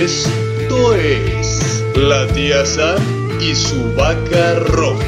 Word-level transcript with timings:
Esto 0.00 0.92
es 0.92 1.84
la 1.94 2.26
tía 2.26 2.66
Sam 2.66 2.98
y 3.40 3.54
su 3.54 3.94
vaca 3.94 4.54
roja. 4.54 5.04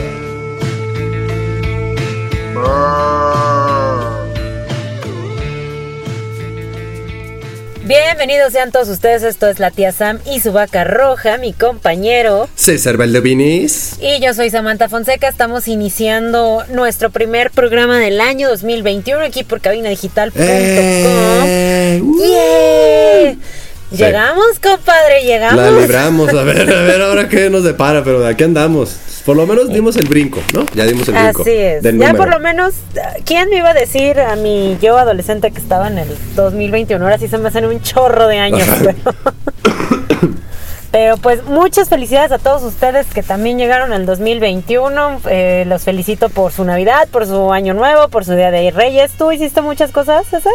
Bienvenidos 7.82 8.52
sean 8.52 8.70
todos 8.70 8.88
ustedes, 8.88 9.24
esto 9.24 9.48
es 9.48 9.58
la 9.58 9.72
tía 9.72 9.90
Sam 9.90 10.20
y 10.24 10.38
su 10.38 10.52
vaca 10.52 10.84
roja, 10.84 11.36
mi 11.38 11.52
compañero. 11.52 12.48
César 12.54 12.96
Valdovinis. 12.96 13.96
Y 14.00 14.20
yo 14.20 14.34
soy 14.34 14.50
Samantha 14.50 14.88
Fonseca, 14.88 15.26
estamos 15.26 15.66
iniciando 15.66 16.64
nuestro 16.68 17.10
primer 17.10 17.50
programa 17.50 17.98
del 17.98 18.20
año 18.20 18.48
2021 18.48 19.24
aquí 19.24 19.42
por 19.42 19.60
cabinadigital.com. 19.60 20.44
Eh, 20.46 22.00
uh. 22.00 22.22
¡Yeah! 22.22 23.65
Llegamos, 23.90 24.58
compadre, 24.60 25.22
llegamos. 25.24 25.56
La 25.56 25.70
libramos, 25.70 26.28
a 26.30 26.42
ver, 26.42 26.60
a 26.72 26.82
ver 26.82 27.02
ahora 27.02 27.28
qué 27.28 27.48
nos 27.50 27.62
depara, 27.62 28.02
pero 28.02 28.20
de 28.20 28.28
aquí 28.28 28.44
andamos. 28.44 28.96
Por 29.24 29.36
lo 29.36 29.46
menos 29.46 29.68
dimos 29.72 29.96
el 29.96 30.06
brinco, 30.06 30.40
¿no? 30.52 30.64
Ya 30.74 30.84
dimos 30.86 31.08
el 31.08 31.14
brinco. 31.14 31.42
Así 31.42 31.50
es. 31.50 31.82
del 31.82 31.98
ya 31.98 32.08
número. 32.08 32.16
por 32.16 32.28
lo 32.32 32.40
menos, 32.40 32.74
¿quién 33.24 33.48
me 33.50 33.58
iba 33.58 33.70
a 33.70 33.74
decir 33.74 34.20
a 34.20 34.36
mi 34.36 34.76
yo 34.80 34.98
adolescente 34.98 35.50
que 35.50 35.58
estaba 35.58 35.88
en 35.88 35.98
el 35.98 36.08
2021? 36.34 37.04
Ahora 37.04 37.18
sí 37.18 37.28
se 37.28 37.38
me 37.38 37.48
hacen 37.48 37.64
un 37.64 37.80
chorro 37.80 38.26
de 38.28 38.38
años, 38.38 38.68
pero... 38.80 38.96
Pero 40.92 41.18
pues 41.18 41.44
muchas 41.44 41.90
felicidades 41.90 42.32
a 42.32 42.38
todos 42.38 42.62
ustedes 42.62 43.06
que 43.12 43.22
también 43.22 43.58
llegaron 43.58 43.92
al 43.92 44.06
2021. 44.06 45.20
Eh, 45.28 45.64
los 45.66 45.82
felicito 45.82 46.30
por 46.30 46.52
su 46.52 46.64
Navidad, 46.64 47.06
por 47.10 47.26
su 47.26 47.52
Año 47.52 47.74
Nuevo, 47.74 48.08
por 48.08 48.24
su 48.24 48.32
Día 48.32 48.50
de 48.50 48.70
Reyes. 48.70 49.12
¿Tú 49.18 49.30
hiciste 49.30 49.60
muchas 49.60 49.92
cosas, 49.92 50.26
César? 50.26 50.54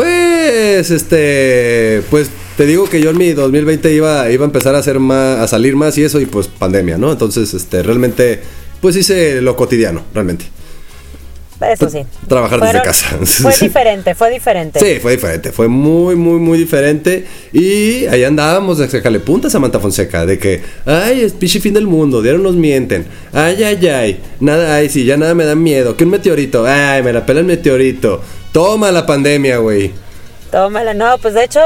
Pues, 0.00 0.90
este, 0.90 2.00
pues 2.08 2.30
te 2.56 2.64
digo 2.64 2.88
que 2.88 3.02
yo 3.02 3.10
en 3.10 3.18
mi 3.18 3.32
2020 3.34 3.92
iba, 3.92 4.30
iba 4.30 4.44
a 4.44 4.46
empezar 4.46 4.74
a 4.74 4.78
hacer 4.78 4.98
más, 4.98 5.40
a 5.40 5.46
salir 5.46 5.76
más 5.76 5.98
y 5.98 6.04
eso 6.04 6.18
y 6.20 6.24
pues 6.24 6.48
pandemia, 6.48 6.96
¿no? 6.96 7.12
Entonces, 7.12 7.52
este, 7.52 7.82
realmente, 7.82 8.40
pues 8.80 8.96
hice 8.96 9.42
lo 9.42 9.56
cotidiano, 9.56 10.02
realmente. 10.14 10.46
Eso 11.60 11.90
sí. 11.90 11.98
Trabajar 12.26 12.60
desde 12.60 12.80
casa. 12.80 13.18
Fue 13.42 13.54
diferente, 13.60 14.14
fue 14.14 14.30
diferente. 14.30 14.80
Sí, 14.80 14.98
fue 15.00 15.12
diferente, 15.12 15.52
fue 15.52 15.68
muy, 15.68 16.16
muy, 16.16 16.38
muy 16.38 16.56
diferente. 16.56 17.26
Y 17.52 18.06
ahí 18.06 18.24
andábamos 18.24 18.78
de 18.78 18.88
sacarle 18.88 19.20
punta 19.20 19.48
a 19.48 19.50
Samantha 19.50 19.80
Fonseca, 19.80 20.24
de 20.24 20.38
que, 20.38 20.62
ay, 20.86 21.20
es 21.20 21.34
pichi 21.34 21.60
fin 21.60 21.74
del 21.74 21.86
mundo, 21.86 22.22
dieron 22.22 22.42
nos 22.42 22.54
mienten. 22.54 23.04
Ay, 23.34 23.62
ay, 23.62 23.86
ay, 23.88 24.20
nada, 24.40 24.76
ay, 24.76 24.88
sí, 24.88 25.04
ya 25.04 25.18
nada 25.18 25.34
me 25.34 25.44
da 25.44 25.54
miedo. 25.54 25.94
Que 25.94 26.04
un 26.04 26.10
meteorito, 26.10 26.64
ay, 26.64 27.02
me 27.02 27.12
la 27.12 27.26
pela 27.26 27.40
el 27.40 27.46
meteorito. 27.46 28.22
Toma 28.52 28.90
la 28.90 29.06
pandemia, 29.06 29.58
güey. 29.58 29.92
Tómala, 30.50 30.94
no, 30.94 31.18
pues 31.18 31.34
de 31.34 31.44
hecho, 31.44 31.60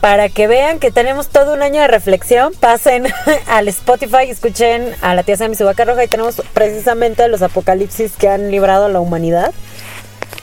para 0.00 0.28
que 0.28 0.46
vean 0.46 0.78
que 0.80 0.90
tenemos 0.90 1.28
todo 1.28 1.54
un 1.54 1.62
año 1.62 1.80
de 1.80 1.88
reflexión, 1.88 2.52
pasen 2.58 3.06
al 3.46 3.68
Spotify, 3.68 4.28
escuchen 4.28 4.94
a 5.00 5.14
la 5.14 5.22
tía 5.22 5.36
Sam 5.36 5.52
y 5.52 5.54
su 5.54 5.64
vaca 5.64 5.84
roja 5.84 6.04
y 6.04 6.08
tenemos 6.08 6.42
precisamente 6.52 7.26
los 7.28 7.42
apocalipsis 7.42 8.12
que 8.18 8.28
han 8.28 8.50
librado 8.50 8.86
a 8.86 8.88
la 8.88 9.00
humanidad. 9.00 9.52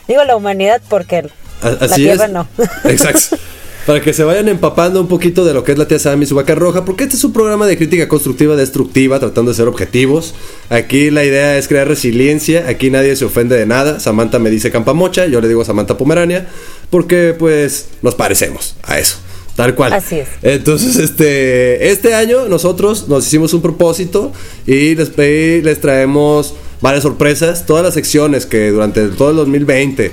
Digo 0.08 0.24
la 0.24 0.36
humanidad 0.36 0.82
porque 0.90 1.30
A- 1.62 1.70
la 1.70 1.78
Así 1.86 1.96
tierra 2.04 2.26
es. 2.26 2.32
no. 2.32 2.48
Exacto. 2.86 3.38
Para 3.86 4.00
que 4.00 4.14
se 4.14 4.24
vayan 4.24 4.48
empapando 4.48 5.02
un 5.02 5.08
poquito 5.08 5.44
de 5.44 5.54
lo 5.56 5.64
que 5.64 5.72
es 5.72 5.78
la 5.78 5.88
tía 5.88 5.98
Sam 5.98 6.22
y 6.22 6.28
su 6.28 6.36
vaca 6.36 6.54
roja, 6.54 6.86
porque 6.86 7.04
este 7.04 7.16
es 7.16 7.24
un 7.24 7.34
programa 7.34 7.66
de 7.66 7.78
crítica 7.78 8.08
constructiva, 8.08 8.56
destructiva, 8.56 9.20
tratando 9.20 9.52
de 9.52 9.58
ser 9.58 9.68
objetivos. 9.68 10.36
Aquí 10.70 11.10
la 11.10 11.24
idea 11.24 11.58
es 11.58 11.68
crear 11.68 11.88
resiliencia, 11.88 12.68
aquí 12.68 12.92
nadie 12.92 13.16
se 13.16 13.26
ofende 13.26 13.58
de 13.58 13.66
nada. 13.66 14.00
Samantha 14.00 14.38
me 14.38 14.52
dice 14.52 14.70
campamocha, 14.70 15.26
yo 15.26 15.42
le 15.42 15.48
digo 15.48 15.66
Samantha 15.66 15.98
Pomerania, 15.98 16.48
porque 16.92 17.36
pues 17.38 17.88
nos 18.04 18.14
parecemos 18.14 18.76
a 18.84 19.00
eso. 19.00 19.18
Tal 19.56 19.74
cual. 19.74 19.94
Así 19.94 20.16
es. 20.16 20.28
Entonces, 20.44 20.98
este, 20.98 21.92
este 21.92 22.14
año 22.14 22.48
nosotros 22.48 23.08
nos 23.10 23.26
hicimos 23.26 23.54
un 23.54 23.62
propósito 23.62 24.32
y 24.66 24.96
les, 24.96 25.10
y 25.18 25.62
les 25.62 25.82
traemos 25.82 26.54
varias 26.82 27.04
sorpresas. 27.04 27.66
Todas 27.66 27.84
las 27.84 27.96
secciones 27.96 28.46
que 28.46 28.70
durante 28.70 29.08
todo 29.10 29.32
el 29.32 29.38
2020 29.38 30.12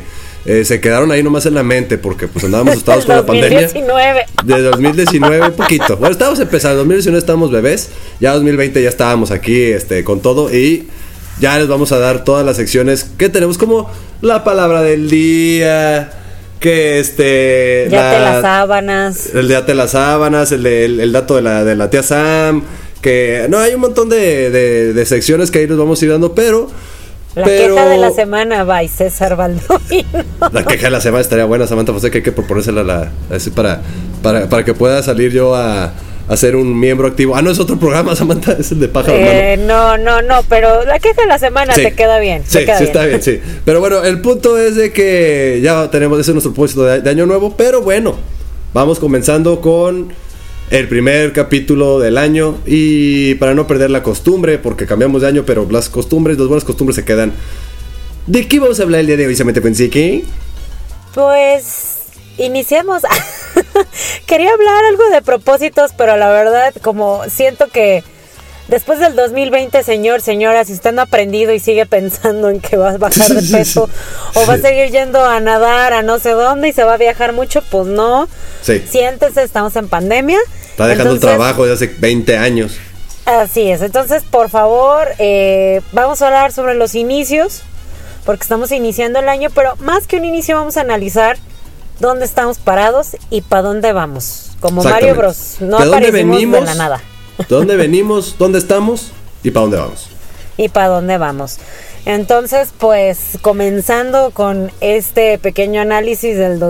eh, 0.49 0.65
se 0.65 0.81
quedaron 0.81 1.13
ahí 1.13 1.23
nomás 1.23 1.45
en 1.47 1.55
la 1.55 1.63
mente 1.63 1.99
porque 1.99 2.27
pues 2.27 2.45
andábamos 2.45 2.73
asustados 2.73 3.05
con 3.05 3.17
la 3.17 3.27
pandemia. 3.27 3.63
2019. 3.63 4.25
De 4.45 4.63
2019 4.63 5.47
un 5.49 5.53
poquito. 5.53 5.97
Bueno, 5.99 6.13
estábamos 6.13 6.41
empezando, 6.41 6.79
2019 6.79 7.19
estábamos 7.19 7.51
bebés, 7.51 7.91
ya 8.19 8.33
2020 8.33 8.83
ya 8.83 8.89
estábamos 8.89 9.31
aquí 9.31 9.61
este, 9.63 10.03
con 10.05 10.21
todo 10.21 10.53
y 10.53 10.89
ya 11.39 11.59
les 11.59 11.69
vamos 11.69 11.93
a 11.93 11.99
dar 11.99 12.25
todas 12.25 12.45
las 12.47 12.57
secciones 12.57 13.07
que 13.19 13.29
tenemos 13.29 13.59
como 13.59 13.91
la 14.23 14.43
palabra 14.43 14.83
del 14.83 15.09
día, 15.11 16.11
que 16.61 16.99
este... 16.99 17.87
Ya 17.91 18.11
te 18.13 18.19
la- 18.19 18.33
las 18.33 18.43
sábanas. 18.43 19.35
el 19.35 19.47
de 19.49 19.75
las 19.75 19.91
sábanas, 19.93 20.51
el, 20.51 20.63
de- 20.65 20.85
el, 20.87 20.99
el 21.01 21.13
dato 21.13 21.37
de 21.37 21.43
la, 21.43 21.63
de 21.63 21.77
la 21.77 21.91
tía 21.91 22.03
Sam, 22.03 22.63
que 23.03 23.47
no, 23.49 23.59
hay 23.59 23.75
un 23.75 23.81
montón 23.83 24.09
de, 24.09 24.51
de- 24.51 24.93
de 24.95 25.07
secciones 25.07 25.51
que 25.53 25.59
ahí 25.61 25.67
les 25.69 25.77
vamos 25.77 26.01
a 26.01 26.05
ir 26.05 26.11
dando, 26.11 26.35
pero... 26.35 26.69
La 27.39 27.45
pero 27.45 27.75
queja 27.75 27.89
de 27.89 27.99
la 27.99 28.11
semana, 28.11 28.65
by 28.65 28.89
César 28.89 29.37
Baldovino. 29.37 30.25
La 30.53 30.65
queja 30.65 30.85
de 30.87 30.91
la 30.91 31.01
semana 31.01 31.21
estaría 31.23 31.45
buena, 31.45 31.67
Samantha 31.67 31.93
José, 31.93 32.11
que 32.11 32.19
hay 32.19 32.25
que 32.25 32.33
proponérsela 32.33 32.83
la, 32.83 33.11
así 33.31 33.51
para, 33.51 33.81
para, 34.23 34.49
para 34.49 34.65
que 34.65 34.75
pueda 34.75 35.03
salir 35.03 35.33
yo 35.33 35.55
a, 35.55 35.93
a 36.29 36.37
ser 36.37 36.57
un 36.57 36.79
miembro 36.79 37.09
activo. 37.09 37.35
Ah, 37.37 37.43
no, 37.43 37.51
es 37.51 37.59
otro 37.59 37.79
programa, 37.79 38.15
Samantha, 38.17 38.53
es 38.59 38.71
el 38.73 38.81
de 38.81 38.89
pájaro. 38.89 39.15
Eh, 39.17 39.57
no, 39.59 39.97
no, 39.99 40.23
no, 40.23 40.43
pero 40.49 40.85
la 40.85 40.99
queja 40.99 41.23
de 41.23 41.29
la 41.29 41.39
semana 41.39 41.75
Sí. 41.75 41.83
te 41.83 41.93
queda 41.95 42.19
bien. 42.19 42.43
Sí, 42.47 42.59
te 42.59 42.65
queda 42.67 42.79
sí 42.79 42.85
está 42.85 43.05
bien, 43.07 43.23
sí. 43.23 43.41
Pero 43.65 43.81
bueno, 43.81 44.03
el 44.05 44.21
punto 44.21 44.59
es 44.59 44.77
de 44.77 44.93
que 44.93 45.61
ya 45.63 45.91
tenemos 45.91 46.19
ese 46.21 46.31
es 46.31 46.35
nuestro 46.35 46.53
propósito 46.53 46.85
de, 46.85 47.01
de 47.01 47.11
año 47.11 47.27
nuevo, 47.27 47.55
pero 47.57 47.83
bueno, 47.83 48.17
vamos 48.75 48.99
comenzando 48.99 49.61
con 49.61 50.09
el 50.71 50.89
primer 50.89 51.33
capítulo 51.33 51.99
del 51.99 52.19
año 52.19 52.59
y 52.67 53.35
para 53.37 53.55
no 53.55 53.67
perder 53.67 53.91
la 53.91 54.03
costumbre, 54.03 54.59
porque 54.59 54.87
cambiamos 54.87 55.23
de 55.23 55.29
año, 55.29 55.45
pero 55.47 55.67
las 55.71 55.89
costumbres, 55.89 56.39
las 56.39 56.47
buenas 56.47 56.65
costumbres 56.65 56.97
se 56.97 57.05
quedan. 57.05 57.33
¿De 58.27 58.47
qué 58.47 58.61
vamos 58.61 58.79
a 58.79 58.83
hablar 58.83 59.01
el 59.01 59.07
día 59.07 59.17
de 59.17 59.27
hoy, 59.27 59.35
Samantha 59.35 59.63
Fonseca? 59.63 59.99
Pues 61.15 61.99
iniciemos. 62.37 63.03
Quería 64.27 64.53
hablar 64.53 64.85
algo 64.85 65.09
de 65.09 65.23
propósitos, 65.23 65.93
pero 65.97 66.17
la 66.17 66.29
verdad, 66.29 66.75
como 66.83 67.23
siento 67.31 67.69
que 67.69 68.05
después 68.69 69.01
del 69.01 69.17
2020, 69.17 69.83
señor, 69.83 70.21
señora, 70.21 70.67
si 70.67 70.75
usted 70.75 70.93
no 70.93 71.01
ha 71.01 71.05
aprendido 71.05 71.55
y 71.55 71.61
sigue 71.61 71.87
pensando 71.87 72.51
en 72.51 72.61
que 72.61 72.77
va 72.77 72.91
a 72.91 72.99
bajar 72.99 73.29
de 73.29 73.43
peso 73.59 73.89
o 74.35 74.47
va 74.47 74.55
a 74.55 74.59
seguir 74.59 74.91
yendo 74.91 75.25
a 75.25 75.41
nadar 75.41 75.95
a 75.95 76.03
no 76.03 76.19
sé 76.19 76.31
dónde 76.33 76.69
y 76.69 76.73
se 76.75 76.85
va 76.85 76.95
a 76.95 76.99
viajar 76.99 77.33
mucho, 77.33 77.63
pues 77.71 77.87
no. 77.87 78.29
Sí. 78.61 78.85
Siéntese, 78.87 79.43
estamos 79.43 79.75
en 79.77 79.89
pandemia. 79.89 80.39
Está 80.79 80.87
dejando 80.87 81.15
Entonces, 81.15 81.31
el 81.33 81.37
trabajo 81.37 81.67
de 81.67 81.73
hace 81.73 81.89
20 81.89 82.39
años. 82.39 82.79
Así 83.25 83.69
es, 83.69 83.83
entonces 83.83 84.23
por 84.23 84.49
favor, 84.49 85.09
eh, 85.19 85.81
vamos 85.91 86.23
a 86.23 86.29
hablar 86.29 86.53
sobre 86.53 86.77
los 86.77 86.95
inicios, 86.95 87.63
porque 88.25 88.45
estamos 88.45 88.71
iniciando 88.71 89.19
el 89.19 89.29
año, 89.29 89.49
pero 89.53 89.75
más 89.81 90.07
que 90.07 90.19
un 90.19 90.25
inicio 90.25 90.55
vamos 90.55 90.77
a 90.77 90.83
analizar 90.83 91.37
dónde 91.99 92.25
estamos 92.27 92.59
parados 92.59 93.17
y 93.29 93.41
para 93.41 93.63
dónde 93.63 93.93
vamos. 93.93 94.53
Como 94.61 94.85
Mario. 94.85 95.17
Bros. 95.17 95.57
No 95.59 95.81
¿De 95.81 95.87
dónde 95.87 96.13
venimos? 96.13 96.61
de 96.61 96.67
la 96.67 96.75
nada. 96.77 97.03
¿De 97.39 97.45
dónde 97.49 97.75
venimos? 97.75 98.37
¿Dónde 98.39 98.61
estamos? 98.61 99.11
¿Y 99.43 99.51
para 99.51 99.63
dónde 99.63 99.79
vamos? 99.79 100.09
y 100.59 100.69
para 100.69 100.89
dónde 100.89 101.17
vamos. 101.17 101.57
Entonces, 102.05 102.71
pues 102.77 103.39
comenzando 103.41 104.31
con 104.33 104.71
este 104.81 105.39
pequeño 105.39 105.81
análisis 105.81 106.37
del 106.37 106.61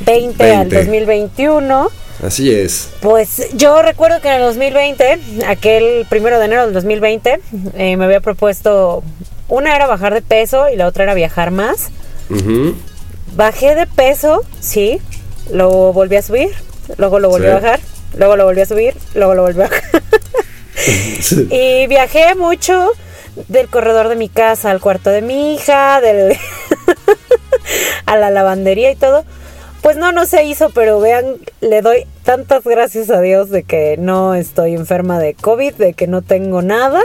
2020 0.00 0.44
al 0.52 0.68
20. 0.68 0.76
2021. 0.76 1.88
Así 2.24 2.52
es. 2.54 2.88
Pues 3.00 3.50
yo 3.54 3.82
recuerdo 3.82 4.20
que 4.20 4.28
en 4.28 4.34
el 4.34 4.42
2020, 4.42 5.18
aquel 5.46 6.06
primero 6.08 6.38
de 6.38 6.44
enero 6.46 6.64
del 6.64 6.72
2020, 6.72 7.40
eh, 7.76 7.96
me 7.96 8.04
había 8.04 8.20
propuesto, 8.20 9.02
una 9.48 9.74
era 9.76 9.86
bajar 9.86 10.14
de 10.14 10.22
peso 10.22 10.68
y 10.68 10.76
la 10.76 10.86
otra 10.86 11.04
era 11.04 11.14
viajar 11.14 11.50
más. 11.50 11.90
Bajé 13.34 13.74
de 13.74 13.86
peso, 13.86 14.42
sí, 14.60 15.00
lo 15.52 15.92
volví 15.92 16.16
a 16.16 16.22
subir, 16.22 16.50
luego 16.96 17.18
lo 17.18 17.28
volví 17.28 17.46
Sí. 17.46 17.50
a 17.50 17.54
bajar, 17.56 17.80
luego 18.16 18.36
lo 18.36 18.44
volví 18.44 18.60
a 18.60 18.66
subir, 18.66 18.94
luego 19.14 19.34
lo 19.34 19.42
volví 19.42 19.60
a 19.62 19.68
bajar. 19.68 19.82
Sí. 21.20 21.48
y 21.50 21.86
viajé 21.86 22.34
mucho 22.34 22.90
del 23.48 23.68
corredor 23.68 24.08
de 24.08 24.16
mi 24.16 24.28
casa 24.28 24.70
al 24.70 24.80
cuarto 24.80 25.08
de 25.10 25.22
mi 25.22 25.54
hija, 25.54 26.00
del 26.00 26.36
a 28.06 28.16
la 28.16 28.30
lavandería 28.30 28.90
y 28.90 28.96
todo. 28.96 29.24
Pues 29.84 29.98
no, 29.98 30.12
no 30.12 30.24
se 30.24 30.44
hizo, 30.44 30.70
pero 30.70 30.98
vean, 30.98 31.26
le 31.60 31.82
doy 31.82 32.06
tantas 32.22 32.64
gracias 32.64 33.10
a 33.10 33.20
Dios 33.20 33.50
de 33.50 33.64
que 33.64 33.96
no 33.98 34.34
estoy 34.34 34.72
enferma 34.72 35.18
de 35.18 35.34
COVID, 35.34 35.74
de 35.74 35.92
que 35.92 36.06
no 36.06 36.22
tengo 36.22 36.62
nada. 36.62 37.02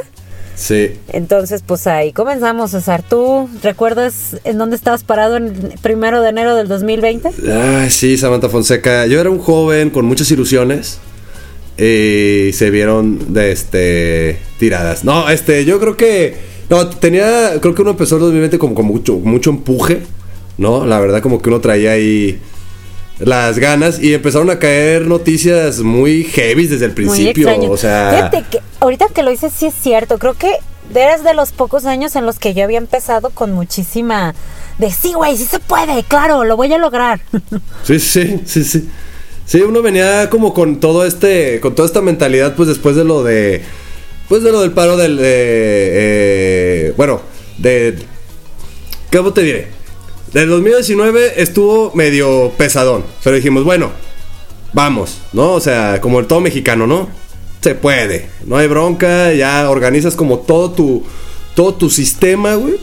Sí. 0.56 0.92
Entonces, 1.10 1.62
pues 1.62 1.88
ahí 1.88 2.14
comenzamos, 2.14 2.72
César. 2.72 3.04
¿Tú 3.04 3.50
recuerdas 3.64 4.38
en 4.46 4.58
dónde 4.58 4.78
estabas 4.78 5.04
parado 5.04 5.36
en 5.36 5.48
el 5.48 5.80
primero 5.82 6.22
de 6.22 6.30
enero 6.30 6.56
del 6.56 6.70
2020? 6.70 7.32
Ay, 7.52 7.90
sí, 7.90 8.18
Samantha 8.18 8.48
Fonseca. 8.48 9.06
Yo 9.08 9.20
era 9.20 9.30
un 9.30 9.40
joven 9.40 9.90
con 9.90 10.06
muchas 10.06 10.32
ilusiones. 10.32 11.00
Y 11.78 12.52
se 12.54 12.70
vieron 12.70 13.34
de 13.34 13.52
este 13.52 14.40
tiradas. 14.58 15.04
No, 15.04 15.30
este, 15.30 15.66
yo 15.66 15.82
creo 15.82 15.98
que. 15.98 16.38
No, 16.70 16.88
tenía. 16.88 17.60
Creo 17.60 17.76
que 17.76 17.82
uno 17.82 17.92
empezó 17.92 18.16
el 18.16 18.22
2020 18.22 18.58
como 18.58 18.74
con 18.74 18.86
mucho, 18.86 19.18
mucho 19.18 19.50
empuje. 19.50 20.04
¿No? 20.58 20.86
La 20.86 21.02
verdad, 21.02 21.22
como 21.22 21.42
que 21.42 21.50
uno 21.50 21.60
traía 21.60 21.92
ahí. 21.92 22.40
Las 23.20 23.60
ganas 23.60 24.00
y 24.00 24.14
empezaron 24.14 24.50
a 24.50 24.60
caer 24.60 25.06
noticias 25.06 25.80
muy 25.80 26.24
heavy 26.24 26.68
desde 26.68 26.86
el 26.86 26.92
principio. 26.92 27.50
O 27.70 27.78
sea, 27.78 28.12
Fíjate 28.32 28.46
que 28.50 28.62
ahorita 28.80 29.08
que 29.14 29.24
lo 29.24 29.32
dices 29.32 29.54
sí 29.56 29.68
es 29.68 29.74
cierto. 29.74 30.18
Creo 30.18 30.34
que 30.34 30.58
eres 30.94 31.24
de 31.24 31.34
los 31.34 31.52
pocos 31.52 31.86
años 31.86 32.16
en 32.16 32.26
los 32.26 32.40
que 32.40 32.54
yo 32.54 32.64
había 32.64 32.78
empezado 32.78 33.30
con 33.30 33.52
muchísima 33.52 34.34
de 34.78 34.92
sí, 34.92 35.14
güey, 35.14 35.36
sí 35.38 35.46
se 35.46 35.60
puede, 35.60 36.04
claro, 36.04 36.46
lo 36.46 36.56
voy 36.56 36.72
a 36.74 36.78
lograr. 36.78 37.20
sí, 37.84 38.00
sí, 38.00 38.42
sí, 38.46 38.64
sí. 38.64 38.90
Sí, 39.46 39.62
uno 39.62 39.82
venía 39.82 40.30
como 40.30 40.54
con 40.54 40.80
todo 40.80 41.06
este, 41.06 41.60
con 41.60 41.74
toda 41.74 41.88
esta 41.88 42.02
mentalidad, 42.02 42.56
pues 42.56 42.70
después 42.70 42.96
de 42.96 43.04
lo 43.04 43.24
de, 43.24 43.64
pues 44.28 44.44
de 44.44 44.52
lo 44.52 44.62
del 44.62 44.72
paro 44.72 44.96
del, 44.96 45.18
de, 45.18 45.24
eh, 45.26 46.94
bueno, 46.96 47.22
de, 47.58 47.98
¿cómo 49.12 49.34
te 49.34 49.42
diré? 49.42 49.79
Del 50.34 50.50
2019 50.50 51.42
estuvo 51.42 51.92
medio 51.96 52.52
pesadón, 52.58 53.04
pero 53.24 53.36
dijimos, 53.36 53.64
bueno, 53.64 53.92
vamos, 54.74 55.18
¿no? 55.34 55.54
O 55.54 55.60
sea, 55.62 56.00
como 56.02 56.20
el 56.20 56.28
todo 56.28 56.40
mexicano, 56.40 56.86
¿no? 56.86 57.10
Se 57.62 57.76
puede, 57.76 58.30
no 58.46 58.58
hay 58.58 58.68
bronca, 58.68 59.34
ya 59.34 59.70
organizas 59.70 60.16
como 60.16 60.40
todo 60.40 60.72
tu, 60.72 61.04
todo 61.56 61.74
tu 61.74 61.90
sistema, 61.90 62.56
güey. 62.56 62.76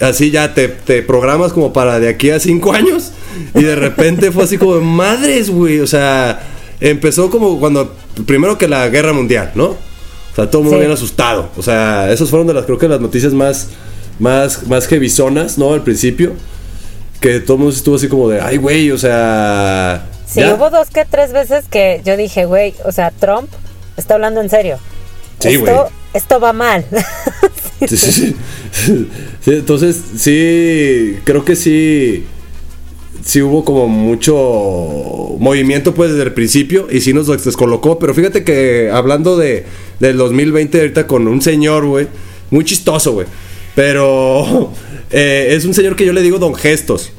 Así 0.00 0.30
ya 0.30 0.54
te, 0.54 0.68
te 0.68 1.02
programas 1.02 1.52
como 1.52 1.72
para 1.72 1.98
de 2.00 2.08
aquí 2.08 2.30
a 2.30 2.40
cinco 2.40 2.72
años. 2.74 3.12
Y 3.54 3.62
de 3.62 3.76
repente 3.76 4.32
fue 4.32 4.44
así 4.44 4.56
como, 4.58 4.80
madres, 4.80 5.50
güey. 5.50 5.80
O 5.80 5.86
sea, 5.86 6.40
empezó 6.80 7.30
como 7.30 7.58
cuando, 7.60 7.94
primero 8.26 8.56
que 8.58 8.68
la 8.68 8.88
guerra 8.88 9.12
mundial, 9.12 9.52
¿no? 9.54 9.66
O 9.66 9.76
sea, 10.34 10.48
todo 10.50 10.62
el 10.62 10.64
mundo 10.64 10.78
Sí. 10.78 10.86
bien 10.86 10.92
asustado. 10.92 11.50
O 11.56 11.62
sea, 11.62 12.10
esos 12.12 12.30
fueron 12.30 12.46
de 12.46 12.54
las, 12.54 12.64
creo 12.64 12.78
que 12.78 12.88
las 12.88 13.00
noticias 13.00 13.32
más, 13.32 13.68
más, 14.18 14.66
más 14.66 14.86
heavyzonas, 14.86 15.58
¿no? 15.58 15.72
Al 15.72 15.82
principio. 15.82 16.32
Que 17.20 17.40
todo 17.40 17.54
el 17.54 17.62
mundo 17.62 17.76
estuvo 17.76 17.96
así 17.96 18.08
como 18.08 18.28
de, 18.28 18.40
ay, 18.40 18.58
güey, 18.58 18.90
o 18.92 18.98
sea... 18.98 20.06
Sí, 20.26 20.40
ya". 20.40 20.54
hubo 20.54 20.70
dos 20.70 20.88
que 20.90 21.04
tres 21.04 21.32
veces 21.32 21.64
que 21.68 22.00
yo 22.04 22.16
dije, 22.16 22.44
güey, 22.44 22.74
o 22.84 22.92
sea, 22.92 23.10
Trump 23.10 23.48
está 23.96 24.14
hablando 24.14 24.40
en 24.40 24.48
serio. 24.48 24.78
Sí, 25.40 25.48
esto, 25.48 25.64
güey. 25.64 25.92
esto 26.14 26.40
va 26.40 26.52
mal. 26.52 26.84
Sí, 27.86 27.96
sí, 27.96 28.12
sí. 28.12 28.36
Sí, 29.40 29.52
entonces, 29.52 30.02
sí, 30.16 31.18
creo 31.24 31.44
que 31.44 31.54
sí. 31.54 32.26
Sí 33.24 33.42
hubo 33.42 33.64
como 33.64 33.88
mucho 33.88 35.36
movimiento 35.38 35.94
pues 35.94 36.10
desde 36.10 36.24
el 36.24 36.32
principio 36.32 36.88
y 36.90 37.00
sí 37.00 37.12
nos 37.12 37.26
descolocó. 37.26 37.98
Pero 37.98 38.14
fíjate 38.14 38.42
que 38.42 38.90
hablando 38.92 39.36
de, 39.36 39.64
del 40.00 40.16
2020 40.16 40.80
ahorita 40.80 41.06
con 41.06 41.28
un 41.28 41.40
señor, 41.40 41.86
güey, 41.86 42.08
muy 42.50 42.64
chistoso, 42.64 43.12
güey. 43.12 43.26
Pero 43.78 44.72
eh, 45.12 45.50
es 45.52 45.64
un 45.64 45.72
señor 45.72 45.94
que 45.94 46.04
yo 46.04 46.12
le 46.12 46.20
digo 46.20 46.38
Don 46.40 46.52
Gestos. 46.56 47.12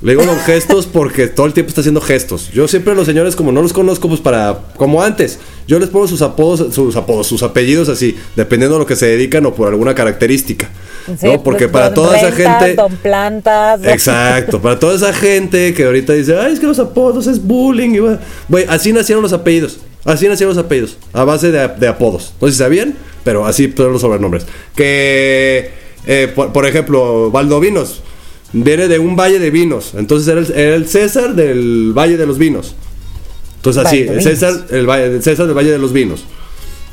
Le 0.00 0.14
digo 0.14 0.24
Don 0.26 0.36
Gestos 0.40 0.86
porque 0.92 1.28
todo 1.28 1.46
el 1.46 1.52
tiempo 1.52 1.68
está 1.68 1.80
haciendo 1.80 2.00
gestos. 2.00 2.50
Yo 2.52 2.66
siempre 2.66 2.92
a 2.92 2.96
los 2.96 3.06
señores, 3.06 3.36
como 3.36 3.52
no 3.52 3.62
los 3.62 3.72
conozco, 3.72 4.08
pues 4.08 4.20
para. 4.20 4.58
como 4.76 5.00
antes. 5.00 5.38
Yo 5.68 5.78
les 5.78 5.90
pongo 5.90 6.08
sus 6.08 6.20
apodos, 6.20 6.74
sus 6.74 6.96
apodos, 6.96 7.28
sus 7.28 7.44
apellidos 7.44 7.88
así, 7.88 8.16
dependiendo 8.34 8.74
de 8.74 8.80
lo 8.80 8.86
que 8.86 8.96
se 8.96 9.06
dedican 9.06 9.46
o 9.46 9.54
por 9.54 9.68
alguna 9.68 9.94
característica. 9.94 10.70
Sí, 11.06 11.26
¿No? 11.26 11.40
Porque 11.40 11.68
pues, 11.68 11.72
para 11.72 11.90
don 11.90 11.94
toda 12.06 12.18
esa 12.18 12.32
gente. 12.32 12.74
Don 12.74 12.96
Plantas. 12.96 13.80
don- 13.80 13.90
Exacto, 13.92 14.60
para 14.60 14.80
toda 14.80 14.96
esa 14.96 15.12
gente 15.12 15.72
que 15.72 15.84
ahorita 15.84 16.14
dice, 16.14 16.36
ay, 16.36 16.52
es 16.54 16.58
que 16.58 16.66
los 16.66 16.80
apodos 16.80 17.28
es 17.28 17.40
bullying. 17.40 17.90
y 17.94 17.98
va". 18.00 18.18
Güey, 18.48 18.66
así 18.68 18.92
nacieron 18.92 19.22
los 19.22 19.32
apellidos. 19.32 19.78
Así 20.04 20.26
nacieron 20.26 20.56
los 20.56 20.64
apellidos. 20.64 20.96
A 21.12 21.22
base 21.22 21.52
de, 21.52 21.68
de 21.68 21.86
apodos. 21.86 22.34
No 22.40 22.48
sé 22.48 22.54
si 22.54 22.58
sabían, 22.58 22.96
pero 23.22 23.46
así 23.46 23.72
son 23.76 23.92
los 23.92 24.00
sobrenombres. 24.00 24.46
Que, 24.74 25.81
eh, 26.06 26.30
por, 26.34 26.52
por 26.52 26.66
ejemplo, 26.66 27.30
Valdovinos 27.30 28.00
viene 28.52 28.88
de 28.88 28.98
un 28.98 29.16
valle 29.16 29.38
de 29.38 29.50
vinos. 29.50 29.92
Entonces 29.96 30.28
era 30.28 30.40
el, 30.40 30.50
era 30.52 30.74
el 30.76 30.88
César 30.88 31.34
del 31.34 31.92
Valle 31.96 32.16
de 32.16 32.26
los 32.26 32.38
Vinos. 32.38 32.74
Entonces 33.56 33.84
así, 33.84 33.98
el. 34.00 34.22
César, 34.22 34.66
el, 34.70 34.86
valle- 34.86 35.06
el 35.16 35.22
César 35.22 35.46
del 35.46 35.56
Valle 35.56 35.70
de 35.70 35.78
los 35.78 35.92
Vinos. 35.92 36.24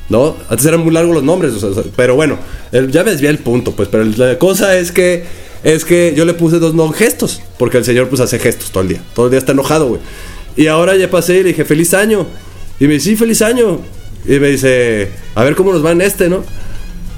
¿No? 0.10 0.36
Antes 0.50 0.66
eran 0.66 0.80
muy 0.80 0.92
largos 0.92 1.14
los 1.14 1.24
nombres, 1.24 1.54
o 1.54 1.60
sea, 1.60 1.70
o 1.70 1.74
sea, 1.76 1.84
pero 1.96 2.16
bueno, 2.16 2.38
el- 2.72 2.92
ya 2.92 3.04
me 3.04 3.12
desvié 3.12 3.30
el 3.30 3.38
punto, 3.38 3.74
pues, 3.74 3.90
pero 3.90 4.04
la 4.06 4.40
cosa 4.40 4.76
es 4.78 4.92
que 4.92 5.24
es 5.64 5.86
que 5.86 6.14
yo 6.16 6.26
le 6.26 6.34
puse 6.34 6.58
dos 6.58 6.74
no 6.74 6.90
gestos, 6.92 7.42
porque 7.60 7.78
el 7.78 7.86
señor 7.86 8.08
pues 8.10 8.20
hace 8.22 8.40
gestos 8.40 8.72
todo 8.72 8.82
el 8.82 8.90
día, 8.90 9.04
todo 9.14 9.26
el 9.26 9.32
día 9.32 9.38
está 9.40 9.52
enojado, 9.52 9.88
güey. 9.88 10.02
Y 10.56 10.66
ahora 10.68 10.96
ya 10.96 11.12
pasé 11.12 11.36
y 11.40 11.44
le 11.44 11.50
dije, 11.50 11.64
feliz 11.64 11.94
año. 11.94 12.26
Y 12.80 12.88
me 12.88 12.94
dice, 12.94 13.12
sí, 13.12 13.16
feliz 13.18 13.42
año. 13.44 13.82
Y 14.26 14.40
me 14.40 14.48
dice, 14.50 15.10
a 15.36 15.44
ver 15.44 15.56
cómo 15.56 15.72
nos 15.74 15.86
va 15.86 15.92
en 15.92 16.02
este, 16.02 16.28
¿no? 16.30 16.44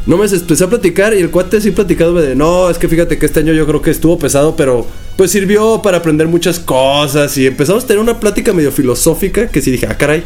No 0.05 0.17
me 0.17 0.25
empecé 0.25 0.63
a 0.63 0.67
platicar 0.67 1.13
y 1.13 1.19
el 1.19 1.29
cuate 1.29 1.61
sí 1.61 1.69
platicado 1.71 2.15
de, 2.15 2.35
no, 2.35 2.69
es 2.69 2.79
que 2.79 2.87
fíjate 2.87 3.19
que 3.19 3.25
este 3.27 3.41
año 3.41 3.53
yo 3.53 3.67
creo 3.67 3.81
que 3.83 3.91
estuvo 3.91 4.17
pesado, 4.17 4.55
pero 4.55 4.85
pues 5.15 5.29
sirvió 5.29 5.81
para 5.83 5.97
aprender 5.97 6.27
muchas 6.27 6.59
cosas 6.59 7.37
y 7.37 7.45
empezamos 7.45 7.83
a 7.83 7.87
tener 7.87 8.01
una 8.01 8.19
plática 8.19 8.51
medio 8.51 8.71
filosófica 8.71 9.47
que 9.47 9.61
sí 9.61 9.69
dije, 9.69 9.87
ah, 9.89 9.97
caray. 9.97 10.23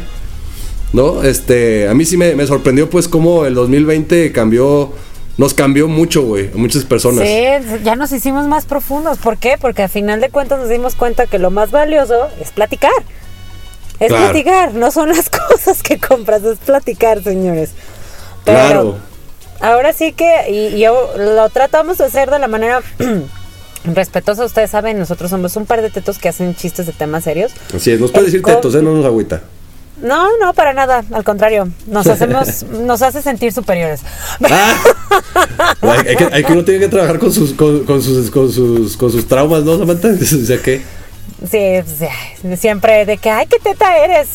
¿No? 0.94 1.22
Este, 1.22 1.88
a 1.88 1.94
mí 1.94 2.06
sí 2.06 2.16
me, 2.16 2.34
me 2.34 2.46
sorprendió 2.46 2.88
pues 2.88 3.06
cómo 3.06 3.44
el 3.44 3.54
2020 3.54 4.32
cambió, 4.32 4.92
nos 5.36 5.52
cambió 5.52 5.88
mucho, 5.88 6.22
güey, 6.22 6.48
a 6.54 6.56
muchas 6.56 6.84
personas. 6.84 7.28
Sí, 7.28 7.44
ya 7.84 7.96
nos 7.96 8.12
hicimos 8.12 8.46
más 8.46 8.64
profundos. 8.64 9.18
¿Por 9.18 9.36
qué? 9.36 9.56
Porque 9.60 9.82
a 9.82 9.88
final 9.88 10.22
de 10.22 10.30
cuentas 10.30 10.58
nos 10.58 10.70
dimos 10.70 10.94
cuenta 10.94 11.26
que 11.26 11.38
lo 11.38 11.50
más 11.50 11.70
valioso 11.70 12.28
es 12.40 12.50
platicar. 12.50 12.92
Es 14.00 14.08
Claro. 14.08 14.24
platicar, 14.26 14.72
no 14.74 14.90
son 14.90 15.10
las 15.10 15.28
cosas 15.50 15.82
que 15.82 15.98
compras, 15.98 16.42
es 16.44 16.58
platicar, 16.58 17.22
señores. 17.22 17.70
Pero 18.44 18.56
Claro. 18.58 18.96
Ahora 19.60 19.92
sí 19.92 20.12
que, 20.12 20.50
y, 20.50 20.78
yo 20.78 21.12
lo 21.16 21.48
tratamos 21.50 21.98
de 21.98 22.04
hacer 22.04 22.30
de 22.30 22.38
la 22.38 22.48
manera 22.48 22.82
respetuosa. 23.84 24.44
Ustedes 24.44 24.70
saben, 24.70 24.98
nosotros 24.98 25.30
somos 25.30 25.56
un 25.56 25.66
par 25.66 25.82
de 25.82 25.90
tetos 25.90 26.18
que 26.18 26.28
hacen 26.28 26.54
chistes 26.54 26.86
de 26.86 26.92
temas 26.92 27.24
serios. 27.24 27.52
Así 27.74 27.92
es, 27.92 28.00
nos 28.00 28.10
puede 28.10 28.26
decir 28.26 28.42
tetos, 28.42 28.74
¿eh? 28.74 28.82
No 28.82 28.94
nos 28.94 29.04
agüita. 29.04 29.42
No, 30.02 30.28
no, 30.38 30.52
para 30.52 30.74
nada. 30.74 31.04
Al 31.12 31.24
contrario, 31.24 31.68
nos 31.86 32.06
hacemos, 32.06 32.62
nos 32.70 33.02
hace 33.02 33.22
sentir 33.22 33.52
superiores. 33.52 34.02
Ah, 34.44 34.74
hay, 35.80 36.16
que, 36.16 36.28
hay 36.32 36.44
que 36.44 36.52
uno 36.52 36.64
tiene 36.64 36.80
que 36.80 36.88
trabajar 36.88 37.18
con 37.18 37.32
sus, 37.32 37.52
con, 37.54 37.84
con 37.84 38.02
sus, 38.02 38.30
con 38.30 38.52
sus, 38.52 38.96
con 38.96 39.10
sus 39.10 39.26
traumas, 39.26 39.64
¿no, 39.64 39.78
Samantha? 39.78 40.08
O 40.20 40.46
sea, 40.46 40.60
¿qué? 40.60 40.82
Sí, 41.40 41.82
pues, 41.84 42.02
ay, 42.02 42.56
siempre 42.56 43.04
de 43.06 43.18
que, 43.18 43.30
ay, 43.30 43.46
qué 43.46 43.58
teta 43.58 43.96
eres. 43.98 44.28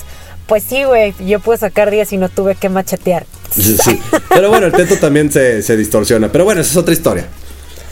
Pues 0.47 0.63
sí, 0.63 0.83
güey, 0.83 1.13
yo 1.25 1.39
pude 1.39 1.57
sacar 1.57 1.91
10 1.91 2.13
y 2.13 2.17
no 2.17 2.29
tuve 2.29 2.55
que 2.55 2.67
machetear. 2.67 3.25
Sí, 3.55 3.77
sí. 3.83 3.99
Pero 4.29 4.49
bueno, 4.49 4.67
el 4.67 4.71
teto 4.73 4.95
también 4.97 5.31
se, 5.31 5.61
se 5.61 5.75
distorsiona. 5.77 6.31
Pero 6.31 6.45
bueno, 6.45 6.61
esa 6.61 6.71
es 6.71 6.77
otra 6.77 6.93
historia. 6.93 7.25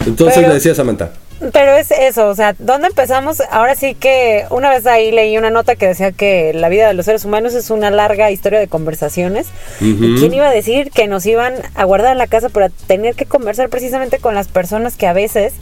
Entonces 0.05 0.35
Pero- 0.35 0.47
le 0.49 0.53
decía 0.55 0.73
Samantha. 0.75 1.11
Pero 1.53 1.71
es 1.77 1.89
eso, 1.91 2.27
o 2.27 2.35
sea, 2.35 2.53
¿dónde 2.59 2.87
empezamos? 2.87 3.41
Ahora 3.49 3.73
sí 3.73 3.95
que 3.95 4.43
una 4.49 4.69
vez 4.69 4.85
ahí 4.85 5.09
leí 5.09 5.37
una 5.37 5.49
nota 5.49 5.77
que 5.77 5.87
decía 5.87 6.11
que 6.11 6.51
la 6.53 6.67
vida 6.67 6.89
de 6.89 6.93
los 6.93 7.05
seres 7.05 7.23
humanos 7.23 7.53
es 7.53 7.69
una 7.69 7.89
larga 7.91 8.29
historia 8.29 8.59
de 8.59 8.67
conversaciones. 8.67 9.47
¿Y 9.79 9.95
quién 10.17 10.33
iba 10.33 10.49
a 10.49 10.51
decir 10.51 10.91
que 10.91 11.07
nos 11.07 11.25
iban 11.25 11.53
a 11.75 11.85
guardar 11.85 12.11
en 12.11 12.17
la 12.17 12.27
casa 12.27 12.49
para 12.49 12.67
tener 12.67 13.15
que 13.15 13.25
conversar 13.25 13.69
precisamente 13.69 14.17
con 14.19 14.35
las 14.35 14.49
personas 14.49 14.97
que 14.97 15.07
a 15.07 15.13
veces 15.13 15.53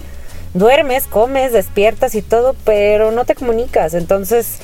duermes, 0.55 1.03
comes, 1.05 1.53
despiertas 1.53 2.15
y 2.15 2.23
todo, 2.23 2.55
pero 2.65 3.11
no 3.11 3.25
te 3.25 3.35
comunicas? 3.35 3.93
Entonces, 3.93 4.57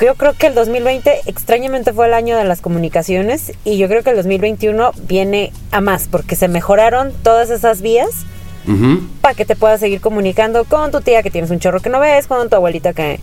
yo 0.00 0.14
creo 0.14 0.34
que 0.34 0.46
el 0.46 0.54
2020 0.54 1.22
extrañamente 1.26 1.92
fue 1.92 2.06
el 2.06 2.14
año 2.14 2.36
de 2.36 2.44
las 2.44 2.60
comunicaciones 2.60 3.52
y 3.64 3.78
yo 3.78 3.88
creo 3.88 4.02
que 4.02 4.10
el 4.10 4.16
2021 4.16 4.92
viene 5.06 5.52
a 5.70 5.80
más 5.80 6.08
porque 6.08 6.36
se 6.36 6.48
mejoraron 6.48 7.12
todas 7.22 7.50
esas 7.50 7.82
vías 7.82 8.10
para 9.22 9.34
que 9.34 9.46
te 9.46 9.56
puedas 9.56 9.80
seguir 9.80 10.02
comunicando 10.02 10.64
con 10.64 10.90
tu 10.90 11.00
tía 11.00 11.22
que 11.22 11.30
tienes 11.30 11.50
un 11.50 11.58
chorro 11.58 11.80
que 11.80 11.88
no 11.88 12.00
ves, 12.00 12.26
con 12.26 12.50
tu 12.50 12.56
abuelita 12.56 12.92
que, 12.92 13.18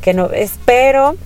que 0.00 0.14
no 0.14 0.28
ves. 0.28 0.52
Pero, 0.64 1.16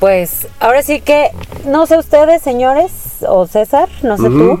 pues, 0.00 0.48
ahora 0.58 0.82
sí 0.82 1.00
que, 1.00 1.30
no 1.66 1.86
sé 1.86 1.96
ustedes, 1.98 2.42
señores, 2.42 2.90
o 3.28 3.46
César, 3.46 3.88
no 4.02 4.16
sé 4.16 4.24
tú, 4.24 4.58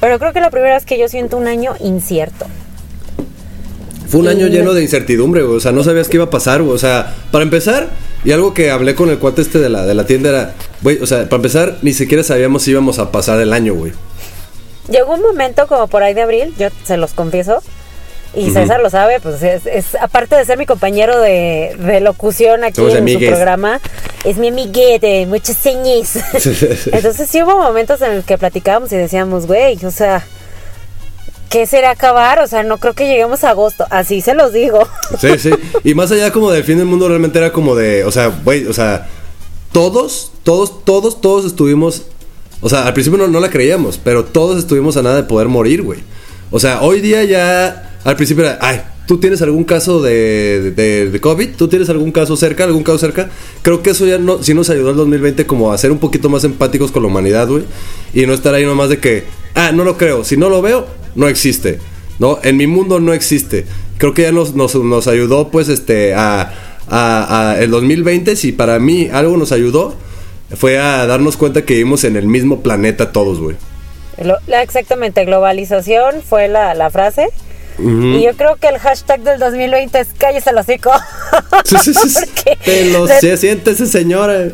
pero 0.00 0.18
creo 0.18 0.34
que 0.34 0.40
la 0.42 0.50
primera 0.50 0.74
vez 0.74 0.84
que 0.84 0.98
yo 0.98 1.08
siento 1.08 1.38
un 1.38 1.46
año 1.46 1.72
incierto. 1.80 2.44
Fue 4.06 4.20
un 4.20 4.28
año 4.28 4.46
lleno 4.48 4.74
de 4.74 4.82
incertidumbre. 4.82 5.42
O 5.42 5.58
sea, 5.60 5.72
no 5.72 5.82
sabías 5.82 6.08
qué 6.08 6.18
iba 6.18 6.26
a 6.26 6.30
pasar. 6.30 6.60
O 6.60 6.78
sea, 6.78 7.14
para 7.32 7.42
empezar, 7.42 7.88
y 8.24 8.32
algo 8.32 8.54
que 8.54 8.70
hablé 8.70 8.94
con 8.94 9.10
el 9.10 9.18
cuate 9.18 9.42
este 9.42 9.58
de 9.58 9.68
la, 9.68 9.84
de 9.84 9.94
la 9.94 10.06
tienda 10.06 10.30
era, 10.30 10.54
güey, 10.82 10.98
o 11.02 11.06
sea, 11.06 11.24
para 11.24 11.36
empezar, 11.36 11.76
ni 11.82 11.92
siquiera 11.92 12.22
sabíamos 12.24 12.62
si 12.62 12.70
íbamos 12.70 12.98
a 12.98 13.10
pasar 13.12 13.40
el 13.40 13.52
año, 13.52 13.74
güey. 13.74 13.92
Llegó 14.88 15.14
un 15.14 15.22
momento 15.22 15.66
como 15.66 15.86
por 15.88 16.02
ahí 16.02 16.14
de 16.14 16.22
abril, 16.22 16.54
yo 16.58 16.68
se 16.84 16.96
los 16.96 17.12
confieso, 17.12 17.62
y. 18.34 18.50
César 18.50 18.80
lo 18.80 18.90
sabe, 18.90 19.20
pues 19.20 19.42
es, 19.42 19.64
es- 19.66 19.94
aparte 20.00 20.34
de 20.36 20.44
ser 20.44 20.58
mi 20.58 20.66
compañero 20.66 21.20
de, 21.20 21.76
de 21.78 22.00
locución 22.00 22.64
aquí 22.64 22.76
Somos 22.76 22.94
en 22.96 23.08
su 23.08 23.18
programa, 23.20 23.80
es 24.24 24.36
mi 24.38 24.48
amiguete, 24.48 25.24
muchas 25.26 25.56
señas. 25.56 26.16
Entonces 26.92 27.28
sí 27.30 27.42
hubo 27.42 27.56
momentos 27.62 28.00
en 28.02 28.16
los 28.16 28.24
que 28.24 28.36
platicábamos 28.36 28.90
y 28.92 28.96
decíamos, 28.96 29.46
güey, 29.46 29.78
o 29.86 29.90
sea, 29.92 30.26
¿qué 31.50 31.66
será 31.66 31.90
acabar? 31.90 32.40
O 32.40 32.46
sea, 32.46 32.62
no 32.62 32.78
creo 32.78 32.94
que 32.94 33.06
lleguemos 33.06 33.44
a 33.44 33.50
agosto, 33.50 33.86
así 33.90 34.20
se 34.20 34.34
los 34.34 34.52
digo. 34.52 34.88
Sí, 35.20 35.38
sí. 35.38 35.50
Y 35.84 35.94
más 35.94 36.10
allá 36.10 36.32
como 36.32 36.50
del 36.50 36.64
fin 36.64 36.78
del 36.78 36.86
mundo, 36.86 37.08
realmente 37.08 37.38
era 37.38 37.52
como 37.52 37.74
de, 37.74 38.04
o 38.04 38.10
sea, 38.10 38.28
güey, 38.44 38.66
o 38.66 38.72
sea, 38.72 39.06
todos, 39.72 40.32
todos, 40.42 40.84
todos, 40.84 41.20
todos 41.20 41.44
estuvimos, 41.44 42.02
o 42.60 42.68
sea, 42.68 42.86
al 42.86 42.92
principio 42.92 43.18
no, 43.18 43.28
no 43.28 43.40
la 43.40 43.50
creíamos, 43.50 43.98
pero 44.02 44.24
todos 44.24 44.58
estuvimos 44.58 44.96
a 44.96 45.02
nada 45.02 45.16
de 45.16 45.22
poder 45.24 45.48
morir, 45.48 45.82
güey. 45.82 46.00
O 46.50 46.58
sea, 46.60 46.82
hoy 46.82 47.00
día 47.00 47.24
ya, 47.24 47.98
al 48.04 48.16
principio 48.16 48.44
era, 48.44 48.58
ay, 48.60 48.82
¿Tú 49.06 49.18
tienes 49.18 49.42
algún 49.42 49.64
caso 49.64 50.00
de, 50.00 50.72
de, 50.74 51.10
de 51.10 51.20
COVID? 51.20 51.50
¿Tú 51.56 51.68
tienes 51.68 51.90
algún 51.90 52.10
caso 52.10 52.36
cerca? 52.36 52.64
¿Algún 52.64 52.82
caso 52.82 52.98
cerca? 52.98 53.28
Creo 53.60 53.82
que 53.82 53.90
eso 53.90 54.06
ya 54.06 54.16
no, 54.16 54.42
sí 54.42 54.54
nos 54.54 54.70
ayudó 54.70 54.90
el 54.90 54.96
2020 54.96 55.46
como 55.46 55.72
a 55.72 55.78
ser 55.78 55.92
un 55.92 55.98
poquito 55.98 56.30
más 56.30 56.42
empáticos 56.44 56.90
con 56.90 57.02
la 57.02 57.08
humanidad, 57.08 57.46
güey. 57.46 57.64
Y 58.14 58.24
no 58.24 58.32
estar 58.32 58.54
ahí 58.54 58.64
nomás 58.64 58.88
de 58.88 59.00
que, 59.00 59.24
ah, 59.54 59.72
no 59.72 59.84
lo 59.84 59.98
creo. 59.98 60.24
Si 60.24 60.38
no 60.38 60.48
lo 60.48 60.62
veo, 60.62 60.86
no 61.14 61.28
existe. 61.28 61.78
¿No? 62.18 62.38
En 62.44 62.56
mi 62.56 62.66
mundo 62.68 63.00
no 63.00 63.12
existe. 63.12 63.64
Creo 63.98 64.14
que 64.14 64.22
ya 64.22 64.30
nos, 64.32 64.54
nos, 64.54 64.74
nos 64.76 65.08
ayudó, 65.08 65.48
pues, 65.48 65.68
este, 65.68 66.14
a, 66.14 66.52
a, 66.88 67.50
a 67.50 67.60
el 67.60 67.70
2020. 67.70 68.36
Si 68.36 68.52
para 68.52 68.78
mí 68.78 69.08
algo 69.12 69.36
nos 69.36 69.50
ayudó, 69.50 69.96
fue 70.56 70.78
a 70.78 71.06
darnos 71.06 71.36
cuenta 71.36 71.64
que 71.64 71.74
vivimos 71.74 72.04
en 72.04 72.16
el 72.16 72.26
mismo 72.26 72.60
planeta 72.62 73.10
todos, 73.10 73.40
güey. 73.40 73.56
Exactamente, 74.62 75.24
globalización 75.24 76.22
fue 76.22 76.46
la, 76.46 76.74
la 76.74 76.90
frase. 76.90 77.28
Y 77.76 78.22
yo 78.22 78.36
creo 78.36 78.54
que 78.54 78.68
el 78.68 78.78
hashtag 78.78 79.22
del 79.22 79.40
2020 79.40 79.98
es 79.98 80.08
cállese 80.16 80.50
el 80.50 80.58
hocico. 80.58 80.92
Sí, 81.64 81.74
sí, 81.82 81.92
sí, 81.92 82.24
Te 82.64 82.84
lo 82.92 83.06
de- 83.06 83.36
siéntese, 83.36 83.86
señora. 83.86 84.50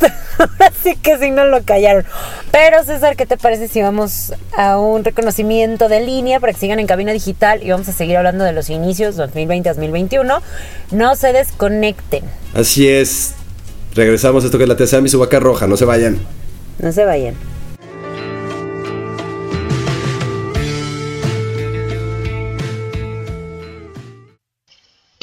Así 0.58 0.96
que 0.96 1.18
sí 1.18 1.30
no 1.30 1.44
lo 1.44 1.62
callaron. 1.62 2.04
Pero 2.50 2.84
César, 2.84 3.16
¿qué 3.16 3.26
te 3.26 3.36
parece 3.36 3.68
si 3.68 3.82
vamos 3.82 4.32
a 4.56 4.78
un 4.78 5.04
reconocimiento 5.04 5.88
de 5.88 6.00
línea 6.00 6.40
para 6.40 6.52
que 6.52 6.60
sigan 6.60 6.78
en 6.78 6.86
cabina 6.86 7.12
digital 7.12 7.62
y 7.62 7.70
vamos 7.70 7.88
a 7.88 7.92
seguir 7.92 8.16
hablando 8.16 8.44
de 8.44 8.52
los 8.52 8.70
inicios 8.70 9.18
2020-2021? 9.18 10.40
No 10.92 11.16
se 11.16 11.32
desconecten, 11.32 12.24
Así 12.54 12.88
es. 12.88 13.34
Regresamos 13.94 14.44
a 14.44 14.46
esto 14.46 14.58
que 14.58 14.64
es 14.64 14.68
la 14.68 14.76
TSA 14.76 15.00
mi 15.00 15.08
su 15.08 15.18
vaca 15.18 15.40
roja, 15.40 15.66
no 15.66 15.76
se 15.76 15.84
vayan. 15.84 16.18
no 16.78 16.92
se 16.92 17.04
vayan. 17.04 17.34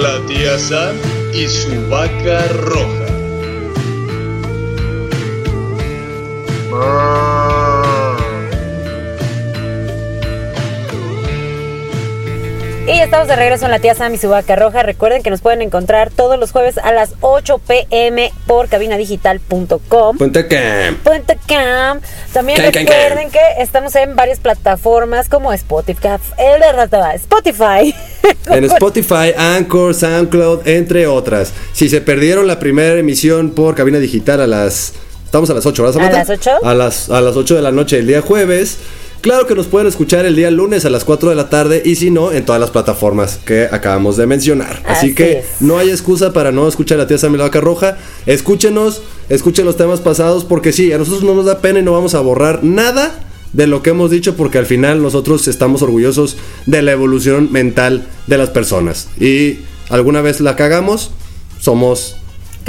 La 0.00 0.18
tía 0.26 0.58
Sam 0.58 0.96
y 1.34 1.46
su 1.46 1.86
vaca 1.90 2.48
roja. 2.48 3.02
Y 12.84 12.96
ya 12.96 13.04
estamos 13.04 13.28
de 13.28 13.36
regreso 13.36 13.66
en 13.66 13.70
la 13.70 13.78
tía 13.78 13.94
Sam 13.94 14.12
y 14.14 14.18
su 14.18 14.28
vaca 14.28 14.56
roja. 14.56 14.82
Recuerden 14.82 15.22
que 15.22 15.30
nos 15.30 15.40
pueden 15.40 15.62
encontrar 15.62 16.10
todos 16.10 16.36
los 16.36 16.50
jueves 16.50 16.78
a 16.78 16.90
las 16.90 17.14
8 17.20 17.60
pm 17.60 18.32
por 18.48 18.68
cabinadigital.com. 18.68 20.18
Puente 20.18 20.48
Cam. 20.48 20.96
Punto 20.96 21.34
com. 21.46 22.00
También 22.32 22.58
Can, 22.58 22.72
can, 22.72 22.86
recuerden 22.86 23.30
que 23.30 23.38
estamos 23.58 23.94
en 23.94 24.16
varias 24.16 24.40
plataformas 24.40 25.28
como 25.28 25.52
Spotify, 25.52 26.18
Spotify. 27.14 27.94
En 28.48 28.64
Spotify, 28.64 29.32
Anchor, 29.36 29.94
SoundCloud, 29.94 30.66
entre 30.66 31.06
otras. 31.06 31.52
Si 31.72 31.88
se 31.88 32.00
perdieron 32.00 32.48
la 32.48 32.58
primera 32.58 32.98
emisión 32.98 33.52
por 33.52 33.76
cabina 33.76 33.98
digital 34.00 34.40
a 34.40 34.48
las. 34.48 34.94
Estamos 35.24 35.48
a 35.50 35.54
las 35.54 35.64
8, 35.64 35.82
¿verdad, 35.84 35.94
Samantha? 35.94 36.16
¿A 36.16 36.24
las 36.24 36.30
8? 36.30 36.50
A 36.64 36.74
las, 36.74 37.10
a 37.10 37.20
las 37.20 37.36
8 37.36 37.54
de 37.54 37.62
la 37.62 37.70
noche 37.70 37.98
el 38.00 38.08
día 38.08 38.22
jueves. 38.22 38.78
Claro 39.22 39.46
que 39.46 39.54
nos 39.54 39.68
pueden 39.68 39.86
escuchar 39.86 40.26
el 40.26 40.34
día 40.34 40.50
lunes 40.50 40.84
a 40.84 40.90
las 40.90 41.04
4 41.04 41.30
de 41.30 41.36
la 41.36 41.48
tarde 41.48 41.80
y 41.84 41.94
si 41.94 42.10
no, 42.10 42.32
en 42.32 42.44
todas 42.44 42.60
las 42.60 42.72
plataformas 42.72 43.38
que 43.44 43.68
acabamos 43.70 44.16
de 44.16 44.26
mencionar. 44.26 44.82
Así, 44.84 45.06
Así 45.06 45.14
que 45.14 45.38
es. 45.38 45.46
no 45.60 45.78
hay 45.78 45.90
excusa 45.90 46.32
para 46.32 46.50
no 46.50 46.66
escuchar 46.66 46.98
a 46.98 47.02
la 47.02 47.06
tía 47.06 47.18
Sam 47.18 47.36
y 47.36 47.38
la 47.38 47.44
vaca 47.44 47.60
roja. 47.60 47.98
Escúchenos, 48.26 49.00
escuchen 49.28 49.64
los 49.64 49.76
temas 49.76 50.00
pasados 50.00 50.44
porque 50.44 50.72
sí, 50.72 50.92
a 50.92 50.98
nosotros 50.98 51.22
no 51.22 51.36
nos 51.36 51.44
da 51.44 51.60
pena 51.60 51.78
y 51.78 51.82
no 51.84 51.92
vamos 51.92 52.16
a 52.16 52.20
borrar 52.20 52.64
nada 52.64 53.20
de 53.52 53.68
lo 53.68 53.80
que 53.80 53.90
hemos 53.90 54.10
dicho 54.10 54.34
porque 54.34 54.58
al 54.58 54.66
final 54.66 55.00
nosotros 55.00 55.46
estamos 55.46 55.82
orgullosos 55.82 56.36
de 56.66 56.82
la 56.82 56.90
evolución 56.90 57.52
mental 57.52 58.08
de 58.26 58.38
las 58.38 58.50
personas. 58.50 59.06
Y 59.20 59.58
alguna 59.88 60.20
vez 60.20 60.40
la 60.40 60.56
cagamos, 60.56 61.12
somos... 61.60 62.16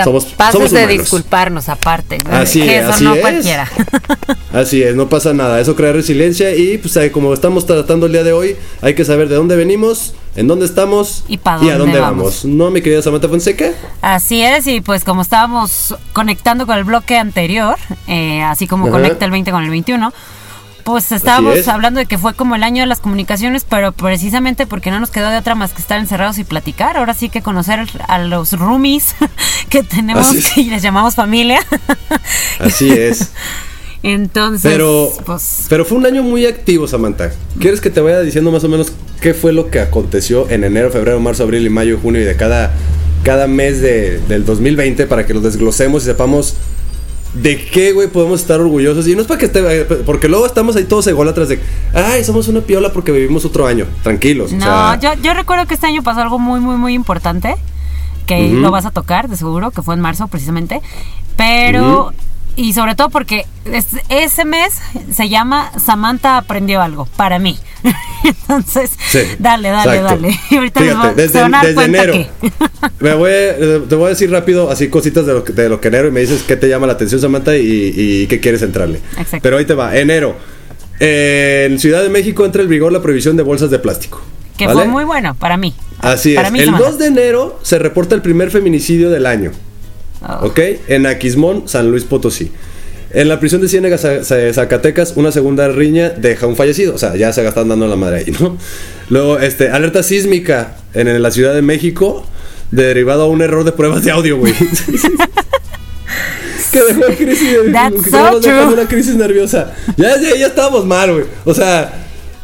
Somos, 0.03 0.25
Capaces 0.25 0.53
somos 0.53 0.71
de 0.71 0.87
disculparnos 0.87 1.69
aparte. 1.69 2.19
Así 2.31 2.61
que 2.61 2.77
es, 2.77 2.83
eso 2.83 2.91
así 2.93 3.03
no 3.03 3.15
es. 3.15 3.21
cualquiera. 3.21 3.69
Así 4.53 4.81
es, 4.83 4.95
no 4.95 5.09
pasa 5.09 5.33
nada. 5.33 5.59
Eso 5.59 5.75
crea 5.75 5.91
resiliencia 5.93 6.55
y 6.55 6.77
pues 6.77 6.95
ahí, 6.97 7.09
como 7.09 7.33
estamos 7.33 7.65
tratando 7.65 8.05
el 8.05 8.11
día 8.11 8.23
de 8.23 8.33
hoy, 8.33 8.55
hay 8.81 8.93
que 8.93 9.03
saber 9.03 9.27
de 9.27 9.35
dónde 9.35 9.55
venimos, 9.55 10.13
en 10.35 10.47
dónde 10.47 10.65
estamos 10.65 11.23
Y 11.27 11.37
pa' 11.37 11.53
a 11.53 11.57
dónde 11.57 11.77
dónde 11.77 11.99
vamos. 11.99 12.17
vamos. 12.17 12.45
¿No, 12.45 12.69
mi 12.71 12.81
querida 12.81 13.01
Samantha 13.01 13.27
Fonseca? 13.27 13.71
Así 14.01 14.41
es, 14.43 14.67
y 14.67 14.81
pues 14.81 15.03
como 15.03 15.23
estábamos 15.23 15.95
conectando 16.13 16.65
con 16.67 16.77
el 16.77 16.83
bloque 16.83 17.17
anterior, 17.17 17.77
eh, 18.07 18.41
así 18.43 18.67
como 18.67 18.85
Ajá. 18.85 18.91
conecta 18.93 19.25
el 19.25 19.31
20 19.31 19.51
con 19.51 19.63
el 19.63 19.69
21, 19.71 20.13
pues 20.83 21.11
estábamos 21.11 21.55
es. 21.57 21.67
hablando 21.67 21.99
de 21.99 22.05
que 22.05 22.17
fue 22.17 22.33
como 22.33 22.55
el 22.55 22.63
año 22.63 22.81
de 22.81 22.87
las 22.87 22.99
comunicaciones, 22.99 23.65
pero 23.67 23.91
precisamente 23.91 24.65
porque 24.67 24.91
no 24.91 24.99
nos 24.99 25.09
quedó 25.11 25.29
de 25.29 25.37
otra 25.37 25.55
más 25.55 25.71
que 25.73 25.81
estar 25.81 25.99
encerrados 25.99 26.37
y 26.37 26.43
platicar. 26.43 26.97
Ahora 26.97 27.13
sí 27.13 27.29
que 27.29 27.41
conocer 27.41 27.87
a 28.07 28.19
los 28.19 28.53
roomies 28.53 29.15
que 29.69 29.83
tenemos, 29.83 30.33
es. 30.33 30.51
que 30.51 30.63
les 30.63 30.81
llamamos 30.81 31.15
familia. 31.15 31.59
Así 32.59 32.91
es. 32.91 33.31
Entonces, 34.03 34.69
Pero, 34.69 35.13
pues 35.25 35.65
pero 35.69 35.85
fue 35.85 35.97
un 35.97 36.05
año 36.05 36.23
muy 36.23 36.45
activo, 36.45 36.87
Samantha. 36.89 37.31
¿Quieres 37.59 37.79
que 37.79 37.89
te 37.89 38.01
vaya 38.01 38.19
diciendo 38.19 38.51
más 38.51 38.63
o 38.65 38.67
menos 38.69 38.91
qué 39.21 39.33
fue 39.33 39.53
lo 39.53 39.69
que 39.69 39.79
aconteció 39.79 40.49
en 40.49 40.65
enero, 40.65 40.91
febrero, 40.91 41.21
marzo, 41.21 41.43
abril 41.43 41.65
y 41.65 41.69
mayo, 41.69 41.97
junio 42.01 42.19
y 42.19 42.25
de 42.25 42.35
cada, 42.35 42.73
cada 43.23 43.47
mes 43.47 43.79
de- 43.81 44.19
del 44.27 44.43
2020 44.43 45.07
para 45.07 45.25
que 45.25 45.33
lo 45.33 45.39
desglosemos 45.39 46.03
y 46.03 46.07
sepamos 46.07 46.55
de 47.33 47.65
qué, 47.65 47.93
güey, 47.93 48.07
podemos 48.09 48.41
estar 48.41 48.59
orgullosos? 48.59 49.07
Y 49.07 49.15
no 49.15 49.21
es 49.21 49.27
para 49.27 49.39
que 49.39 49.45
esté, 49.47 49.81
eh, 49.81 49.85
porque 50.05 50.27
luego 50.29 50.45
estamos 50.45 50.75
ahí 50.75 50.83
todos 50.83 51.07
ególatras 51.07 51.49
de, 51.49 51.59
ay, 51.93 52.23
somos 52.23 52.47
una 52.47 52.61
piola 52.61 52.91
porque 52.93 53.11
vivimos 53.11 53.43
otro 53.45 53.65
año. 53.65 53.85
Tranquilos. 54.03 54.51
o 54.51 54.55
No, 54.55 54.63
sea, 54.65 54.99
yo, 54.99 55.21
yo 55.21 55.33
recuerdo 55.33 55.65
que 55.65 55.73
este 55.73 55.87
año 55.87 56.03
pasó 56.03 56.21
algo 56.21 56.37
muy, 56.39 56.59
muy, 56.59 56.75
muy 56.75 56.93
importante, 56.93 57.55
que 58.27 58.47
Ujú. 58.51 58.55
lo 58.57 58.71
vas 58.71 58.85
a 58.85 58.91
tocar, 58.91 59.29
de 59.29 59.37
seguro, 59.37 59.71
que 59.71 59.81
fue 59.81 59.95
en 59.95 60.01
marzo 60.01 60.27
precisamente, 60.27 60.81
pero. 61.35 62.02
Y 62.55 62.73
sobre 62.73 62.95
todo 62.95 63.09
porque 63.09 63.45
es- 63.65 63.87
ese 64.09 64.45
mes 64.45 64.73
se 65.11 65.29
llama 65.29 65.71
Samantha 65.83 66.37
aprendió 66.37 66.81
algo, 66.81 67.05
para 67.17 67.39
mí. 67.39 67.57
Entonces, 68.23 68.91
Sí, 69.09 69.19
dale, 69.39 69.69
dale, 69.69 69.97
exacto. 69.97 70.21
dale. 70.21 70.39
Y 70.49 70.55
ahorita 70.55 70.79
Fíjate, 70.81 70.99
va- 71.07 71.13
desde, 71.13 71.33
se 71.33 71.41
van 71.41 71.55
a 71.55 71.57
dar 71.57 71.65
desde 71.67 71.83
enero. 71.85 72.13
que- 72.13 72.29
Me 72.99 73.13
voy, 73.15 73.31
a- 73.31 73.55
te 73.87 73.95
voy 73.95 74.05
a 74.05 74.09
decir 74.09 74.31
rápido 74.31 74.69
así 74.71 74.87
cositas 74.89 75.25
de 75.25 75.33
lo, 75.33 75.43
que- 75.43 75.53
de 75.53 75.69
lo 75.69 75.81
que 75.81 75.87
enero 75.89 76.07
y 76.07 76.11
me 76.11 76.21
dices 76.21 76.43
qué 76.43 76.55
te 76.55 76.67
llama 76.69 76.87
la 76.87 76.93
atención, 76.93 77.19
Samantha, 77.19 77.55
y, 77.57 77.93
y 77.95 78.27
qué 78.27 78.39
quieres 78.39 78.61
entrarle. 78.61 78.99
Exacto. 79.17 79.39
Pero 79.41 79.57
ahí 79.57 79.65
te 79.65 79.73
va. 79.73 79.95
Enero. 79.97 80.35
Eh, 80.99 81.67
en 81.69 81.79
Ciudad 81.79 82.03
de 82.03 82.09
México 82.09 82.45
entra 82.45 82.61
en 82.61 82.69
vigor 82.69 82.91
la 82.93 83.01
prohibición 83.01 83.35
de 83.35 83.43
bolsas 83.43 83.69
de 83.71 83.79
plástico. 83.79 84.21
que 84.57 84.67
¿vale? 84.67 84.79
fue 84.81 84.87
muy 84.87 85.03
bueno 85.03 85.33
para 85.35 85.57
mí. 85.57 85.73
Así 85.99 86.35
para 86.35 86.47
es. 86.47 86.53
mí, 86.53 86.59
el 86.59 86.65
Samantha. 86.65 86.89
2 86.91 86.99
de 86.99 87.07
enero 87.07 87.59
se 87.63 87.79
reporta 87.79 88.13
el 88.15 88.21
primer 88.21 88.51
feminicidio 88.51 89.09
del 89.09 89.25
año. 89.25 89.51
Oh. 90.27 90.47
¿Ok? 90.47 90.59
En 90.87 91.05
Aquismón, 91.05 91.67
San 91.67 91.89
Luis 91.91 92.03
Potosí. 92.03 92.51
En 93.11 93.27
la 93.29 93.39
prisión 93.39 93.61
de 93.61 93.67
Za- 93.67 94.53
Zacatecas, 94.53 95.13
una 95.15 95.31
segunda 95.31 95.67
riña 95.67 96.09
deja 96.09 96.47
un 96.47 96.55
fallecido. 96.55 96.95
O 96.95 96.97
sea, 96.97 97.15
ya 97.15 97.31
se 97.31 97.47
están 97.47 97.69
dando 97.69 97.87
la 97.87 97.95
madre 97.95 98.17
ahí, 98.25 98.33
¿no? 98.39 98.57
Luego, 99.09 99.37
este, 99.39 99.69
alerta 99.69 100.01
sísmica 100.01 100.77
en 100.95 101.21
la 101.21 101.29
Ciudad 101.29 101.53
de 101.53 101.61
México, 101.61 102.25
derivado 102.71 103.23
a 103.23 103.27
un 103.27 103.41
error 103.41 103.63
de 103.65 103.71
pruebas 103.71 104.03
de 104.03 104.11
audio, 104.11 104.37
güey. 104.37 104.53
que 106.71 106.81
dejó 106.81 107.05
en 107.05 107.15
crisis, 107.15 107.49
que 108.03 108.09
so 108.09 108.39
dejó 108.39 108.73
una 108.73 108.87
crisis 108.87 109.15
nerviosa. 109.15 109.73
Ya, 109.95 110.19
ya, 110.19 110.35
ya 110.35 110.47
estábamos 110.47 110.85
mal, 110.85 111.13
güey. 111.13 111.25
O 111.45 111.53
sea, 111.53 111.93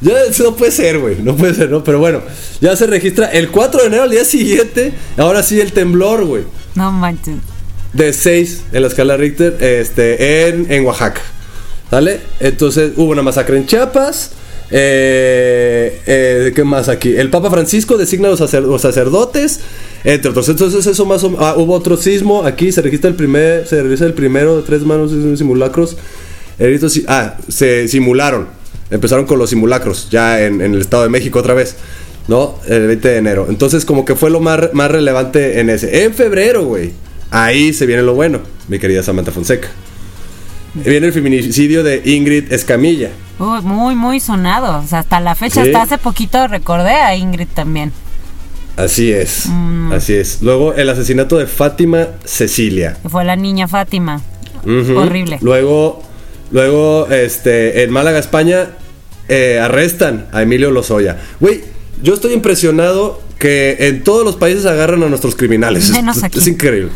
ya 0.01 0.13
eso 0.29 0.43
no 0.43 0.55
puede 0.55 0.71
ser, 0.71 0.99
güey. 0.99 1.17
No 1.23 1.35
puede 1.35 1.55
ser, 1.55 1.71
¿no? 1.71 1.83
Pero 1.83 1.97
bueno, 1.97 2.21
ya 2.61 2.75
se 2.75 2.85
registra 2.85 3.25
el 3.27 3.49
4 3.49 3.81
de 3.81 3.87
enero 3.87 4.03
al 4.03 4.11
día 4.11 4.23
siguiente. 4.23 4.93
Ahora 5.17 5.41
sí, 5.41 5.59
el 5.59 5.71
temblor, 5.71 6.25
güey 6.25 6.43
No 6.75 6.91
manches. 6.91 7.37
De 7.93 8.13
6 8.13 8.63
en 8.71 8.81
la 8.81 8.87
escala 8.87 9.17
Richter 9.17 9.57
este, 9.61 10.47
en, 10.47 10.71
en 10.71 10.85
Oaxaca. 10.85 11.21
¿Sale? 11.89 12.19
Entonces 12.39 12.91
hubo 12.97 13.11
una 13.11 13.23
masacre 13.23 13.57
en 13.57 13.65
Chiapas. 13.65 14.31
Eh, 14.71 15.99
eh, 16.05 16.51
¿Qué 16.55 16.63
más 16.63 16.89
aquí? 16.89 17.15
El 17.15 17.29
Papa 17.31 17.49
Francisco 17.49 17.97
designa 17.97 18.27
a 18.27 18.31
los, 18.31 18.39
sacer- 18.39 18.79
sacerdotes, 18.79 19.59
entre 20.03 20.29
otros. 20.29 20.47
Entonces 20.49 20.85
eso 20.85 21.05
más 21.05 21.23
o 21.23 21.35
ah, 21.39 21.55
hubo 21.57 21.73
otro 21.73 21.97
sismo. 21.97 22.45
Aquí 22.45 22.71
se 22.71 22.81
registra 22.83 23.09
el 23.09 23.15
primer, 23.15 23.65
se 23.67 23.81
realiza 23.81 24.05
el 24.05 24.13
primero 24.13 24.57
de 24.57 24.63
tres 24.63 24.81
manos 24.83 25.11
simulacros. 25.37 25.97
Ah, 27.07 27.37
se 27.47 27.87
simularon. 27.87 28.47
Empezaron 28.91 29.25
con 29.25 29.39
los 29.39 29.49
simulacros 29.49 30.09
ya 30.11 30.43
en, 30.45 30.61
en 30.61 30.73
el 30.73 30.81
Estado 30.81 31.03
de 31.03 31.09
México 31.09 31.39
otra 31.39 31.53
vez. 31.53 31.75
¿No? 32.27 32.59
El 32.67 32.85
20 32.85 33.07
de 33.09 33.17
enero. 33.17 33.47
Entonces 33.49 33.85
como 33.85 34.05
que 34.05 34.13
fue 34.15 34.29
lo 34.29 34.39
más, 34.39 34.71
más 34.73 34.91
relevante 34.91 35.59
en 35.59 35.71
ese. 35.71 36.03
En 36.03 36.13
febrero, 36.13 36.65
güey. 36.65 36.91
Ahí 37.31 37.73
se 37.73 37.85
viene 37.85 38.01
lo 38.01 38.15
bueno, 38.15 38.39
mi 38.67 38.79
querida 38.79 39.03
Samantha 39.03 39.31
Fonseca. 39.31 39.69
Viene 40.73 41.07
el 41.07 41.13
feminicidio 41.13 41.83
de 41.83 42.01
Ingrid 42.05 42.51
Escamilla. 42.51 43.09
Uy, 43.39 43.61
muy, 43.61 43.95
muy 43.95 44.19
sonado. 44.19 44.79
O 44.83 44.87
sea, 44.87 44.99
hasta 44.99 45.19
la 45.19 45.35
fecha, 45.35 45.63
Sí. 45.63 45.69
hasta 45.69 45.81
hace 45.83 45.97
poquito 45.97 46.47
recordé 46.47 46.91
a 46.93 47.15
Ingrid 47.15 47.47
también. 47.53 47.91
Así 48.77 49.11
es, 49.11 49.45
Mm. 49.47 49.91
así 49.93 50.13
es. 50.13 50.41
Luego 50.41 50.73
el 50.73 50.89
asesinato 50.89 51.37
de 51.37 51.47
Fátima 51.47 52.07
Cecilia. 52.23 52.97
Que 53.01 53.09
fue 53.09 53.25
la 53.25 53.35
niña 53.35 53.67
Fátima. 53.67 54.21
Horrible. 54.95 55.37
Luego, 55.41 56.01
luego, 56.51 57.07
este, 57.09 57.83
en 57.83 57.91
Málaga, 57.91 58.19
España, 58.19 58.69
eh, 59.27 59.59
arrestan 59.61 60.27
a 60.31 60.41
Emilio 60.41 60.71
Lozoya. 60.71 61.17
Güey, 61.39 61.61
yo 62.01 62.13
estoy 62.13 62.33
impresionado 62.33 63.21
que 63.39 63.77
en 63.87 64.03
todos 64.03 64.23
los 64.25 64.35
países 64.35 64.65
agarran 64.65 65.01
a 65.01 65.07
nuestros 65.09 65.35
criminales. 65.35 65.89
Menos 65.91 66.17
es, 66.17 66.23
aquí. 66.25 66.39
es 66.39 66.47
increíble. 66.47 66.91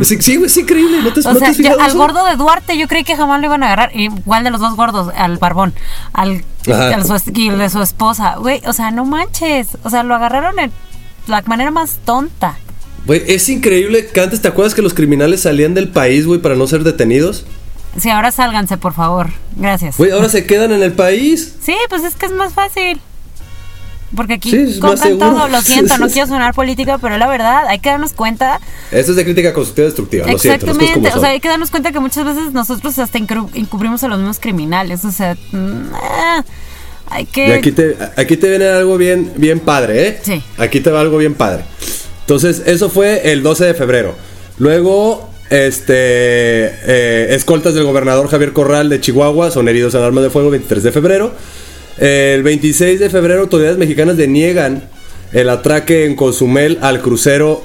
Es- 0.00 0.08
sí, 0.08 0.36
güey, 0.36 0.46
es 0.46 0.56
increíble. 0.56 1.02
¿No 1.02 1.12
te, 1.12 1.20
O 1.20 1.32
no 1.34 1.38
sea, 1.38 1.52
yo- 1.52 1.80
al 1.80 1.90
eso? 1.90 1.98
gordo 1.98 2.24
de 2.24 2.34
Duarte 2.36 2.76
yo 2.78 2.88
creí 2.88 3.04
que 3.04 3.14
jamás 3.14 3.40
lo 3.40 3.46
iban 3.46 3.62
a 3.62 3.66
agarrar. 3.66 3.90
Igual 3.94 4.42
de 4.42 4.50
los 4.50 4.60
dos 4.60 4.74
gordos, 4.74 5.12
al 5.16 5.36
barbón, 5.38 5.74
al, 6.14 6.44
al 6.66 7.04
su, 7.06 7.30
y 7.34 7.50
de 7.50 7.68
su 7.70 7.82
esposa. 7.82 8.36
Güey, 8.38 8.62
o 8.66 8.72
sea, 8.72 8.90
no 8.90 9.04
manches. 9.04 9.68
O 9.84 9.90
sea, 9.90 10.02
lo 10.02 10.14
agarraron 10.14 10.58
en 10.58 10.72
la 11.26 11.42
manera 11.46 11.70
más 11.70 11.98
tonta. 12.04 12.56
Güey, 13.06 13.22
es 13.26 13.48
increíble 13.48 14.06
que 14.06 14.20
antes 14.20 14.40
te 14.40 14.48
acuerdas 14.48 14.74
que 14.74 14.82
los 14.82 14.94
criminales 14.94 15.42
salían 15.42 15.74
del 15.74 15.88
país, 15.88 16.26
güey, 16.26 16.40
para 16.40 16.54
no 16.54 16.66
ser 16.66 16.84
detenidos. 16.84 17.44
Sí, 17.98 18.08
ahora 18.08 18.30
sálganse, 18.30 18.78
por 18.78 18.94
favor. 18.94 19.28
Gracias. 19.56 19.98
Güey, 19.98 20.12
ahora 20.12 20.30
se 20.30 20.46
quedan 20.46 20.72
en 20.72 20.82
el 20.82 20.92
país. 20.92 21.56
Sí, 21.62 21.74
pues 21.90 22.02
es 22.04 22.14
que 22.14 22.24
es 22.26 22.32
más 22.32 22.54
fácil. 22.54 22.98
Porque 24.14 24.34
aquí 24.34 24.50
Sí, 24.50 24.78
compran 24.78 25.18
todo. 25.18 25.48
Lo 25.48 25.60
siento, 25.62 25.98
no 25.98 26.08
quiero 26.08 26.28
sonar 26.28 26.54
política, 26.54 26.98
pero 26.98 27.16
la 27.18 27.28
verdad, 27.28 27.66
hay 27.68 27.78
que 27.78 27.88
darnos 27.90 28.12
cuenta. 28.12 28.60
Esto 28.90 29.12
es 29.12 29.16
de 29.16 29.24
crítica 29.24 29.52
constructiva 29.52 29.86
destructiva. 29.86 30.26
Lo 30.30 30.38
siento, 30.38 30.66
como 30.66 30.80
O 30.80 31.20
sea, 31.20 31.30
hay 31.30 31.40
que 31.40 31.48
darnos 31.48 31.70
cuenta 31.70 31.92
que 31.92 32.00
muchas 32.00 32.24
veces 32.24 32.52
nosotros 32.52 32.98
hasta 32.98 33.18
encubrimos 33.18 34.02
a 34.04 34.08
los 34.08 34.18
mismos 34.18 34.38
criminales. 34.38 35.04
O 35.04 35.12
sea, 35.12 35.36
hay 37.08 37.26
que. 37.26 37.48
Y 37.48 37.52
aquí 37.52 37.72
te, 37.72 37.96
aquí 38.16 38.36
te 38.36 38.48
viene 38.48 38.66
algo 38.66 38.96
bien, 38.98 39.32
bien 39.36 39.60
padre, 39.60 40.08
¿eh? 40.08 40.20
Sí. 40.22 40.42
Aquí 40.58 40.80
te 40.80 40.90
va 40.90 41.00
algo 41.00 41.18
bien 41.18 41.34
padre. 41.34 41.64
Entonces, 42.20 42.62
eso 42.66 42.88
fue 42.88 43.32
el 43.32 43.42
12 43.42 43.64
de 43.66 43.74
febrero. 43.74 44.14
Luego, 44.58 45.28
este, 45.50 45.94
eh, 45.94 47.34
escoltas 47.34 47.74
del 47.74 47.84
gobernador 47.84 48.28
Javier 48.28 48.52
Corral 48.52 48.88
de 48.88 49.00
Chihuahua 49.00 49.50
son 49.50 49.68
heridos 49.68 49.94
en 49.94 50.02
armas 50.02 50.24
de 50.24 50.30
fuego 50.30 50.48
el 50.48 50.52
23 50.52 50.82
de 50.82 50.92
febrero. 50.92 51.34
El 51.98 52.42
26 52.42 53.00
de 53.00 53.10
febrero, 53.10 53.42
autoridades 53.42 53.78
mexicanas 53.78 54.16
deniegan 54.16 54.88
el 55.32 55.48
atraque 55.48 56.04
en 56.06 56.16
Cozumel 56.16 56.78
al 56.82 57.00
crucero 57.00 57.62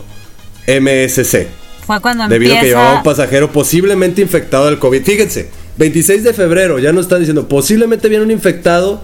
MSC. 0.67 1.47
Fue 1.85 2.01
cuando 2.01 2.27
Debido 2.27 2.55
a 2.55 2.59
que 2.59 2.65
llevaba 2.67 2.97
un 2.97 3.03
pasajero 3.03 3.51
posiblemente 3.51 4.21
infectado 4.21 4.65
del 4.65 4.77
COVID. 4.79 5.03
Fíjense, 5.03 5.49
26 5.77 6.23
de 6.23 6.33
febrero, 6.33 6.79
ya 6.79 6.91
nos 6.91 7.03
están 7.05 7.19
diciendo, 7.19 7.47
posiblemente 7.47 8.09
viene 8.09 8.25
un 8.25 8.31
infectado 8.31 9.01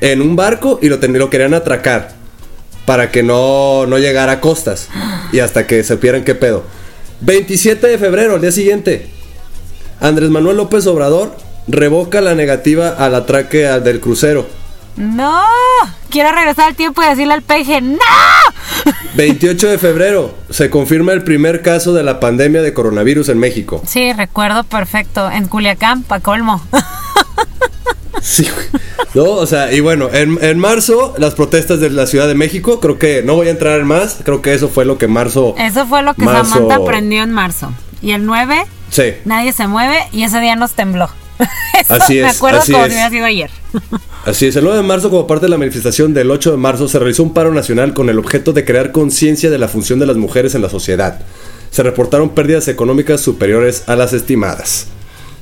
en 0.00 0.20
un 0.20 0.36
barco 0.36 0.78
y 0.82 0.88
lo, 0.88 0.98
ten- 1.00 1.18
lo 1.18 1.30
querían 1.30 1.54
atracar 1.54 2.12
para 2.86 3.10
que 3.10 3.22
no, 3.22 3.86
no 3.86 3.98
llegara 3.98 4.32
a 4.32 4.40
costas 4.40 4.88
y 5.32 5.40
hasta 5.40 5.66
que 5.66 5.82
supieran 5.82 6.24
qué 6.24 6.34
pedo. 6.34 6.64
27 7.22 7.86
de 7.86 7.98
febrero, 7.98 8.34
al 8.34 8.40
día 8.40 8.52
siguiente, 8.52 9.06
Andrés 10.00 10.30
Manuel 10.30 10.56
López 10.56 10.86
Obrador 10.86 11.36
revoca 11.68 12.20
la 12.20 12.34
negativa 12.34 12.88
al 12.90 13.14
atraque 13.14 13.66
al- 13.66 13.84
del 13.84 14.00
crucero. 14.00 14.46
¡No! 14.96 15.40
Quiero 16.10 16.32
regresar 16.32 16.68
al 16.68 16.74
tiempo 16.76 17.02
y 17.02 17.06
decirle 17.06 17.32
al 17.34 17.42
peje, 17.42 17.80
¡No! 17.80 17.98
28 19.14 19.68
de 19.68 19.78
febrero, 19.78 20.34
se 20.50 20.68
confirma 20.70 21.12
el 21.12 21.22
primer 21.24 21.62
caso 21.62 21.92
de 21.94 22.02
la 22.02 22.20
pandemia 22.20 22.60
de 22.62 22.72
coronavirus 22.74 23.28
en 23.30 23.38
México. 23.38 23.82
Sí, 23.86 24.12
recuerdo 24.12 24.64
perfecto. 24.64 25.30
En 25.30 25.48
Culiacán, 25.48 26.02
pa' 26.02 26.20
colmo. 26.20 26.62
Sí. 28.20 28.46
No, 29.14 29.24
o 29.24 29.46
sea, 29.46 29.72
y 29.72 29.80
bueno, 29.80 30.08
en, 30.12 30.38
en 30.44 30.56
marzo, 30.58 31.12
las 31.18 31.34
protestas 31.34 31.80
de 31.80 31.90
la 31.90 32.06
Ciudad 32.06 32.28
de 32.28 32.34
México, 32.36 32.78
creo 32.78 32.96
que 32.96 33.22
no 33.24 33.34
voy 33.34 33.48
a 33.48 33.50
entrar 33.50 33.80
en 33.80 33.86
más, 33.86 34.18
creo 34.24 34.40
que 34.40 34.54
eso 34.54 34.68
fue 34.68 34.84
lo 34.84 34.96
que 34.96 35.08
marzo. 35.08 35.56
Eso 35.58 35.86
fue 35.88 36.02
lo 36.02 36.14
que 36.14 36.24
Marzo. 36.24 36.44
Samantha 36.54 36.76
aprendió 36.76 37.24
en 37.24 37.32
marzo. 37.32 37.72
Y 38.00 38.12
el 38.12 38.24
9, 38.24 38.64
Sí. 38.90 39.14
nadie 39.24 39.52
se 39.52 39.66
mueve 39.66 39.98
y 40.12 40.22
ese 40.22 40.38
día 40.40 40.54
nos 40.54 40.72
tembló. 40.74 41.08
Eso 41.80 41.94
Así 41.94 42.14
me 42.14 42.28
es, 42.28 42.36
acuerdo 42.36 42.60
así 42.60 42.72
como 42.72 42.84
es. 42.84 42.90
si 42.92 42.94
hubiera 42.96 43.10
sido 43.10 43.24
ayer. 43.24 43.50
Así 44.24 44.46
es, 44.46 44.56
el 44.56 44.64
9 44.64 44.76
de 44.78 44.82
marzo, 44.84 45.10
como 45.10 45.26
parte 45.26 45.46
de 45.46 45.50
la 45.50 45.58
manifestación 45.58 46.14
del 46.14 46.30
8 46.30 46.52
de 46.52 46.56
marzo, 46.56 46.86
se 46.86 46.98
realizó 46.98 47.24
un 47.24 47.34
paro 47.34 47.52
nacional 47.52 47.92
con 47.92 48.08
el 48.08 48.18
objeto 48.18 48.52
de 48.52 48.64
crear 48.64 48.92
conciencia 48.92 49.50
de 49.50 49.58
la 49.58 49.66
función 49.66 49.98
de 49.98 50.06
las 50.06 50.16
mujeres 50.16 50.54
en 50.54 50.62
la 50.62 50.68
sociedad. 50.68 51.20
Se 51.70 51.82
reportaron 51.82 52.30
pérdidas 52.30 52.68
económicas 52.68 53.20
superiores 53.20 53.84
a 53.88 53.96
las 53.96 54.12
estimadas. 54.12 54.86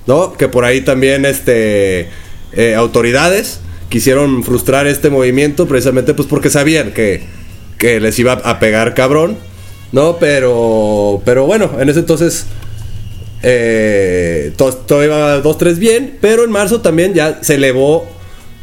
¿No? 0.06 0.32
Que 0.32 0.48
por 0.48 0.64
ahí 0.64 0.80
también 0.80 1.26
este 1.26 2.08
eh, 2.52 2.74
autoridades 2.74 3.60
quisieron 3.90 4.42
frustrar 4.44 4.86
este 4.86 5.10
movimiento 5.10 5.68
precisamente 5.68 6.14
pues 6.14 6.26
porque 6.26 6.48
sabían 6.48 6.92
que, 6.92 7.22
que 7.78 8.00
les 8.00 8.18
iba 8.18 8.32
a 8.32 8.58
pegar 8.58 8.94
cabrón. 8.94 9.36
¿No? 9.92 10.16
Pero. 10.18 11.20
Pero 11.26 11.44
bueno, 11.46 11.70
en 11.78 11.88
ese 11.90 11.98
entonces. 12.00 12.46
Eh, 13.42 14.52
todo, 14.56 14.74
todo 14.74 15.04
iba 15.04 15.42
2-3 15.42 15.78
bien, 15.78 16.18
pero 16.20 16.44
en 16.44 16.50
marzo 16.50 16.80
también 16.80 17.14
ya 17.14 17.42
se 17.42 17.54
elevó 17.54 18.06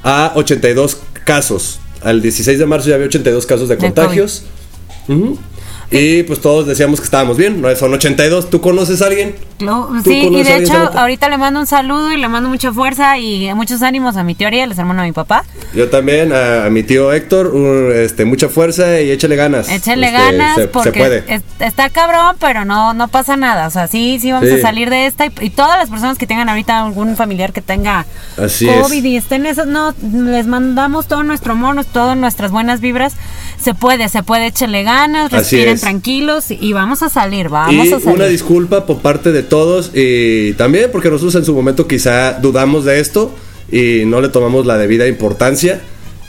a 0.04 0.34
82 0.36 0.98
casos. 1.24 1.80
Al 2.02 2.22
16 2.22 2.60
de 2.60 2.66
marzo 2.66 2.90
ya 2.90 2.96
había 2.96 3.08
82 3.08 3.46
casos 3.46 3.70
de 3.70 3.76
De 3.76 3.82
contagios. 3.82 4.44
Ujú. 5.08 5.38
Y 5.89 6.23
pues 6.23 6.41
todos 6.41 6.67
decíamos 6.67 7.00
que 7.00 7.06
estábamos 7.06 7.38
bien, 7.38 7.62
no 7.62 7.73
son 7.76 7.93
82. 7.93 8.50
¿Tú 8.50 8.60
conoces 8.60 9.02
a 9.02 9.06
alguien? 9.08 9.36
¿Tú 9.58 9.65
sí, 10.04 10.28
y 10.32 10.43
de 10.43 10.58
hecho, 10.58 10.76
ahorita 10.76 11.30
le 11.30 11.38
mando 11.38 11.60
un 11.62 11.65
saludo 11.65 12.12
y 12.12 12.17
le 12.17 12.28
mando 12.28 12.47
mucha 12.50 12.71
fuerza 12.73 13.17
y 13.17 13.52
muchos 13.56 13.82
ánimos 13.82 14.15
a 14.17 14.23
mi 14.23 14.36
teoría, 14.36 14.67
les 14.67 14.78
hermano 14.78 15.02
a 15.02 15.06
mi 15.06 15.13
papá. 15.13 15.45
Yo 15.73 15.89
también, 15.89 16.32
a, 16.34 16.65
a 16.65 16.69
mi 16.69 16.84
tío 16.84 17.12
Héctor, 17.13 17.47
un- 17.47 17.91
este, 17.95 18.26
mucha 18.26 18.50
fuerza 18.50 19.00
y 19.02 19.10
échale 19.10 19.36
ganas. 19.36 19.69
Échale 19.69 20.08
Este, 20.08 20.17
ganas 20.19 20.56
se- 20.56 20.62
se 20.63 20.67
porque 20.67 20.91
puede. 21.00 21.23
es- 21.28 21.41
está 21.60 21.89
cabrón, 21.89 22.36
pero 22.39 22.65
no, 22.65 22.93
no 22.93 23.08
pasa 23.08 23.36
nada. 23.38 23.65
O 23.67 23.71
sea, 23.71 23.88
sí, 23.88 24.19
sí 24.21 24.32
vamos 24.32 24.50
Sí. 24.50 24.56
a 24.56 24.62
salir 24.62 24.89
de 24.91 25.08
esta. 25.08 25.26
Y, 25.26 25.32
y 25.41 25.50
todas 25.50 25.80
las 25.80 25.89
personas 25.89 26.17
que 26.19 26.28
tengan 26.28 26.50
ahorita 26.50 26.84
algún 26.84 27.15
familiar 27.15 27.52
que 27.54 27.62
tenga 27.62 28.06
Así 28.38 28.67
COVID 28.67 28.97
es. 29.00 29.06
y 29.06 29.17
estén 29.17 29.45
eso, 29.47 29.65
no, 29.65 29.95
les 30.12 30.45
mandamos 30.47 31.08
todo 31.08 31.23
nuestro 31.23 31.54
amor, 31.54 31.84
todas 31.86 32.15
nuestras 32.17 32.52
buenas 32.52 32.80
vibras. 32.82 33.13
Se 33.63 33.74
puede, 33.74 34.08
se 34.10 34.24
puede, 34.24 34.48
échale 34.48 34.84
ganas, 34.84 35.32
respiren 35.32 35.74
es. 35.76 35.82
tranquilos 35.82 36.46
y 36.52 36.74
vamos 36.74 37.02
a 37.04 37.10
salir, 37.10 37.50
vamos 37.50 37.88
y 37.88 37.93
a 37.93 38.00
salir. 38.00 38.15
una 38.15 38.26
disculpa 38.28 38.86
por 38.86 39.00
parte 39.00 39.32
de 39.32 39.43
todos 39.43 39.91
y 39.93 40.54
también 40.54 40.89
porque 40.91 41.10
nosotros 41.10 41.36
en 41.36 41.43
su 41.46 41.54
momento 41.54 41.88
quizá 41.88 42.34
dudamos 42.34 42.86
de 42.86 43.00
esto 43.00 43.36
y 43.72 44.04
no 44.06 44.22
le 44.22 44.30
tomamos 44.30 44.65
la 44.65 44.78
debida 44.78 45.08
importancia 45.08 45.82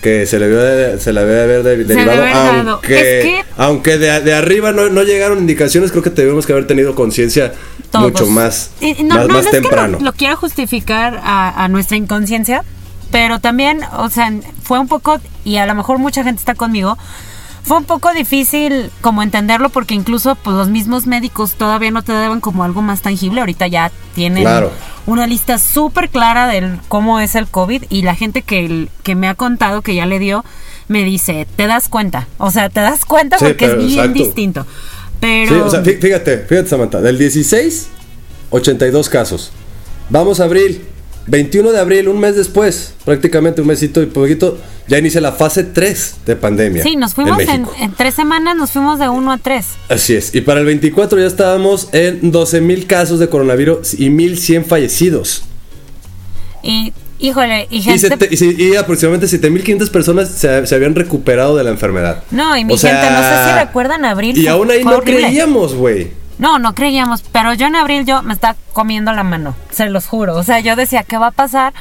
que 0.02 0.26
se 0.26 0.38
le 0.38 0.46
de- 0.48 1.00
se 1.00 1.12
le 1.12 1.20
debe 1.24 1.42
haber 1.42 1.62
de- 1.64 1.84
derivado, 1.84 2.24
aunque, 2.72 2.94
Es 3.18 3.24
que- 3.24 3.44
aunque 3.56 3.98
de, 3.98 4.20
de 4.20 4.32
arriba 4.32 4.72
no, 4.72 4.88
no 4.88 5.02
llegaron 5.02 5.38
indicaciones, 5.38 5.90
creo 5.90 6.02
que 6.04 6.10
tuvimos 6.10 6.46
que 6.46 6.52
haber 6.52 6.66
tenido 6.68 6.94
conciencia 6.94 7.52
mucho 7.92 8.26
más, 8.26 8.70
Y- 8.80 9.00
y 9.00 9.02
no, 9.04 9.16
más, 9.16 9.26
no, 9.26 9.34
más 9.34 9.34
no 9.34 9.38
es 9.40 9.46
que 9.48 9.56
lo- 9.56 9.62
temprano. 9.68 9.98
lo, 10.00 10.12
quiero 10.12 10.36
justificar 10.36 11.20
a, 11.22 11.64
a 11.64 11.68
nuestra 11.68 11.96
inconsciencia, 11.96 12.62
pero 13.10 13.38
también, 13.40 13.80
o 13.96 14.08
sea, 14.10 14.32
fue 14.62 14.78
un 14.78 14.88
poco, 14.88 15.18
y 15.44 15.56
a 15.56 15.66
lo 15.66 15.74
mejor 15.74 15.98
mucha 15.98 16.22
gente 16.24 16.38
está 16.40 16.54
conmigo, 16.54 16.96
fue 17.64 17.76
un 17.76 17.84
poco 17.84 18.12
difícil 18.14 18.90
como 19.02 19.22
entenderlo 19.22 19.68
porque 19.68 19.94
incluso 19.94 20.36
pues 20.36 20.56
los 20.56 20.68
mismos 20.68 21.06
médicos 21.06 21.52
todavía 21.52 21.90
no 21.90 22.02
te 22.02 22.12
daban 22.12 22.40
como 22.40 22.64
algo 22.64 22.80
más 22.80 23.02
tangible, 23.02 23.40
ahorita 23.40 23.66
ya 23.66 23.90
tienen 24.14 24.44
Claro. 24.44 24.70
una 25.04 25.26
lista 25.26 25.58
súper 25.58 26.08
clara 26.08 26.46
del 26.46 26.78
cómo 26.88 27.20
es 27.20 27.34
el 27.34 27.46
COVID 27.46 27.84
y 27.90 28.02
la 28.02 28.14
gente 28.14 28.40
que, 28.40 28.88
que 29.02 29.14
me 29.14 29.28
ha 29.28 29.34
contado 29.34 29.82
que 29.82 29.94
ya 29.94 30.06
le 30.06 30.18
dio 30.18 30.44
me 30.86 31.04
dice, 31.04 31.46
te 31.56 31.66
das 31.66 31.88
cuenta, 31.90 32.26
o 32.38 32.50
sea, 32.50 32.70
te 32.70 32.80
das 32.80 33.04
cuenta 33.04 33.36
Sí, 33.38 33.44
porque 33.44 33.66
es 33.66 33.76
bien 33.76 33.90
exacto. 33.90 34.12
distinto. 34.24 34.66
Pero 35.20 35.54
Sí, 35.54 35.60
o 35.60 35.68
sea, 35.70 35.82
fí- 35.82 36.00
fíjate, 36.00 36.38
fíjate 36.48 36.68
Samantha, 36.70 37.00
del 37.02 37.18
16, 37.18 37.88
82 38.50 39.08
casos. 39.10 39.52
Vamos 40.08 40.40
a 40.40 40.44
abril, 40.44 40.86
21 41.28 41.72
de 41.72 41.78
abril, 41.78 42.08
un 42.08 42.18
mes 42.18 42.34
después, 42.36 42.94
prácticamente 43.04 43.60
un 43.60 43.66
mesito 43.68 44.02
y 44.02 44.06
poquito, 44.06 44.58
ya 44.88 44.98
inicia 44.98 45.20
la 45.20 45.32
fase 45.32 45.62
3 45.64 46.14
de 46.26 46.36
pandemia. 46.36 46.82
Sí, 46.82 46.96
nos 46.96 47.14
fuimos 47.14 47.38
en, 47.40 47.66
tres 47.96 48.14
semanas, 48.14 48.56
nos 48.56 48.70
fuimos 48.70 48.98
de 48.98 49.08
uno 49.08 49.32
a 49.32 49.38
tres. 49.38 49.66
Así 49.88 50.14
es. 50.14 50.34
Y 50.34 50.40
para 50.40 50.60
el 50.60 50.66
24 50.66 51.18
ya 51.18 51.26
estábamos 51.26 51.88
en 51.92 52.30
12 52.30 52.60
mil 52.62 52.86
casos 52.86 53.18
de 53.20 53.28
coronavirus 53.28 53.94
y 54.00 54.08
1100 54.10 54.64
fallecidos. 54.64 55.42
Y, 56.62 56.92
híjole, 57.18 57.66
y 57.70 57.78
Y, 57.78 57.82
gente... 57.82 58.08
sete- 58.08 58.28
y 58.30 58.36
si- 58.36 58.54
y 58.58 58.76
aproximadamente 58.76 59.28
7500 59.28 59.90
personas 59.90 60.28
se, 60.30 60.66
se 60.66 60.74
habían 60.74 60.94
recuperado 60.94 61.56
de 61.56 61.64
la 61.64 61.70
enfermedad. 61.70 62.24
No, 62.30 62.56
y 62.56 62.64
mi 62.64 62.72
O 62.74 62.78
sea, 62.78 63.00
gente, 63.00 63.10
no 63.14 63.22
sé 63.22 63.50
si 63.52 63.66
recuerdan 63.66 64.04
abril. 64.04 64.36
Y 64.36 64.46
aún 64.48 64.70
ahí 64.70 64.82
no 64.84 64.96
horrible. 64.96 65.20
creíamos, 65.24 65.74
güey. 65.74 66.08
No, 66.38 66.58
no 66.58 66.74
creíamos, 66.74 67.22
pero 67.32 67.52
yo 67.54 67.66
en 67.66 67.76
abril 67.76 68.04
yo 68.06 68.22
me 68.22 68.32
estaba 68.32 68.56
comiendo 68.72 69.12
la 69.12 69.24
mano, 69.24 69.54
se 69.70 69.88
los 69.88 70.06
juro. 70.06 70.36
O 70.36 70.42
sea, 70.44 70.60
yo 70.60 70.76
decía, 70.76 71.02
¿qué 71.02 71.18
va 71.18 71.28
a 71.28 71.32
pasar? 71.32 71.72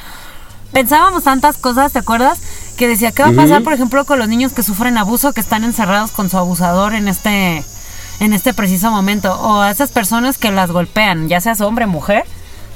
Pensábamos 0.72 1.24
tantas 1.24 1.56
cosas, 1.58 1.92
¿te 1.92 2.00
acuerdas? 2.00 2.40
Que 2.76 2.88
decía, 2.88 3.12
¿qué 3.12 3.22
va 3.22 3.28
a 3.30 3.32
pasar, 3.32 3.62
por 3.62 3.72
ejemplo, 3.72 4.04
con 4.04 4.18
los 4.18 4.28
niños 4.28 4.52
que 4.52 4.62
sufren 4.62 4.98
abuso, 4.98 5.32
que 5.32 5.40
están 5.40 5.64
encerrados 5.64 6.10
con 6.10 6.28
su 6.28 6.36
abusador 6.38 6.94
en 6.94 7.08
este, 7.08 7.62
en 8.20 8.32
este 8.32 8.52
preciso 8.52 8.90
momento? 8.90 9.32
O 9.40 9.60
a 9.60 9.70
esas 9.70 9.90
personas 9.90 10.38
que 10.38 10.50
las 10.52 10.70
golpean, 10.70 11.28
ya 11.28 11.40
seas 11.40 11.60
hombre 11.60 11.86
mujer, 11.86 12.24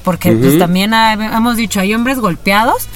porque 0.05 0.33
pues 0.33 0.59
también 0.59 0.95
hemos 0.95 1.57
dicho, 1.57 1.81
hay 1.81 1.95
hombres 1.95 2.18
golpeados. 2.18 2.88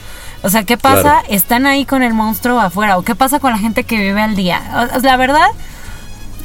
O 0.42 0.48
sea, 0.50 0.64
¿qué 0.64 0.76
pasa? 0.78 1.00
Claro. 1.02 1.26
Están 1.28 1.66
ahí 1.66 1.84
con 1.84 2.02
el 2.02 2.14
monstruo 2.14 2.60
afuera. 2.60 2.98
¿O 2.98 3.02
qué 3.02 3.14
pasa 3.14 3.40
con 3.40 3.50
la 3.52 3.58
gente 3.58 3.84
que 3.84 3.96
vive 3.98 4.22
al 4.22 4.36
día? 4.36 4.88
O- 4.94 5.00
la 5.00 5.16
verdad, 5.16 5.46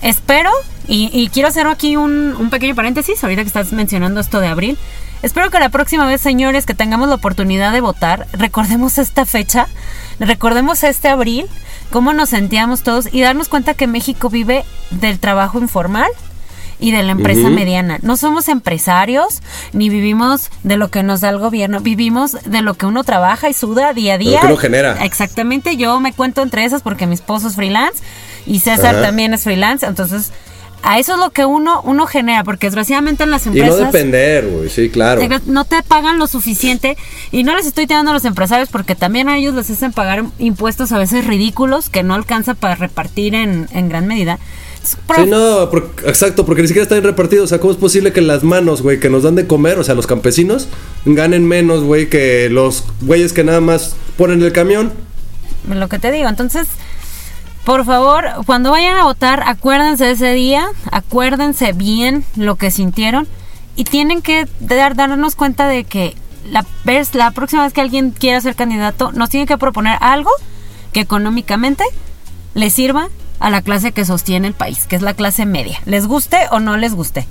espero, 0.01 0.49
y, 0.87 1.09
y 1.13 1.29
quiero 1.29 1.47
hacer 1.49 1.67
aquí 1.67 1.95
un, 1.95 2.35
un 2.37 2.49
pequeño 2.49 2.75
paréntesis, 2.75 3.23
ahorita 3.23 3.41
que 3.41 3.47
estás 3.47 3.71
mencionando 3.71 4.19
esto 4.19 4.39
de 4.39 4.47
abril. 4.47 4.77
Espero 5.21 5.51
que 5.51 5.59
la 5.59 5.69
próxima 5.69 6.07
vez, 6.07 6.19
señores, 6.19 6.65
que 6.65 6.73
tengamos 6.73 7.07
la 7.07 7.15
oportunidad 7.15 7.71
de 7.71 7.81
votar, 7.81 8.27
recordemos 8.33 8.97
esta 8.97 9.25
fecha, 9.25 9.67
recordemos 10.19 10.83
este 10.83 11.09
abril, 11.09 11.45
cómo 11.91 12.13
nos 12.13 12.29
sentíamos 12.29 12.81
todos 12.81 13.07
y 13.11 13.21
darnos 13.21 13.47
cuenta 13.47 13.75
que 13.75 13.85
México 13.85 14.29
vive 14.29 14.65
del 14.89 15.19
trabajo 15.19 15.59
informal 15.59 16.09
y 16.79 16.91
de 16.91 17.03
la 17.03 17.11
empresa 17.11 17.51
mediana. 17.51 17.99
No 18.01 18.17
somos 18.17 18.47
empresarios 18.47 19.43
ni 19.71 19.89
vivimos 19.89 20.49
de 20.63 20.77
lo 20.77 20.89
que 20.89 21.03
nos 21.03 21.21
da 21.21 21.29
el 21.29 21.37
gobierno, 21.37 21.79
vivimos 21.81 22.31
de 22.43 22.63
lo 22.63 22.73
que 22.73 22.87
uno 22.87 23.03
trabaja 23.03 23.47
y 23.47 23.53
suda 23.53 23.93
día 23.93 24.15
a 24.15 24.17
lo 24.17 24.23
día. 24.23 24.39
que 24.39 24.47
uno 24.47 24.57
genera. 24.57 25.05
Exactamente, 25.05 25.77
yo 25.77 25.99
me 25.99 26.13
cuento 26.13 26.41
entre 26.41 26.65
esas 26.65 26.81
porque 26.81 27.05
mi 27.05 27.13
esposo 27.13 27.47
es 27.49 27.55
freelance 27.55 28.01
y 28.47 28.59
César 28.61 28.95
Ajá. 28.95 29.03
también 29.03 29.35
es 29.35 29.43
freelance, 29.43 29.85
entonces 29.85 30.31
a 30.83 30.99
eso 30.99 31.13
es 31.13 31.19
lo 31.19 31.29
que 31.31 31.45
uno 31.45 31.81
uno 31.83 32.07
genera, 32.07 32.43
porque 32.43 32.67
desgraciadamente 32.67 33.23
en 33.23 33.31
las 33.31 33.45
Y 33.45 33.49
no 33.49 33.55
empresas 33.55 33.91
depender, 33.91 34.47
güey. 34.47 34.69
Sí, 34.69 34.89
claro. 34.89 35.21
no 35.45 35.65
te 35.65 35.81
pagan 35.83 36.19
lo 36.19 36.27
suficiente 36.27 36.97
y 37.31 37.43
no 37.43 37.55
les 37.55 37.65
estoy 37.65 37.87
tirando 37.87 38.11
a 38.11 38.13
los 38.13 38.25
empresarios 38.25 38.69
porque 38.69 38.95
también 38.95 39.29
a 39.29 39.37
ellos 39.37 39.53
les 39.53 39.69
hacen 39.69 39.93
pagar 39.93 40.25
impuestos 40.39 40.91
a 40.91 40.97
veces 40.97 41.25
ridículos 41.25 41.89
que 41.89 42.03
no 42.03 42.13
alcanza 42.13 42.53
para 42.53 42.75
repartir 42.75 43.35
en, 43.35 43.67
en 43.73 43.89
gran 43.89 44.07
medida. 44.07 44.39
Sí, 44.83 44.97
no, 45.27 45.63
exacto, 46.05 46.45
porque 46.45 46.63
ni 46.63 46.67
siquiera 46.67 46.83
están 46.83 47.03
repartidos. 47.03 47.45
O 47.45 47.47
sea, 47.47 47.59
¿cómo 47.59 47.71
es 47.71 47.77
posible 47.77 48.11
que 48.11 48.21
las 48.21 48.43
manos, 48.43 48.81
güey, 48.81 48.99
que 48.99 49.09
nos 49.09 49.23
dan 49.23 49.35
de 49.35 49.45
comer, 49.45 49.77
o 49.77 49.83
sea, 49.83 49.93
los 49.93 50.07
campesinos, 50.07 50.67
ganen 51.05 51.47
menos, 51.47 51.83
güey, 51.83 52.09
que 52.09 52.49
los 52.49 52.85
güeyes 53.01 53.31
que 53.31 53.43
nada 53.43 53.61
más 53.61 53.95
ponen 54.17 54.41
el 54.41 54.51
camión? 54.51 54.91
lo 55.69 55.87
que 55.87 55.99
te 55.99 56.11
digo. 56.11 56.27
Entonces, 56.27 56.67
por 57.65 57.85
favor, 57.85 58.25
cuando 58.45 58.71
vayan 58.71 58.97
a 58.97 59.03
votar, 59.03 59.43
acuérdense 59.45 60.05
de 60.05 60.11
ese 60.11 60.33
día, 60.33 60.67
acuérdense 60.91 61.73
bien 61.73 62.23
lo 62.35 62.55
que 62.55 62.71
sintieron 62.71 63.27
y 63.75 63.83
tienen 63.83 64.21
que 64.21 64.47
dar, 64.59 64.95
darnos 64.95 65.35
cuenta 65.35 65.67
de 65.67 65.83
que 65.83 66.15
la, 66.49 66.65
la 67.13 67.31
próxima 67.31 67.63
vez 67.63 67.73
que 67.73 67.81
alguien 67.81 68.11
quiera 68.11 68.41
ser 68.41 68.55
candidato, 68.55 69.11
nos 69.11 69.29
tiene 69.29 69.45
que 69.45 69.57
proponer 69.57 69.97
algo 70.01 70.31
que 70.91 71.01
económicamente 71.01 71.83
le 72.53 72.69
sirva 72.69 73.09
a 73.39 73.49
la 73.49 73.61
clase 73.61 73.91
que 73.91 74.05
sostiene 74.05 74.47
el 74.47 74.53
país, 74.53 74.87
que 74.87 74.95
es 74.95 75.01
la 75.01 75.13
clase 75.13 75.45
media, 75.45 75.79
les 75.85 76.07
guste 76.07 76.37
o 76.51 76.59
no 76.59 76.77
les 76.77 76.93
guste. 76.93 77.27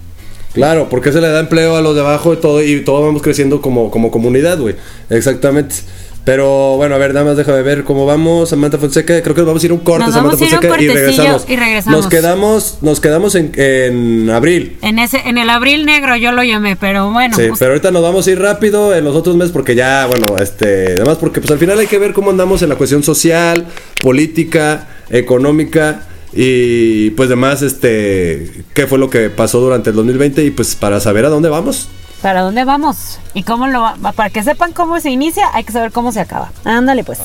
Claro, 0.53 0.89
porque 0.89 1.13
se 1.13 1.21
le 1.21 1.29
da 1.29 1.41
empleo 1.41 1.77
a 1.77 1.81
los 1.81 1.95
de 1.95 2.01
abajo 2.01 2.33
y 2.35 2.37
todo, 2.37 2.63
y 2.63 2.85
todos 2.85 3.05
vamos 3.05 3.23
creciendo 3.23 3.63
como, 3.63 3.91
como 3.91 4.11
comunidad, 4.11 4.59
güey. 4.59 4.75
Exactamente. 5.09 5.77
Pero 6.25 6.77
bueno, 6.77 6.95
a 6.95 6.99
ver, 6.99 7.15
nada 7.15 7.25
más 7.25 7.37
déjame 7.37 7.63
ver 7.63 7.83
cómo 7.85 8.05
vamos. 8.05 8.51
Samantha 8.51 8.77
Fonseca, 8.79 9.23
creo 9.23 9.35
que 9.35 9.43
vamos 9.43 9.63
a 9.63 9.67
ir 9.67 9.73
un 9.73 9.79
corte, 9.81 10.05
Nos 10.05 10.15
Samantha 10.15 10.45
un 10.45 10.51
Fonseca, 10.51 10.81
y 10.81 10.89
regresamos. 10.89 11.45
y 11.49 11.57
regresamos. 11.57 11.99
Nos 12.01 12.09
quedamos, 12.09 12.79
nos 12.83 13.01
quedamos 13.01 13.35
en, 13.35 13.53
en 13.57 14.29
abril. 14.31 14.77
En 14.83 14.99
ese, 14.99 15.23
en 15.27 15.39
el 15.39 15.49
abril 15.49 15.87
negro 15.87 16.17
yo 16.17 16.33
lo 16.33 16.43
llamé, 16.43 16.77
pero 16.77 17.11
bueno, 17.11 17.35
Sí, 17.37 17.45
pues, 17.49 17.59
pero 17.59 17.73
ahorita 17.73 17.91
nos 17.91 18.03
vamos 18.03 18.27
a 18.27 18.31
ir 18.31 18.39
rápido 18.39 18.95
en 18.95 19.05
los 19.05 19.17
otros 19.17 19.35
meses 19.37 19.51
porque 19.53 19.75
ya, 19.75 20.07
bueno, 20.07 20.37
este, 20.39 20.93
además 20.97 21.17
porque 21.19 21.41
pues 21.41 21.51
al 21.51 21.59
final 21.59 21.79
hay 21.79 21.87
que 21.87 21.99
ver 21.99 22.13
cómo 22.13 22.31
andamos 22.31 22.61
en 22.63 22.69
la 22.69 22.77
cuestión 22.77 23.03
social, 23.03 23.67
política, 24.03 24.89
económica 25.09 26.03
y 26.33 27.11
pues 27.11 27.29
demás, 27.29 27.63
este, 27.63 28.65
qué 28.75 28.87
fue 28.87 28.99
lo 28.99 29.09
que 29.11 29.31
pasó 29.31 29.61
durante 29.61 29.91
el 29.91 29.97
2020 29.97 30.45
y 30.45 30.51
pues 30.51 30.77
para 30.77 31.01
saber 31.01 31.25
a 31.25 31.29
dónde 31.29 31.49
vamos. 31.49 31.89
¿Para 32.23 32.43
dónde 32.43 32.65
vamos? 32.65 33.19
Y 33.33 33.45
cómo 33.45 33.67
lo 33.67 33.81
va- 33.81 33.97
para 34.15 34.29
que 34.29 34.43
sepan 34.43 34.73
cómo 34.73 35.01
se 35.01 35.11
inicia, 35.11 35.49
hay 35.55 35.65
que 35.65 35.73
saber 35.73 35.91
cómo 35.91 36.13
se 36.13 36.21
acaba. 36.21 36.53
Ándale 36.65 37.03
pues. 37.03 37.19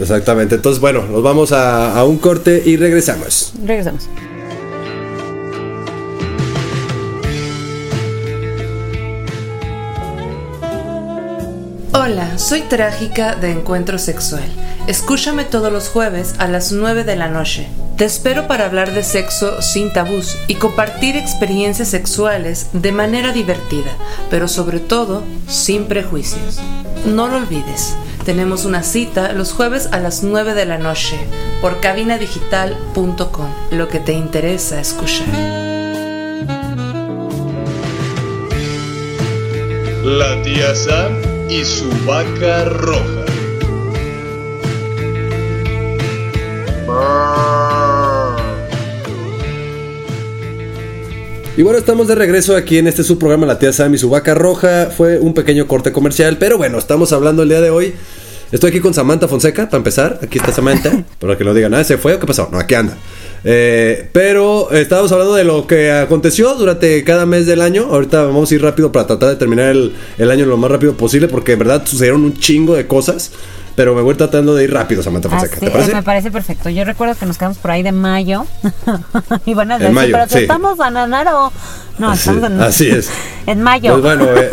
Exactamente, 0.00 0.54
entonces 0.54 0.80
bueno, 0.80 1.02
nos 1.04 1.22
vamos 1.22 1.52
a, 1.52 1.98
a 1.98 2.04
un 2.04 2.16
corte 2.18 2.62
y 2.64 2.76
regresamos. 2.78 3.52
Regresamos. 3.64 4.08
Hola, 11.92 12.38
soy 12.38 12.62
Trágica 12.62 13.34
de 13.34 13.50
Encuentro 13.52 13.98
Sexual. 13.98 14.44
Escúchame 14.86 15.44
todos 15.44 15.72
los 15.72 15.88
jueves 15.88 16.34
a 16.38 16.48
las 16.48 16.72
9 16.72 17.04
de 17.04 17.16
la 17.16 17.28
noche. 17.28 17.66
Te 17.98 18.04
espero 18.04 18.46
para 18.46 18.64
hablar 18.64 18.92
de 18.92 19.02
sexo 19.02 19.60
sin 19.60 19.92
tabús 19.92 20.38
y 20.46 20.54
compartir 20.54 21.16
experiencias 21.16 21.88
sexuales 21.88 22.68
de 22.72 22.92
manera 22.92 23.32
divertida, 23.32 23.90
pero 24.30 24.46
sobre 24.46 24.78
todo 24.78 25.24
sin 25.48 25.86
prejuicios. 25.86 26.60
No 27.06 27.26
lo 27.26 27.38
olvides, 27.38 27.96
tenemos 28.24 28.64
una 28.66 28.84
cita 28.84 29.32
los 29.32 29.52
jueves 29.52 29.88
a 29.90 29.98
las 29.98 30.22
9 30.22 30.54
de 30.54 30.64
la 30.64 30.78
noche 30.78 31.18
por 31.60 31.80
cabinadigital.com, 31.80 33.50
lo 33.72 33.88
que 33.88 33.98
te 33.98 34.12
interesa 34.12 34.80
escuchar. 34.80 35.26
La 40.04 40.40
tía 40.44 40.72
Sam 40.76 41.20
y 41.50 41.64
su 41.64 41.90
vaca 42.06 42.64
roja. 42.64 43.17
Y 51.58 51.62
bueno, 51.62 51.80
estamos 51.80 52.06
de 52.06 52.14
regreso 52.14 52.54
aquí 52.54 52.78
en 52.78 52.86
este 52.86 53.02
subprograma 53.02 53.44
La 53.44 53.58
Tía 53.58 53.72
Sam 53.72 53.92
y 53.92 53.98
su 53.98 54.08
vaca 54.08 54.32
roja. 54.32 54.92
Fue 54.96 55.18
un 55.18 55.34
pequeño 55.34 55.66
corte 55.66 55.90
comercial, 55.90 56.36
pero 56.38 56.56
bueno, 56.56 56.78
estamos 56.78 57.12
hablando 57.12 57.42
el 57.42 57.48
día 57.48 57.60
de 57.60 57.70
hoy. 57.70 57.94
Estoy 58.52 58.70
aquí 58.70 58.78
con 58.78 58.94
Samantha 58.94 59.26
Fonseca, 59.26 59.64
para 59.64 59.78
empezar. 59.78 60.20
Aquí 60.22 60.38
está 60.38 60.52
Samantha. 60.52 61.04
Para 61.18 61.36
que 61.36 61.42
no 61.42 61.52
digan, 61.54 61.74
ah, 61.74 61.82
¿se 61.82 61.98
fue 61.98 62.14
o 62.14 62.20
qué 62.20 62.28
pasó? 62.28 62.48
No, 62.52 62.60
aquí 62.60 62.76
anda. 62.76 62.96
Eh, 63.42 64.08
pero 64.12 64.70
estábamos 64.70 65.10
hablando 65.10 65.34
de 65.34 65.42
lo 65.42 65.66
que 65.66 65.90
aconteció 65.90 66.54
durante 66.54 67.02
cada 67.02 67.26
mes 67.26 67.44
del 67.46 67.60
año. 67.60 67.88
Ahorita 67.90 68.22
vamos 68.22 68.52
a 68.52 68.54
ir 68.54 68.62
rápido 68.62 68.92
para 68.92 69.08
tratar 69.08 69.30
de 69.30 69.34
terminar 69.34 69.70
el, 69.70 69.96
el 70.16 70.30
año 70.30 70.46
lo 70.46 70.58
más 70.58 70.70
rápido 70.70 70.96
posible, 70.96 71.26
porque 71.26 71.54
en 71.54 71.58
verdad 71.58 71.82
sucedieron 71.84 72.22
un 72.22 72.38
chingo 72.38 72.76
de 72.76 72.86
cosas. 72.86 73.32
Pero 73.78 73.94
me 73.94 74.02
voy 74.02 74.16
tratando 74.16 74.56
de 74.56 74.64
ir 74.64 74.72
rápido, 74.72 75.04
Samantha 75.04 75.28
Fonseca. 75.28 75.54
Así, 75.54 75.64
¿Te 75.66 75.70
parece? 75.70 75.94
me 75.94 76.02
parece 76.02 76.30
perfecto. 76.32 76.68
Yo 76.68 76.84
recuerdo 76.84 77.14
que 77.14 77.26
nos 77.26 77.38
quedamos 77.38 77.58
por 77.58 77.70
ahí 77.70 77.84
de 77.84 77.92
mayo. 77.92 78.44
y 79.46 79.54
van 79.54 79.70
a 79.70 79.74
En 79.76 79.80
decir, 79.82 79.94
mayo, 79.94 80.12
pero 80.14 80.28
sí. 80.28 80.38
estamos 80.40 80.76
en 80.84 80.96
enero. 80.96 81.52
No, 81.96 82.10
Así- 82.10 82.28
estamos 82.30 82.50
en 82.50 82.60
así 82.60 82.88
es. 82.88 83.08
en 83.46 83.62
mayo. 83.62 83.92
Pues 83.92 84.02
bueno, 84.02 84.24
eh, 84.36 84.50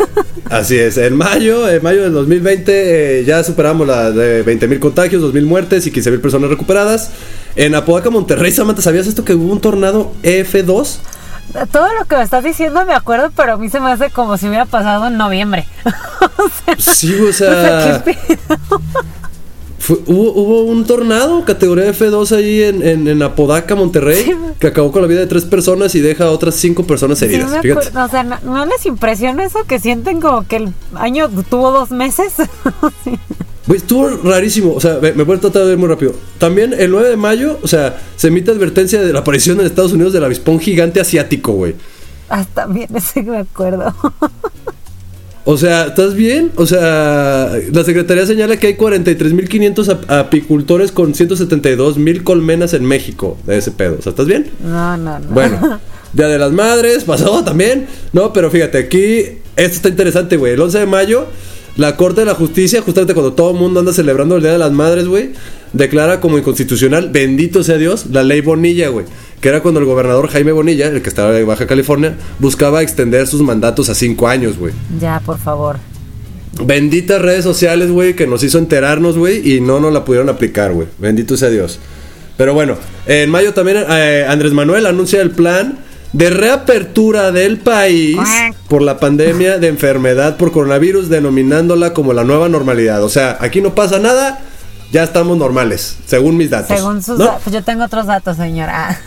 así 0.48 0.78
es. 0.78 0.96
En 0.96 1.16
mayo, 1.16 1.68
en 1.68 1.82
mayo 1.82 2.04
del 2.04 2.12
2020 2.12 3.18
eh, 3.20 3.24
ya 3.24 3.42
superamos 3.42 3.84
la 3.84 4.12
de 4.12 4.44
20 4.44 4.68
mil 4.68 4.78
contagios, 4.78 5.20
2 5.20 5.34
mil 5.34 5.44
muertes 5.44 5.84
y 5.88 5.90
15 5.90 6.12
mil 6.12 6.20
personas 6.20 6.48
recuperadas. 6.48 7.10
En 7.56 7.74
Apodaca, 7.74 8.10
Monterrey, 8.10 8.52
Samantha, 8.52 8.80
¿sabías 8.80 9.08
esto 9.08 9.24
que 9.24 9.34
hubo 9.34 9.50
un 9.52 9.60
tornado 9.60 10.12
F2? 10.22 10.98
Todo 11.72 11.86
lo 11.98 12.04
que 12.06 12.16
me 12.16 12.22
estás 12.22 12.44
diciendo 12.44 12.84
me 12.84 12.94
acuerdo, 12.94 13.30
pero 13.34 13.54
a 13.54 13.56
mí 13.56 13.68
se 13.70 13.80
me 13.80 13.90
hace 13.90 14.10
como 14.10 14.36
si 14.36 14.48
hubiera 14.48 14.66
pasado 14.66 15.06
en 15.06 15.16
noviembre. 15.16 15.66
o 15.84 16.48
sea, 16.64 16.76
Sí, 16.78 17.14
o 17.20 17.28
o 17.28 17.32
sea, 17.32 17.82
sea, 17.82 18.02
¿qué 18.04 18.14
pedo? 18.14 18.80
fue- 19.78 20.00
hubo, 20.06 20.32
hubo 20.32 20.62
un 20.64 20.84
tornado 20.84 21.44
categoría 21.44 21.92
F2 21.92 22.32
ahí 22.36 22.62
en, 22.62 22.82
en, 22.86 23.08
en 23.08 23.22
Apodaca, 23.22 23.74
Monterrey, 23.74 24.24
Sí, 24.24 24.34
que 24.58 24.66
acabó 24.66 24.90
con 24.92 25.02
la 25.02 25.08
vida 25.08 25.20
de 25.20 25.26
tres 25.28 25.44
personas 25.44 25.94
y 25.94 26.00
deja 26.00 26.24
a 26.24 26.30
otras 26.30 26.56
cinco 26.56 26.84
personas 26.84 27.22
heridas. 27.22 27.52
acuerdo. 27.52 28.04
O 28.04 28.08
sea, 28.08 28.22
¿no, 28.24 28.36
no 28.42 28.66
les 28.66 28.84
impresiona 28.84 29.44
eso 29.44 29.60
que 29.64 29.78
sienten 29.78 30.20
como 30.20 30.46
que 30.46 30.56
el 30.56 30.72
año 30.94 31.28
tuvo 31.48 31.70
dos 31.70 31.90
meses? 31.90 32.34
Sí. 33.04 33.18
Güey, 33.66 33.78
estuvo 33.78 34.08
rarísimo. 34.08 34.72
O 34.74 34.80
sea, 34.80 34.98
me, 35.02 35.12
me 35.12 35.24
voy 35.24 35.36
a 35.36 35.40
tratar 35.40 35.64
de 35.64 35.72
ir 35.72 35.78
muy 35.78 35.88
rápido. 35.88 36.14
También 36.38 36.72
el 36.78 36.90
9 36.90 37.10
de 37.10 37.16
mayo, 37.16 37.58
o 37.62 37.66
sea, 37.68 38.00
se 38.16 38.28
emite 38.28 38.50
advertencia 38.50 39.02
de 39.02 39.12
la 39.12 39.20
aparición 39.20 39.58
en 39.60 39.66
Estados 39.66 39.92
Unidos 39.92 40.12
del 40.12 40.24
avispón 40.24 40.60
gigante 40.60 41.00
asiático, 41.00 41.52
güey. 41.52 41.74
Hasta 42.28 42.66
bien, 42.66 42.88
ese 42.94 43.22
me 43.22 43.38
acuerdo. 43.38 43.94
O 45.48 45.56
sea, 45.56 45.86
¿estás 45.86 46.14
bien? 46.14 46.50
O 46.56 46.66
sea, 46.66 47.52
la 47.72 47.84
Secretaría 47.84 48.26
señala 48.26 48.56
que 48.56 48.66
hay 48.66 48.74
43.500 48.76 49.88
ap- 49.90 50.10
apicultores 50.10 50.90
con 50.90 51.14
172.000 51.14 52.22
colmenas 52.24 52.74
en 52.74 52.84
México 52.84 53.38
de 53.46 53.58
ese 53.58 53.70
pedo. 53.70 53.96
O 53.98 54.02
sea, 54.02 54.10
¿estás 54.10 54.26
bien? 54.26 54.50
No, 54.64 54.96
no, 54.96 55.20
no. 55.20 55.26
Bueno, 55.28 55.80
Día 56.12 56.26
de 56.26 56.38
las 56.38 56.50
Madres, 56.50 57.04
pasó 57.04 57.44
también. 57.44 57.86
No, 58.12 58.32
pero 58.32 58.50
fíjate, 58.50 58.78
aquí, 58.78 59.22
esto 59.54 59.76
está 59.76 59.88
interesante, 59.88 60.36
güey. 60.36 60.54
El 60.54 60.60
11 60.62 60.80
de 60.80 60.86
mayo 60.86 61.26
la 61.76 61.96
Corte 61.96 62.22
de 62.22 62.26
la 62.26 62.34
Justicia, 62.34 62.82
justamente 62.82 63.14
cuando 63.14 63.34
todo 63.34 63.50
el 63.50 63.58
mundo 63.58 63.80
anda 63.80 63.92
celebrando 63.92 64.36
el 64.36 64.42
Día 64.42 64.52
de 64.52 64.58
las 64.58 64.72
Madres, 64.72 65.06
güey, 65.06 65.30
declara 65.72 66.20
como 66.20 66.38
inconstitucional, 66.38 67.10
bendito 67.10 67.62
sea 67.62 67.76
Dios, 67.76 68.06
la 68.10 68.22
ley 68.22 68.40
Bonilla, 68.40 68.88
güey. 68.88 69.04
Que 69.40 69.50
era 69.50 69.60
cuando 69.60 69.80
el 69.80 69.86
gobernador 69.86 70.28
Jaime 70.28 70.52
Bonilla, 70.52 70.86
el 70.86 71.02
que 71.02 71.08
estaba 71.08 71.38
en 71.38 71.46
Baja 71.46 71.66
California, 71.66 72.16
buscaba 72.38 72.82
extender 72.82 73.26
sus 73.26 73.42
mandatos 73.42 73.90
a 73.90 73.94
cinco 73.94 74.28
años, 74.28 74.58
güey. 74.58 74.72
Ya, 74.98 75.20
por 75.24 75.38
favor. 75.38 75.76
Benditas 76.64 77.20
redes 77.20 77.44
sociales, 77.44 77.90
güey, 77.90 78.16
que 78.16 78.26
nos 78.26 78.42
hizo 78.42 78.56
enterarnos, 78.56 79.18
güey, 79.18 79.52
y 79.52 79.60
no 79.60 79.78
nos 79.78 79.92
la 79.92 80.04
pudieron 80.04 80.30
aplicar, 80.30 80.72
güey. 80.72 80.88
Bendito 80.98 81.36
sea 81.36 81.50
Dios. 81.50 81.78
Pero 82.38 82.54
bueno, 82.54 82.76
en 83.06 83.30
mayo 83.30 83.52
también 83.52 83.84
eh, 83.88 84.24
Andrés 84.26 84.52
Manuel 84.52 84.86
anuncia 84.86 85.20
el 85.20 85.30
plan 85.30 85.78
de 86.12 86.30
reapertura 86.30 87.32
del 87.32 87.58
país 87.58 88.16
por 88.68 88.82
la 88.82 88.98
pandemia 88.98 89.58
de 89.58 89.68
enfermedad 89.68 90.36
por 90.36 90.52
coronavirus, 90.52 91.08
denominándola 91.08 91.92
como 91.92 92.12
la 92.12 92.24
nueva 92.24 92.48
normalidad. 92.48 93.02
O 93.02 93.08
sea, 93.08 93.36
aquí 93.40 93.60
no 93.60 93.74
pasa 93.74 93.98
nada, 93.98 94.40
ya 94.92 95.02
estamos 95.02 95.36
normales, 95.36 95.96
según 96.06 96.36
mis 96.36 96.50
datos. 96.50 96.76
Según 96.76 97.02
sus 97.02 97.18
¿no? 97.18 97.26
datos. 97.26 97.52
Yo 97.52 97.62
tengo 97.62 97.84
otros 97.84 98.06
datos, 98.06 98.36
señora. 98.36 99.00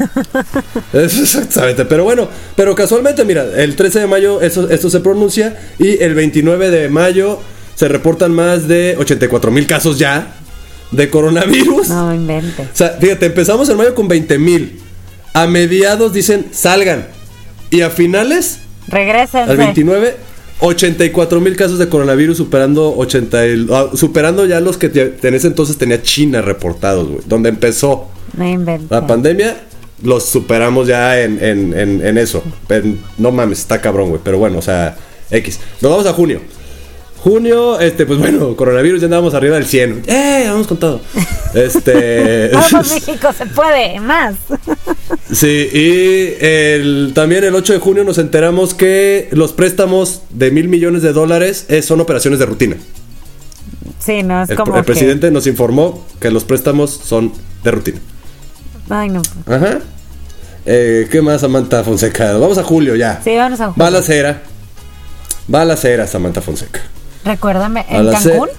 Exactamente, 0.93 1.85
pero 1.85 2.03
bueno, 2.03 2.27
pero 2.55 2.75
casualmente, 2.75 3.23
mira, 3.25 3.43
el 3.55 3.75
13 3.75 4.01
de 4.01 4.07
mayo 4.07 4.41
eso, 4.41 4.69
esto 4.69 4.89
se 4.89 4.99
pronuncia 4.99 5.57
y 5.79 6.01
el 6.03 6.13
29 6.13 6.69
de 6.69 6.89
mayo 6.89 7.39
se 7.75 7.87
reportan 7.87 8.33
más 8.33 8.67
de 8.67 8.97
84 8.99 9.51
mil 9.51 9.65
casos 9.65 9.97
ya 9.97 10.35
de 10.91 11.09
coronavirus. 11.09 11.89
no 11.89 12.13
inventes. 12.13 12.67
O 12.73 12.75
sea, 12.75 12.89
fíjate, 12.99 13.27
empezamos 13.27 13.69
en 13.69 13.77
mayo 13.77 13.95
con 13.95 14.07
20 14.07 14.37
mil. 14.37 14.81
A 15.33 15.47
mediados 15.47 16.13
dicen 16.13 16.47
salgan. 16.51 17.07
Y 17.71 17.81
a 17.81 17.89
finales, 17.89 18.59
Regrésense. 18.87 19.51
al 19.51 19.57
29, 19.57 20.15
84 20.59 21.39
mil 21.39 21.55
casos 21.55 21.77
de 21.79 21.87
coronavirus 21.87 22.37
superando 22.37 22.95
80 22.97 23.47
y- 23.47 23.67
ah, 23.71 23.89
superando 23.93 24.45
ya 24.45 24.59
los 24.59 24.77
que 24.77 24.87
en 25.21 25.33
ese 25.35 25.47
entonces 25.47 25.77
tenía 25.77 26.01
China 26.01 26.41
reportados, 26.41 27.07
güey. 27.07 27.21
Donde 27.27 27.49
empezó 27.49 28.09
la 28.89 29.07
pandemia, 29.07 29.55
los 30.03 30.25
superamos 30.25 30.87
ya 30.87 31.21
en, 31.21 31.43
en- 31.43 31.73
en- 31.77 32.05
en 32.05 32.17
eso. 32.17 32.43
Pero 32.67 32.87
no 33.17 33.31
mames, 33.31 33.59
está 33.59 33.79
cabrón, 33.79 34.09
güey. 34.09 34.21
Pero 34.23 34.37
bueno, 34.39 34.57
o 34.57 34.61
sea, 34.61 34.97
X. 35.31 35.59
Nos 35.81 35.91
vamos 35.91 36.05
a 36.07 36.13
junio. 36.13 36.41
Junio, 37.23 37.79
este, 37.81 38.05
pues 38.05 38.17
bueno, 38.17 38.55
coronavirus 38.55 39.01
ya 39.01 39.05
andábamos 39.05 39.33
arriba 39.33 39.55
del 39.55 39.65
100. 39.65 40.03
¡Eh! 40.07 40.45
Vamos 40.49 40.67
con 40.67 40.77
todo. 40.77 41.01
Este. 41.53 42.47
Vamos, 42.53 42.91
México, 42.93 43.33
se 43.37 43.45
puede. 43.47 43.99
Más. 43.99 44.35
Sí, 45.31 45.47
y 45.73 46.43
el, 46.43 47.11
también 47.13 47.43
el 47.43 47.53
8 47.55 47.73
de 47.73 47.79
junio 47.79 48.03
nos 48.05 48.17
enteramos 48.19 48.73
que 48.73 49.27
los 49.31 49.51
préstamos 49.51 50.21
de 50.29 50.51
mil 50.51 50.69
millones 50.69 51.01
de 51.01 51.11
dólares 51.11 51.65
eh, 51.67 51.81
son 51.81 51.99
operaciones 51.99 52.39
de 52.39 52.45
rutina. 52.45 52.77
Sí, 53.99 54.23
no, 54.23 54.41
es 54.43 54.49
El, 54.49 54.55
como. 54.55 54.73
el 54.75 54.81
que- 54.81 54.85
presidente 54.85 55.29
nos 55.29 55.45
informó 55.45 56.05
que 56.21 56.31
los 56.31 56.45
préstamos 56.45 56.89
son 57.03 57.33
de 57.63 57.71
rutina. 57.71 57.99
Ay, 58.89 59.09
no. 59.09 59.21
Ajá. 59.45 59.79
Eh, 60.65 61.07
¿Qué 61.11 61.21
más, 61.21 61.41
Samantha 61.41 61.83
Fonseca? 61.83 62.37
Vamos 62.37 62.57
a 62.57 62.63
julio 62.63 62.95
ya. 62.95 63.19
Sí, 63.23 63.35
vamos 63.35 63.59
a 63.59 63.65
jugar. 63.71 63.77
Balacera. 63.91 64.41
Balacera, 65.47 66.07
Samantha 66.07 66.41
Fonseca. 66.41 66.79
Recuérdame, 67.25 67.85
¿en. 67.89 68.09
Cancún? 68.11 68.49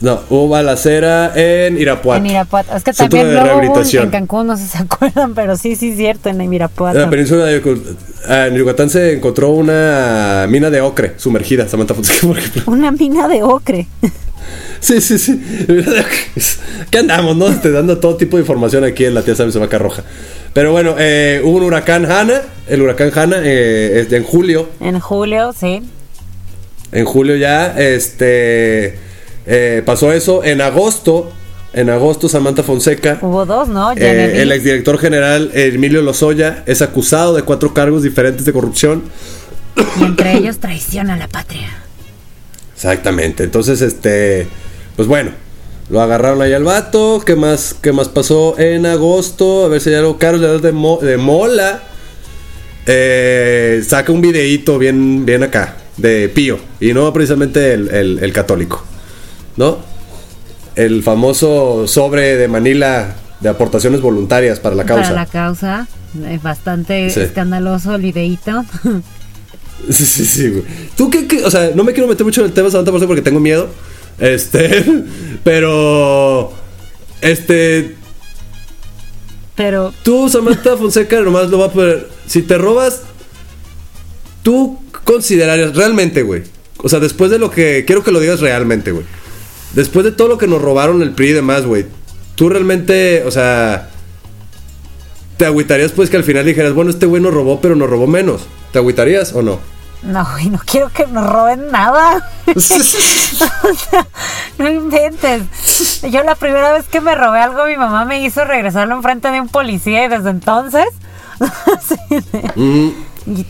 No, 0.00 0.20
hubo 0.30 0.48
balacera 0.48 1.32
en 1.36 1.78
Irapuato. 1.78 2.24
En 2.24 2.28
Irapuato. 2.30 2.74
Es 2.76 2.82
que 2.82 2.92
Centro 2.92 3.20
también 3.20 3.36
de 3.36 3.40
luego 3.54 3.72
hubo 3.72 4.02
en 4.02 4.10
Cancún, 4.10 4.46
no 4.48 4.56
sé 4.56 4.64
si 4.64 4.68
se 4.70 4.78
acuerdan, 4.78 5.32
pero 5.36 5.56
sí, 5.56 5.76
sí, 5.76 5.90
es 5.90 5.96
cierto, 5.96 6.28
en 6.28 6.40
En 6.40 6.52
Irapuato. 6.52 6.98
la 6.98 7.08
península 7.08 7.44
de 7.44 7.62
Yuc- 7.62 7.96
ah, 8.28 8.48
en 8.48 8.56
Yucatán 8.56 8.90
se 8.90 9.12
encontró 9.12 9.50
una 9.50 10.46
mina 10.48 10.70
de 10.70 10.80
ocre 10.80 11.12
sumergida, 11.18 11.68
Samantha 11.68 11.94
Fonseca, 11.94 12.18
por 12.26 12.36
ejemplo. 12.38 12.62
Una 12.66 12.90
mina 12.90 13.28
de 13.28 13.44
ocre. 13.44 13.86
Sí, 14.80 15.00
sí, 15.00 15.16
sí. 15.18 15.40
¿Qué 16.90 16.98
andamos, 16.98 17.36
no? 17.36 17.46
Te 17.60 17.70
dando 17.70 17.98
todo 17.98 18.16
tipo 18.16 18.36
de 18.36 18.42
información 18.42 18.82
aquí 18.82 19.04
en 19.04 19.14
la 19.14 19.22
tía 19.22 19.36
Sabes 19.36 19.56
Vaca 19.56 19.78
Roja. 19.78 20.02
Pero 20.52 20.72
bueno, 20.72 20.96
eh, 20.98 21.40
hubo 21.44 21.58
un 21.58 21.62
huracán 21.62 22.10
Hanna. 22.10 22.42
El 22.66 22.82
huracán 22.82 23.12
Hanna 23.14 23.36
eh, 23.44 24.00
es 24.00 24.10
de- 24.10 24.16
en 24.16 24.24
julio. 24.24 24.68
En 24.80 24.98
julio, 24.98 25.52
sí. 25.52 25.82
En 26.92 27.04
julio 27.06 27.36
ya, 27.36 27.74
este. 27.78 28.96
eh, 29.46 29.82
pasó 29.84 30.12
eso. 30.12 30.44
En 30.44 30.60
agosto, 30.60 31.32
en 31.72 31.88
agosto, 31.90 32.28
Samantha 32.28 32.62
Fonseca. 32.62 33.18
Hubo 33.22 33.46
dos, 33.46 33.68
¿no? 33.68 33.92
eh, 33.92 34.42
el 34.42 34.52
exdirector 34.52 34.98
general 34.98 35.50
Emilio 35.54 36.02
Lozoya 36.02 36.62
es 36.66 36.82
acusado 36.82 37.34
de 37.34 37.42
cuatro 37.42 37.72
cargos 37.72 38.02
diferentes 38.02 38.44
de 38.44 38.52
corrupción. 38.52 39.02
Y 39.98 40.04
entre 40.04 40.34
ellos 40.36 40.58
traición 40.58 41.08
a 41.10 41.16
la 41.16 41.28
patria. 41.28 41.68
Exactamente. 42.74 43.42
Entonces, 43.44 43.80
este, 43.80 44.46
pues 44.96 45.08
bueno, 45.08 45.30
lo 45.88 46.02
agarraron 46.02 46.42
ahí 46.42 46.52
al 46.52 46.64
vato. 46.64 47.22
¿Qué 47.24 47.36
más, 47.36 47.74
qué 47.80 47.92
más 47.92 48.08
pasó 48.10 48.58
en 48.58 48.84
agosto? 48.84 49.64
A 49.64 49.68
ver 49.68 49.80
si 49.80 49.88
hay 49.90 49.96
algo. 49.96 50.18
Carlos 50.18 50.42
Leal 50.42 50.60
de, 50.60 50.72
Mo- 50.72 50.98
de 51.00 51.16
Mola 51.16 51.84
eh, 52.86 53.82
saca 53.86 54.12
un 54.12 54.20
videíto 54.20 54.78
bien, 54.78 55.24
bien 55.24 55.42
acá 55.42 55.76
de 55.96 56.28
Pío 56.28 56.58
y 56.80 56.92
no 56.94 57.12
precisamente 57.12 57.74
el, 57.74 57.88
el- 57.88 58.18
el 58.22 58.32
católico, 58.32 58.82
¿no? 59.56 59.78
El 60.74 61.02
famoso 61.02 61.86
sobre 61.86 62.36
de 62.36 62.48
Manila 62.48 63.16
de 63.40 63.48
aportaciones 63.48 64.00
voluntarias 64.00 64.58
para 64.60 64.74
la 64.74 64.84
causa. 64.84 65.02
Para 65.10 65.14
la 65.24 65.26
causa. 65.26 65.88
Es 66.28 66.42
bastante 66.42 67.10
Sí. 67.10 67.20
escandaloso 67.20 67.94
el 67.94 68.02
videíto. 68.02 68.64
Sí, 69.90 70.06
sí, 70.06 70.24
sí, 70.24 70.48
güey. 70.48 70.62
¿Tú 70.96 71.10
qué, 71.10 71.26
qué? 71.26 71.42
O 71.44 71.50
sea, 71.50 71.72
no 71.74 71.82
me 71.82 71.92
quiero 71.92 72.08
meter 72.08 72.24
mucho 72.24 72.40
en 72.42 72.46
el 72.46 72.52
tema 72.52 72.70
Samantha 72.70 72.92
porque 73.04 73.20
tengo 73.22 73.40
miedo. 73.40 73.68
Este, 74.20 74.84
pero. 75.42 76.52
Este. 77.20 77.96
Pero 79.56 79.92
Tú, 80.04 80.28
Samantha 80.28 80.76
Fonseca, 80.76 81.20
nomás 81.20 81.50
lo 81.50 81.58
va 81.58 81.66
a 81.66 81.70
poner. 81.72 82.08
Si 82.26 82.42
te 82.42 82.58
robas. 82.58 83.02
Tú 84.42 84.78
considerarías. 85.04 85.74
Realmente, 85.74 86.22
güey. 86.22 86.42
O 86.78 86.88
sea, 86.88 87.00
después 87.00 87.30
de 87.30 87.38
lo 87.38 87.50
que. 87.50 87.84
Quiero 87.86 88.02
que 88.02 88.12
lo 88.12 88.20
digas 88.20 88.40
realmente, 88.40 88.92
güey. 88.92 89.04
Después 89.72 90.04
de 90.04 90.12
todo 90.12 90.28
lo 90.28 90.38
que 90.38 90.46
nos 90.46 90.60
robaron 90.60 91.02
el 91.02 91.12
PRI 91.12 91.28
y 91.28 91.32
demás, 91.32 91.64
güey. 91.64 91.86
Tú 92.34 92.48
realmente. 92.48 93.24
O 93.26 93.30
sea. 93.30 93.88
Te 95.36 95.46
agüitarías, 95.46 95.92
pues, 95.92 96.08
que 96.08 96.16
al 96.16 96.24
final 96.24 96.44
dijeras, 96.44 96.72
bueno, 96.72 96.90
este 96.90 97.06
güey 97.06 97.20
nos 97.20 97.34
robó, 97.34 97.60
pero 97.60 97.74
nos 97.74 97.90
robó 97.90 98.06
menos. 98.06 98.42
¿Te 98.70 98.78
agüitarías 98.78 99.32
o 99.32 99.42
no? 99.42 99.58
no, 100.02 100.26
güey, 100.32 100.50
no 100.50 100.58
quiero 100.64 100.88
que 100.90 101.06
nos 101.06 101.30
roben 101.30 101.70
nada. 101.70 102.28
O 102.54 102.60
sea, 102.60 102.78
no 104.58 104.70
inventes. 104.70 105.42
Yo 106.02 106.22
la 106.24 106.34
primera 106.34 106.72
vez 106.72 106.86
que 106.86 107.00
me 107.00 107.14
robé 107.14 107.40
algo, 107.40 107.66
mi 107.66 107.76
mamá 107.76 108.04
me 108.04 108.22
hizo 108.22 108.44
regresarlo 108.44 108.94
enfrente 108.94 109.30
de 109.30 109.40
un 109.40 109.48
policía 109.48 110.04
y 110.04 110.08
desde 110.08 110.30
entonces. 110.30 110.86
sí, 111.88 111.94
de- 112.32 112.52
Mm. 112.56 112.92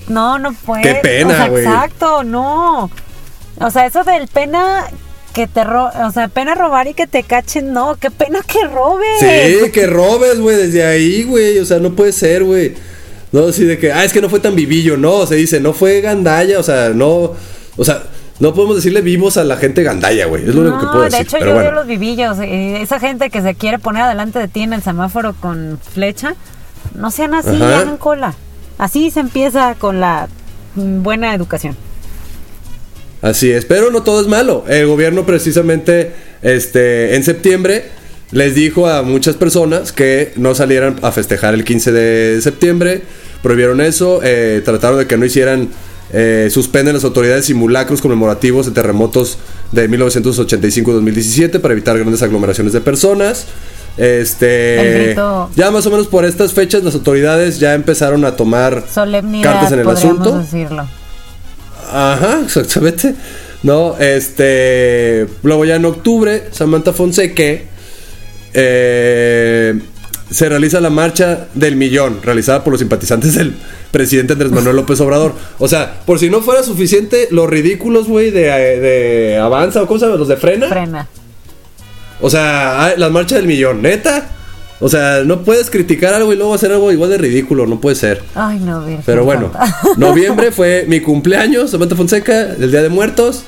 no, 0.09 0.38
no 0.38 0.52
puede. 0.52 0.83
Qué 0.83 0.94
pena, 0.96 1.33
O 1.33 1.37
sea, 1.37 1.48
güey. 1.48 1.64
exacto, 1.64 2.24
no. 2.24 2.90
O 3.61 3.70
sea, 3.70 3.87
eso 3.87 4.05
del 4.05 4.28
pena 4.28 4.85
que 5.33 5.46
te 5.46 5.64
ro 5.64 5.90
o 6.07 6.11
sea, 6.11 6.28
pena 6.28 6.55
robar 6.55 6.88
y 6.88 6.94
que 6.94 7.07
te 7.07 7.22
cachen, 7.22 7.72
no, 7.72 7.96
qué 7.98 8.11
pena 8.11 8.40
que 8.46 8.64
robes. 8.66 9.18
Sí, 9.20 9.70
que 9.70 9.87
robes, 9.87 10.40
güey, 10.40 10.57
desde 10.57 10.85
ahí, 10.85 11.22
güey. 11.24 11.59
O 11.59 11.64
sea, 11.64 11.78
no 11.78 11.92
puede 11.94 12.12
ser, 12.12 12.44
güey. 12.44 12.74
No, 13.33 13.46
así 13.48 13.64
de 13.64 13.78
que, 13.78 13.92
ah, 13.92 14.05
es 14.05 14.12
que 14.12 14.20
no 14.20 14.28
fue 14.28 14.40
tan 14.40 14.55
vivillo. 14.55 14.98
No, 14.98 15.24
se 15.26 15.37
dice, 15.37 15.59
no 15.59 15.72
fue 15.72 16.02
gandalla. 16.02 16.59
O 16.59 16.62
sea, 16.62 16.90
no. 16.90 17.33
O 17.78 17.85
sea, 17.85 18.02
no 18.40 18.52
podemos 18.52 18.76
decirle 18.76 19.00
vivos 19.00 19.38
a 19.38 19.44
la 19.44 19.57
gente 19.57 19.83
gandalla, 19.83 20.26
güey. 20.26 20.46
Es 20.46 20.55
lo 20.55 20.61
único 20.61 20.78
que 20.81 20.87
puedo 20.87 20.98
de 21.05 21.05
decir. 21.11 21.22
hecho 21.22 21.37
pero 21.38 21.46
yo 21.50 21.55
bueno. 21.55 21.68
odio 21.70 21.76
los 21.78 21.87
vivillos. 21.87 22.38
eh, 22.40 22.83
esa 22.83 23.00
gente 23.00 23.31
que 23.31 23.40
se 23.40 23.55
quiere 23.55 23.78
poner 23.78 24.02
adelante 24.02 24.38
de 24.38 24.48
ti 24.48 24.61
en 24.62 24.74
el 24.74 24.83
semáforo 24.83 25.35
con 25.40 25.78
flecha, 25.94 26.35
no 26.94 27.11
sean 27.11 27.35
así, 27.35 27.57
Ajá. 27.57 27.81
hagan 27.81 27.96
cola. 27.96 28.35
Así 28.78 29.11
se 29.11 29.20
empieza 29.20 29.74
con 29.76 30.00
la 30.00 30.28
mm, 30.74 31.02
buena 31.02 31.35
educación. 31.35 31.76
Así 33.20 33.50
es, 33.50 33.64
pero 33.64 33.90
no 33.90 34.02
todo 34.02 34.20
es 34.20 34.26
malo. 34.26 34.64
El 34.68 34.87
gobierno 34.87 35.24
precisamente 35.24 36.12
este 36.42 37.14
en 37.14 37.22
septiembre 37.22 37.85
les 38.33 38.55
dijo 38.55 38.88
a 38.88 39.02
muchas 39.02 39.37
personas 39.37 39.92
que 39.92 40.33
no 40.37 40.55
salieran 40.55 40.96
a 41.02 41.12
festejar 41.12 41.55
el 41.55 41.64
15 41.64 41.92
de 41.92 42.40
septiembre, 42.42 43.02
prohibieron 43.42 43.81
eso, 43.81 44.20
eh, 44.24 44.62
trataron 44.64 44.98
de 44.98 45.07
que 45.07 45.18
no 45.18 45.26
hicieran, 45.26 45.68
eh, 46.12 46.48
suspenden 46.50 46.94
las 46.94 47.05
autoridades 47.05 47.44
simulacros 47.44 48.00
conmemorativos 48.00 48.66
de 48.66 48.72
terremotos 48.72 49.38
de 49.70 49.88
1985-2017 49.88 51.61
para 51.61 51.72
evitar 51.72 51.98
grandes 51.98 52.22
aglomeraciones 52.22 52.72
de 52.72 52.81
personas. 52.81 53.46
Este, 53.96 55.14
ya 55.55 55.70
más 55.70 55.87
o 55.87 55.90
menos 55.90 56.07
por 56.07 56.24
estas 56.24 56.55
fechas 56.55 56.83
las 56.83 56.94
autoridades 56.94 57.59
ya 57.59 57.74
empezaron 57.74 58.24
a 58.24 58.37
tomar 58.37 58.85
Solemnidad, 58.90 59.52
cartas 59.52 59.72
en 59.72 59.81
el 59.81 59.88
asunto. 59.88 60.38
decirlo. 60.38 60.88
Ajá, 61.92 62.40
exactamente. 62.44 63.14
No, 63.62 63.96
este. 63.98 65.26
Luego 65.42 65.64
ya 65.64 65.76
en 65.76 65.85
octubre, 65.85 66.44
Samantha 66.50 66.92
Fonseca 66.92 67.62
eh, 68.55 69.81
se 70.31 70.48
realiza 70.48 70.81
la 70.81 70.90
marcha 70.90 71.48
del 71.55 71.76
millón, 71.76 72.20
realizada 72.22 72.64
por 72.64 72.72
los 72.72 72.81
simpatizantes 72.81 73.35
del 73.35 73.55
presidente 73.90 74.33
Andrés 74.33 74.50
Manuel 74.50 74.76
López 74.76 75.00
Obrador. 75.00 75.35
O 75.59 75.68
sea, 75.68 76.00
por 76.07 76.18
si 76.18 76.31
no 76.31 76.40
fuera 76.40 76.62
suficiente, 76.62 77.28
los 77.31 77.48
ridículos, 77.48 78.09
güey, 78.09 78.31
de, 78.31 78.44
de 78.44 79.37
Avanza, 79.37 79.83
o 79.83 79.96
llama, 79.96 80.16
los 80.16 80.28
de 80.28 80.37
Frena. 80.37 80.68
Frena. 80.68 81.09
O 82.23 82.31
sea, 82.31 82.87
ah, 82.87 82.95
la 82.97 83.11
marcha 83.11 83.37
del 83.37 83.47
millón, 83.47 83.83
neta. 83.83 84.31
O 84.81 84.89
sea, 84.89 85.23
no 85.25 85.43
puedes 85.43 85.71
criticar 85.71 86.15
algo 86.15 86.33
y 86.33 86.37
luego 86.37 86.55
hacer 86.55 86.73
algo 86.73 86.91
igual 86.91 87.11
de 87.11 87.19
ridículo, 87.19 87.67
no 87.67 87.81
puede 87.81 87.95
ser. 87.95 88.23
Ay, 88.35 88.59
no, 88.59 88.81
Virgen 88.81 89.03
Pero 89.05 89.25
bueno, 89.25 89.53
noviembre 89.97 90.51
fue 90.51 90.87
mi 90.89 91.01
cumpleaños, 91.01 91.71
Samantha 91.71 91.95
Fonseca, 91.95 92.55
el 92.59 92.71
Día 92.71 92.83
de 92.83 92.89
Muertos. 92.89 93.45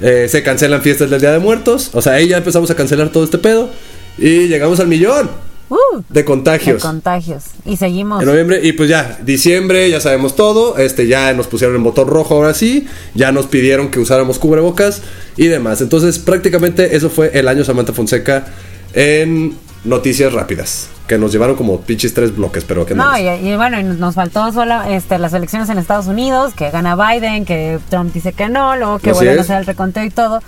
Eh, 0.00 0.28
se 0.28 0.42
cancelan 0.42 0.82
fiestas 0.82 1.10
del 1.10 1.20
Día 1.20 1.32
de 1.32 1.38
Muertos. 1.38 1.90
O 1.94 2.02
sea, 2.02 2.12
ahí 2.12 2.28
ya 2.28 2.36
empezamos 2.36 2.70
a 2.70 2.76
cancelar 2.76 3.08
todo 3.08 3.24
este 3.24 3.38
pedo. 3.38 3.70
Y 4.18 4.48
llegamos 4.48 4.78
al 4.78 4.88
millón 4.88 5.30
Uh, 5.70 5.98
de 6.08 6.20
de 6.20 6.24
contagios. 6.24 6.82
contagios. 6.82 7.44
Y 7.64 7.76
seguimos. 7.76 8.22
En 8.22 8.28
noviembre, 8.28 8.60
y 8.62 8.72
pues 8.72 8.88
ya, 8.88 9.18
diciembre, 9.22 9.90
ya 9.90 10.00
sabemos 10.00 10.34
todo. 10.34 10.78
Este, 10.78 11.06
ya 11.06 11.32
nos 11.34 11.46
pusieron 11.46 11.76
el 11.76 11.82
botón 11.82 12.08
rojo 12.08 12.34
ahora 12.34 12.54
sí. 12.54 12.86
Ya 13.14 13.32
nos 13.32 13.46
pidieron 13.46 13.90
que 13.90 14.00
usáramos 14.00 14.38
cubrebocas 14.38 15.02
y 15.36 15.46
demás. 15.46 15.80
Entonces, 15.80 16.18
prácticamente 16.18 16.96
eso 16.96 17.10
fue 17.10 17.30
el 17.34 17.48
año 17.48 17.64
Samantha 17.64 17.92
Fonseca 17.92 18.46
en 18.94 19.56
noticias 19.84 20.32
rápidas. 20.32 20.88
Que 21.06 21.16
nos 21.16 21.32
llevaron 21.32 21.56
como 21.56 21.80
pinches 21.80 22.12
tres 22.12 22.36
bloques, 22.36 22.64
pero 22.64 22.84
que 22.84 22.94
No, 22.94 23.18
y, 23.18 23.22
y 23.26 23.56
bueno, 23.56 23.80
y 23.80 23.82
nos 23.82 24.14
faltó 24.14 24.52
solo 24.52 24.82
este, 24.82 25.18
las 25.18 25.32
elecciones 25.32 25.70
en 25.70 25.78
Estados 25.78 26.06
Unidos, 26.06 26.52
que 26.52 26.70
gana 26.70 26.96
Biden, 26.96 27.46
que 27.46 27.78
Trump 27.88 28.12
dice 28.12 28.34
que 28.34 28.50
no, 28.50 28.76
luego 28.76 28.98
que 28.98 29.10
Así 29.10 29.18
vuelven 29.18 29.38
a 29.38 29.40
hacer 29.40 29.58
el 29.58 29.64
reconteo 29.64 30.04
y 30.04 30.10
todo. 30.10 30.42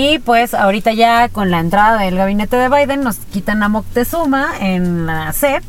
Y 0.00 0.20
pues 0.20 0.54
ahorita 0.54 0.92
ya 0.92 1.28
con 1.28 1.50
la 1.50 1.58
entrada 1.58 1.98
del 2.02 2.14
gabinete 2.16 2.54
de 2.56 2.68
Biden 2.68 3.02
nos 3.02 3.16
quitan 3.16 3.64
a 3.64 3.68
Moctezuma 3.68 4.50
en 4.60 5.06
la 5.06 5.32
CEP, 5.32 5.64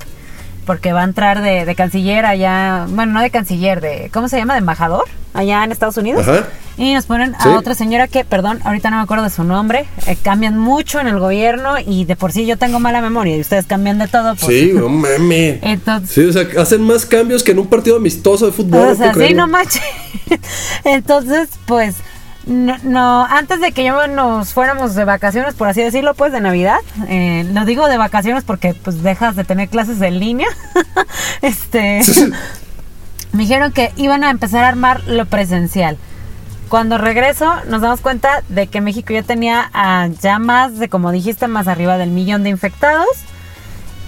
porque 0.68 0.94
va 0.94 1.02
a 1.02 1.06
entrar 1.06 1.42
de, 1.42 1.66
de 1.66 1.74
canciller 1.74 2.28
allá, 2.28 2.86
bueno, 2.90 3.14
no 3.14 3.22
de 3.22 3.32
canciller, 3.32 3.82
de, 3.82 4.12
¿cómo 4.14 4.28
se 4.30 4.38
llama? 4.38 4.54
De 4.54 4.60
embajador 4.60 5.06
allá 5.34 5.64
en 5.64 5.72
Estados 5.72 5.98
Unidos. 5.98 6.28
Ajá. 6.28 6.46
Y 6.78 6.94
nos 6.94 7.08
ponen 7.08 7.34
a 7.34 7.42
Sí. 7.42 7.50
otra 7.50 7.74
señora 7.74 8.08
que, 8.08 8.24
perdón, 8.24 8.60
ahorita 8.64 8.92
no 8.92 8.98
me 8.98 9.02
acuerdo 9.02 9.24
de 9.24 9.32
su 9.32 9.44
nombre, 9.44 9.88
eh, 10.06 10.16
cambian 10.22 10.60
mucho 10.60 11.00
en 11.00 11.08
el 11.08 11.18
gobierno 11.20 11.80
y 11.84 12.06
de 12.06 12.16
por 12.16 12.32
sí 12.32 12.46
yo 12.46 12.56
tengo 12.56 12.80
mala 12.80 13.02
memoria 13.02 13.36
y 13.36 13.42
ustedes 13.42 13.66
cambian 13.66 13.98
de 13.98 14.08
todo. 14.08 14.36
pues, 14.36 14.46
Sí, 14.46 14.72
no 14.76 14.90
mames. 14.90 15.58
Entonces, 15.64 16.12
Sí, 16.12 16.22
o 16.26 16.32
sea, 16.32 16.62
hacen 16.62 16.84
más 16.84 17.04
cambios 17.08 17.42
que 17.42 17.52
en 17.54 17.58
un 17.60 17.68
partido 17.68 17.98
amistoso 17.98 18.46
de 18.46 18.52
fútbol. 18.52 18.90
o 18.90 18.96
sea, 18.96 19.12
sí, 19.16 19.34
no 19.34 19.48
manches. 19.48 19.82
Entonces, 20.84 21.50
pues, 21.66 21.96
no, 22.46 22.78
no, 22.84 23.26
antes 23.26 23.62
de 23.62 23.72
que 23.72 23.84
ya 23.84 24.08
nos 24.08 24.54
fuéramos 24.54 24.96
de 24.96 25.06
vacaciones, 25.06 25.54
por 25.56 25.68
así 25.68 25.82
decirlo, 25.82 26.14
pues 26.14 26.32
de 26.32 26.42
Navidad, 26.42 26.80
eh, 27.08 27.46
lo 27.54 27.66
digo 27.66 27.88
de 27.88 27.98
vacaciones 27.98 28.44
porque 28.44 28.74
pues 28.74 29.04
dejas 29.04 29.36
de 29.36 29.44
tener 29.44 29.70
clases 29.70 30.02
en 30.02 30.20
línea. 30.20 30.48
este, 31.42 32.02
me 33.34 33.44
dijeron 33.44 33.72
que 33.72 33.92
iban 33.98 34.24
a 34.24 34.30
empezar 34.30 34.64
a 34.64 34.70
armar 34.70 35.04
lo 35.06 35.26
presencial. 35.26 35.98
Cuando 36.70 36.98
regreso 36.98 37.52
nos 37.68 37.82
damos 37.82 38.00
cuenta 38.02 38.44
de 38.48 38.68
que 38.68 38.80
México 38.80 39.12
ya 39.12 39.24
tenía 39.24 39.70
ah, 39.74 40.08
ya 40.22 40.40
más 40.40 40.78
de, 40.78 40.88
como 40.88 41.12
dijiste, 41.12 41.48
más 41.48 41.68
arriba 41.68 41.98
del 41.98 42.12
millón 42.12 42.44
de 42.44 42.50
infectados 42.50 43.08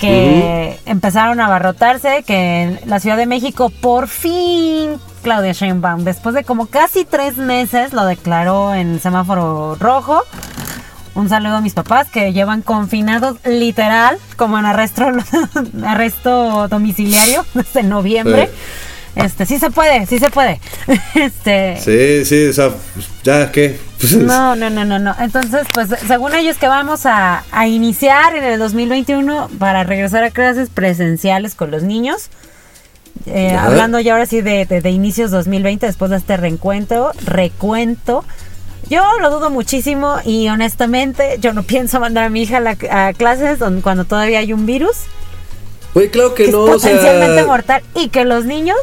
que 0.01 0.79
empezaron 0.87 1.39
a 1.39 1.45
abarrotarse, 1.45 2.23
que 2.25 2.79
la 2.85 2.99
Ciudad 2.99 3.17
de 3.17 3.27
México 3.27 3.69
por 3.69 4.07
fin, 4.07 4.99
Claudia 5.21 5.51
Sheinbaum, 5.51 6.03
después 6.03 6.33
de 6.33 6.43
como 6.43 6.65
casi 6.65 7.05
tres 7.05 7.37
meses, 7.37 7.93
lo 7.93 8.05
declaró 8.05 8.73
en 8.73 8.99
semáforo 8.99 9.75
rojo. 9.75 10.23
Un 11.13 11.29
saludo 11.29 11.57
a 11.57 11.61
mis 11.61 11.73
papás 11.73 12.09
que 12.09 12.33
llevan 12.33 12.63
confinados 12.63 13.37
literal, 13.45 14.17
como 14.37 14.57
en 14.57 14.65
arresto, 14.65 15.05
arresto 15.85 16.67
domiciliario 16.67 17.45
desde 17.53 17.83
noviembre. 17.83 18.49
Este, 19.25 19.45
sí 19.45 19.59
se 19.59 19.69
puede, 19.71 20.05
sí 20.05 20.19
se 20.19 20.29
puede. 20.29 20.59
Este, 21.15 21.77
Sí, 21.79 22.25
sí, 22.25 22.47
o 22.47 22.53
sea, 22.53 22.69
pues, 22.93 23.07
ya, 23.23 23.51
¿qué? 23.51 23.79
Pues, 23.99 24.15
no, 24.17 24.55
no, 24.55 24.69
no, 24.69 24.83
no, 24.85 24.99
no. 24.99 25.15
Entonces, 25.19 25.67
pues 25.73 25.89
según 26.07 26.33
ellos 26.35 26.57
que 26.57 26.67
vamos 26.67 27.05
a, 27.05 27.43
a 27.51 27.67
iniciar 27.67 28.35
en 28.35 28.43
el 28.43 28.59
2021 28.59 29.49
para 29.59 29.83
regresar 29.83 30.23
a 30.23 30.31
clases 30.31 30.69
presenciales 30.69 31.53
con 31.55 31.69
los 31.71 31.83
niños. 31.83 32.29
Eh, 33.27 33.51
hablando 33.55 33.99
ya 33.99 34.13
ahora 34.13 34.25
sí 34.25 34.41
de, 34.41 34.65
de- 34.65 34.81
de 34.81 34.89
inicios 34.89 35.29
2020, 35.31 35.85
después 35.85 36.09
de 36.11 36.17
este 36.17 36.37
reencuentro, 36.37 37.11
recuento. 37.25 38.23
Yo 38.89 39.03
lo 39.21 39.29
dudo 39.29 39.49
muchísimo 39.51 40.15
y 40.25 40.47
honestamente 40.49 41.37
yo 41.39 41.53
no 41.53 41.63
pienso 41.63 41.99
mandar 41.99 42.23
a 42.25 42.29
mi 42.29 42.41
hija 42.43 42.57
a, 42.57 42.59
la- 42.61 42.77
a 42.89 43.13
clases 43.13 43.59
donde- 43.59 43.81
cuando 43.83 44.05
todavía 44.05 44.39
hay 44.39 44.53
un 44.53 44.65
virus 44.65 44.97
Oye, 45.93 46.09
claro 46.09 46.33
que 46.33 46.45
que 46.45 46.51
no, 46.51 46.67
es 46.69 46.75
o 46.75 46.79
sea... 46.79 46.89
potencialmente 46.91 47.43
mortal 47.45 47.83
y 47.95 48.09
que 48.09 48.25
los 48.25 48.45
niños 48.45 48.77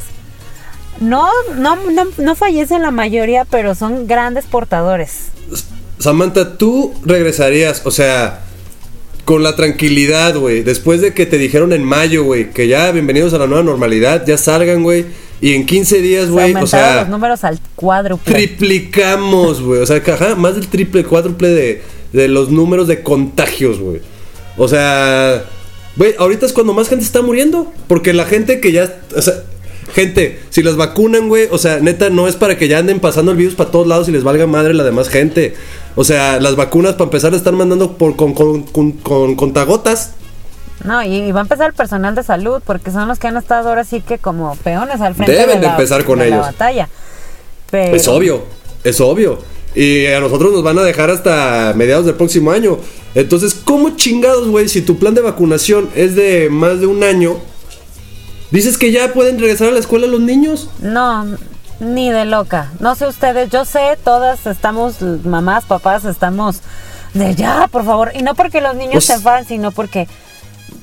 no, 1.01 1.29
no, 1.57 1.77
no, 1.77 2.05
no 2.19 2.35
fallecen 2.35 2.83
la 2.83 2.91
mayoría, 2.91 3.45
pero 3.45 3.75
son 3.75 4.07
grandes 4.07 4.45
portadores. 4.47 5.29
Samantha, 5.99 6.57
tú 6.57 6.95
regresarías, 7.05 7.83
o 7.85 7.91
sea, 7.91 8.41
con 9.25 9.43
la 9.43 9.57
tranquilidad, 9.57 10.37
güey, 10.37 10.63
después 10.63 11.01
de 11.01 11.13
que 11.13 11.27
te 11.27 11.39
dijeron 11.39 11.73
en 11.73 11.85
mayo, 11.85 12.25
güey, 12.25 12.51
que 12.51 12.69
ya 12.69 12.91
bienvenidos 12.93 13.35
a 13.35 13.39
la 13.39 13.47
nueva 13.47 13.63
normalidad, 13.63 14.25
ya 14.27 14.39
salgan, 14.39 14.83
güey, 14.83 15.07
y 15.41 15.55
en 15.55 15.67
15 15.67 16.01
días, 16.01 16.31
güey, 16.31 16.55
o 16.55 16.67
sea, 16.67 17.01
los 17.01 17.09
números 17.09 17.45
al 17.45 17.59
cuádruple. 17.77 18.33
triplicamos, 18.33 19.61
güey, 19.61 19.83
o 19.83 19.87
sea, 19.87 19.97
ajá, 19.97 20.35
más 20.35 20.55
del 20.55 20.69
triple, 20.69 21.05
cuádruple 21.05 21.49
de, 21.49 21.83
de 22.13 22.29
los 22.29 22.51
números 22.51 22.89
de 22.89 23.03
contagios, 23.03 23.79
güey. 23.81 24.01
O 24.57 24.67
sea, 24.67 25.45
güey, 25.97 26.15
ahorita 26.19 26.47
es 26.47 26.53
cuando 26.53 26.73
más 26.73 26.89
gente 26.89 27.05
está 27.05 27.21
muriendo, 27.21 27.73
porque 27.87 28.13
la 28.13 28.25
gente 28.25 28.61
que 28.61 28.73
ya, 28.73 29.01
o 29.15 29.23
sea, 29.23 29.35
gente, 29.95 30.41
si 30.51 30.63
las 30.63 30.77
vacunan, 30.77 31.29
güey, 31.29 31.49
o 31.51 31.59
sea, 31.59 31.81
neta, 31.81 32.11
no 32.11 32.29
es 32.29 32.37
para 32.37 32.57
que 32.57 32.69
ya 32.69 32.79
anden 32.79 33.01
pasando 33.01 33.33
el 33.33 33.37
virus 33.37 33.55
para 33.55 33.71
todos 33.71 33.87
lados 33.87 34.09
y 34.09 34.13
les 34.13 34.25
valga 34.25 34.47
madre 34.47 34.75
la 34.75 34.85
demás 34.85 35.09
gente. 35.09 35.55
O 35.97 36.05
sea, 36.05 36.41
las 36.41 36.57
vacunas, 36.57 36.93
para 36.95 37.05
empezar, 37.05 37.35
están 37.35 37.57
mandando 37.57 37.97
por, 37.97 38.17
con, 38.17 38.35
con, 38.35 38.63
con, 38.63 38.93
con 38.93 39.35
contagotas. 39.37 40.13
No, 40.85 41.03
y, 41.03 41.17
y 41.17 41.33
va 41.33 41.41
a 41.41 41.43
empezar 41.43 41.69
el 41.69 41.75
personal 41.75 42.15
de 42.15 42.23
salud, 42.23 42.63
porque 42.65 42.91
son 42.93 43.09
los 43.09 43.19
que 43.19 43.27
han 43.27 43.37
estado 43.37 43.69
ahora 43.69 43.85
sí 43.85 44.01
que 44.01 44.19
como 44.19 44.55
peones 44.57 45.01
al 45.01 45.15
frente 45.15 45.33
Deben 45.33 45.57
de, 45.57 45.61
de 45.61 45.67
la, 45.67 45.73
empezar 45.73 46.05
con 46.05 46.21
de 46.21 46.31
la 46.31 46.37
ellos. 46.37 46.47
batalla. 46.47 46.89
Pero, 47.71 47.97
Es 47.97 48.07
obvio, 48.09 48.43
es 48.85 49.01
obvio. 49.01 49.39
Y 49.75 50.07
a 50.07 50.21
nosotros 50.21 50.53
nos 50.53 50.63
van 50.63 50.79
a 50.79 50.83
dejar 50.83 51.11
hasta 51.11 51.73
mediados 51.77 52.07
del 52.07 52.15
próximo 52.15 52.51
año. 52.53 52.79
Entonces, 53.15 53.55
¿cómo 53.55 53.97
chingados, 53.97 54.49
güey? 54.49 54.69
Si 54.69 54.83
tu 54.83 54.99
plan 54.99 55.15
de 55.15 55.21
vacunación 55.21 55.91
es 55.95 56.15
de 56.15 56.49
más 56.51 56.81
de 56.81 56.87
un 56.87 57.03
año, 57.03 57.37
dices 58.51 58.79
que 58.79 58.93
ya 58.93 59.13
pueden 59.13 59.39
regresar 59.39 59.69
a 59.69 59.73
la 59.73 59.79
escuela 59.81 60.07
los 60.07 60.21
niños. 60.21 60.71
No, 60.81 61.27
ni 61.81 62.11
de 62.11 62.25
loca. 62.25 62.73
No 62.81 62.95
sé 62.95 63.07
ustedes, 63.07 63.51
yo 63.51 63.65
sé, 63.65 63.99
todas 64.05 64.47
estamos, 64.47 65.01
mamás, 65.03 65.65
papás, 65.65 66.05
estamos 66.05 66.61
de 67.15 67.35
ya, 67.35 67.69
por 67.69 67.85
favor. 67.85 68.13
Y 68.15 68.23
no 68.23 68.35
porque 68.35 68.61
los 68.61 68.75
niños 68.75 68.93
Pues- 68.95 69.05
se 69.07 69.15
enfaden, 69.15 69.47
sino 69.47 69.71
porque 69.73 70.09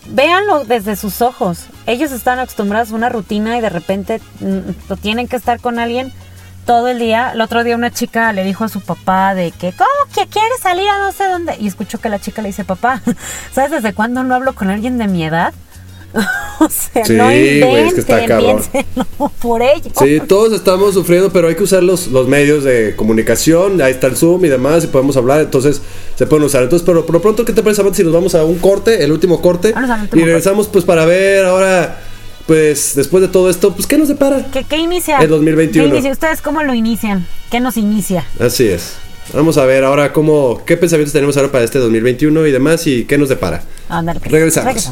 véanlo 0.10 0.66
desde 0.66 0.96
sus 0.96 1.22
ojos. 1.22 1.66
Ellos 1.88 2.12
están 2.12 2.40
acostumbrados 2.40 2.92
a 2.92 2.96
una 2.96 3.10
rutina 3.10 3.58
y 3.58 3.62
de 3.62 3.70
repente 3.70 4.22
mm, 4.40 4.60
lo 4.90 4.98
tienen 4.98 5.28
que 5.28 5.36
estar 5.36 5.60
con 5.60 5.80
alguien 5.80 6.12
todo 6.66 6.88
el 6.88 7.00
día. 7.00 7.32
El 7.34 7.42
otro 7.42 7.64
día 7.64 7.76
una 7.76 7.92
chica 7.92 8.32
le 8.34 8.44
dijo 8.44 8.64
a 8.64 8.70
su 8.70 8.82
papá 8.82 9.36
de 9.36 9.52
que, 9.52 9.72
¿cómo 9.74 9.90
que 10.14 10.28
quiere 10.28 10.56
salir 10.62 10.88
a 10.90 11.00
no 11.00 11.12
sé 11.12 11.26
dónde? 11.28 11.56
Y 11.60 11.68
escucho 11.68 12.00
que 12.00 12.10
la 12.10 12.20
chica 12.20 12.42
le 12.42 12.50
dice, 12.50 12.64
papá, 12.64 13.02
¿sabes 13.54 13.72
desde 13.72 13.94
cuándo 13.94 14.24
no 14.24 14.34
hablo 14.36 14.54
con 14.56 14.70
alguien 14.70 14.98
de 14.98 15.08
mi 15.08 15.24
edad? 15.24 15.54
o 16.60 16.70
sea, 16.70 17.06
Sí, 17.06 17.14
no 17.14 17.32
inventen, 17.32 17.88
es 17.88 17.94
que 17.94 18.00
está 18.00 18.26
cabrón. 18.26 18.62
por 19.42 19.62
ello. 19.62 19.92
Sí, 20.00 20.22
todos 20.28 20.54
estamos 20.54 20.94
sufriendo, 20.94 21.32
pero 21.32 21.48
hay 21.48 21.56
que 21.56 21.64
usar 21.64 21.84
los, 21.84 22.08
los 22.08 22.28
medios 22.28 22.64
de 22.64 22.96
comunicación. 22.96 23.82
Ahí 23.82 23.92
está 23.92 24.08
el 24.08 24.16
Zoom 24.16 24.46
y 24.46 24.50
demás, 24.50 24.84
y 24.84 24.88
podemos 24.88 25.18
hablar, 25.18 25.42
entonces 25.42 25.82
se 26.16 26.26
pueden 26.26 26.46
usar. 26.46 26.64
Entonces, 26.64 26.86
pero 26.86 27.06
por 27.06 27.14
lo 27.14 27.22
pronto, 27.22 27.44
¿qué 27.44 27.54
te 27.54 27.62
parece, 27.62 27.84
si 27.94 28.04
nos 28.04 28.14
vamos 28.14 28.36
a 28.36 28.44
un 28.46 28.58
corte, 28.60 29.04
el 29.04 29.12
último 29.12 29.42
corte? 29.42 29.74
Último 29.76 30.22
y 30.22 30.26
regresamos, 30.26 30.68
pues, 30.68 30.86
para 30.86 31.06
ver 31.06 31.46
ahora, 31.46 32.00
pues, 32.48 32.94
después 32.96 33.22
de 33.22 33.28
todo 33.28 33.50
esto, 33.50 33.74
pues, 33.74 33.86
¿qué 33.88 33.98
nos 33.98 34.08
depara? 34.08 34.46
¿Qué, 34.52 34.64
qué 34.64 34.78
inicia? 34.78 35.18
El 35.18 35.30
2021. 35.30 35.90
¿Qué 35.90 35.96
inicia? 35.96 36.12
¿Ustedes 36.12 36.42
cómo 36.42 36.64
lo 36.64 36.74
inician? 36.74 37.28
¿Qué 37.52 37.60
nos 37.60 37.78
inicia? 37.78 38.26
Así 38.40 38.68
es. 38.68 38.96
Vamos 39.34 39.58
a 39.58 39.66
ver 39.66 39.84
ahora 39.84 40.14
cómo, 40.14 40.62
qué 40.66 40.78
pensamientos 40.78 41.12
tenemos 41.12 41.36
ahora 41.36 41.52
para 41.52 41.66
este 41.66 41.80
2021 41.80 42.46
y 42.46 42.52
demás, 42.52 42.86
y 42.88 43.06
qué 43.06 43.18
nos 43.18 43.30
depara. 43.30 43.64
Ándale, 43.90 44.20
pues. 44.20 44.32
Regresamos. 44.32 44.92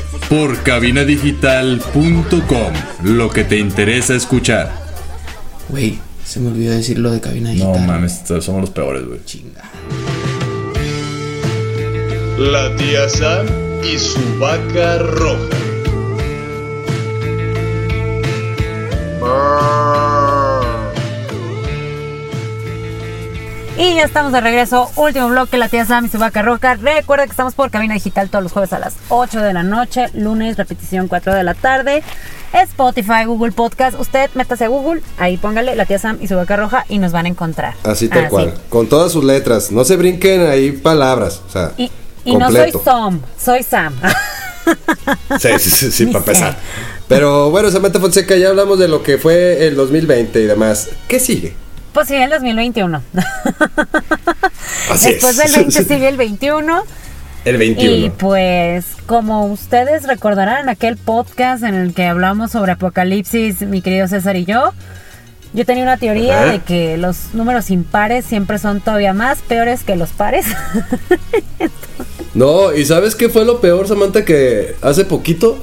por 0.29 0.61
cabinadigital.com. 0.63 2.73
Lo 3.03 3.29
que 3.29 3.43
te 3.43 3.57
interesa 3.57 4.15
escuchar. 4.15 4.71
Güey, 5.69 5.99
se 6.25 6.39
me 6.39 6.47
olvidó 6.49 6.73
decir 6.73 6.97
lo 6.99 7.11
de 7.11 7.21
cabina 7.21 7.51
digital. 7.51 7.73
No 7.73 7.79
mames, 7.79 8.23
somos 8.39 8.61
los 8.61 8.71
peores, 8.71 9.05
güey. 9.05 9.23
Chinga. 9.25 9.61
La 12.37 12.75
tía 12.75 13.07
Sam 13.09 13.45
y 13.83 13.99
su 13.99 14.19
vaca 14.39 14.97
roja. 14.97 15.57
Y 23.81 23.95
ya 23.95 24.03
estamos 24.03 24.31
de 24.31 24.41
regreso. 24.41 24.91
Último 24.95 25.27
bloque, 25.29 25.57
la 25.57 25.67
tía 25.67 25.85
Sam 25.85 26.05
y 26.05 26.07
su 26.07 26.19
vaca 26.19 26.43
roja. 26.43 26.75
Recuerda 26.75 27.25
que 27.25 27.31
estamos 27.31 27.55
por 27.55 27.71
Cabina 27.71 27.95
Digital 27.95 28.29
todos 28.29 28.43
los 28.43 28.51
jueves 28.51 28.71
a 28.73 28.77
las 28.77 28.93
8 29.09 29.41
de 29.41 29.53
la 29.53 29.63
noche. 29.63 30.05
Lunes, 30.13 30.55
repetición 30.55 31.07
4 31.07 31.33
de 31.33 31.43
la 31.43 31.55
tarde. 31.55 32.03
Spotify, 32.53 33.25
Google 33.25 33.53
Podcast. 33.53 33.99
Usted 33.99 34.29
métase 34.35 34.65
a 34.65 34.67
Google, 34.67 35.01
ahí 35.17 35.37
póngale 35.37 35.75
la 35.75 35.87
tía 35.87 35.97
Sam 35.97 36.19
y 36.21 36.27
su 36.27 36.35
vaca 36.35 36.57
roja 36.57 36.85
y 36.89 36.99
nos 36.99 37.11
van 37.11 37.25
a 37.25 37.29
encontrar. 37.29 37.73
Así 37.83 38.07
tal 38.07 38.29
cual. 38.29 38.53
Con 38.69 38.87
todas 38.87 39.13
sus 39.13 39.23
letras. 39.23 39.71
No 39.71 39.83
se 39.83 39.95
brinquen 39.95 40.45
ahí 40.45 40.73
palabras. 40.73 41.41
O 41.47 41.51
sea, 41.51 41.71
y, 41.75 41.89
y 42.23 42.35
no 42.35 42.51
soy 42.51 42.71
Sam, 42.85 43.19
soy 43.35 43.63
Sam. 43.63 43.95
sí, 45.39 45.49
sí, 45.57 45.69
sí, 45.71 45.91
sí 45.91 46.05
para 46.13 46.19
empezar. 46.19 46.57
Pero 47.07 47.49
bueno, 47.49 47.71
Samantha 47.71 47.99
Fonseca, 47.99 48.35
ya 48.35 48.49
hablamos 48.49 48.77
de 48.77 48.87
lo 48.87 49.01
que 49.01 49.17
fue 49.17 49.65
el 49.65 49.75
2020 49.75 50.39
y 50.39 50.45
demás. 50.45 50.89
¿Qué 51.07 51.19
sigue? 51.19 51.55
Pues 51.93 52.07
sigue 52.07 52.23
el 52.23 52.29
2021. 52.29 53.01
Así 54.89 55.11
Después 55.11 55.37
es. 55.39 55.53
del 55.53 55.63
20 55.65 55.83
sigue 55.93 56.07
el 56.07 56.17
21. 56.17 56.83
El 57.43 57.57
21. 57.57 58.05
Y 58.05 58.09
pues, 58.11 58.85
como 59.07 59.45
ustedes 59.47 60.03
recordarán, 60.03 60.69
aquel 60.69 60.95
podcast 60.97 61.63
en 61.63 61.75
el 61.75 61.93
que 61.93 62.05
hablamos 62.05 62.51
sobre 62.51 62.73
Apocalipsis, 62.73 63.61
mi 63.61 63.81
querido 63.81 64.07
César 64.07 64.35
y 64.35 64.45
yo, 64.45 64.73
yo 65.53 65.65
tenía 65.65 65.83
una 65.83 65.97
teoría 65.97 66.43
Ajá. 66.43 66.51
de 66.53 66.59
que 66.59 66.97
los 66.97 67.33
números 67.33 67.71
impares 67.71 68.25
siempre 68.25 68.57
son 68.59 68.79
todavía 68.79 69.13
más 69.13 69.39
peores 69.39 69.83
que 69.83 69.95
los 69.95 70.09
pares. 70.11 70.45
No, 72.33 72.73
¿y 72.73 72.85
sabes 72.85 73.15
qué 73.15 73.27
fue 73.27 73.43
lo 73.43 73.59
peor, 73.59 73.89
Samantha? 73.89 74.23
Que 74.23 74.75
hace 74.81 75.03
poquito 75.03 75.57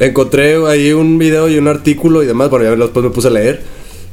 encontré 0.00 0.56
ahí 0.66 0.92
un 0.92 1.16
video 1.16 1.48
y 1.48 1.58
un 1.58 1.68
artículo 1.68 2.24
y 2.24 2.26
demás. 2.26 2.50
Bueno, 2.50 2.64
ya 2.64 2.74
después 2.74 3.04
me 3.04 3.10
puse 3.10 3.28
a 3.28 3.30
leer. 3.30 3.62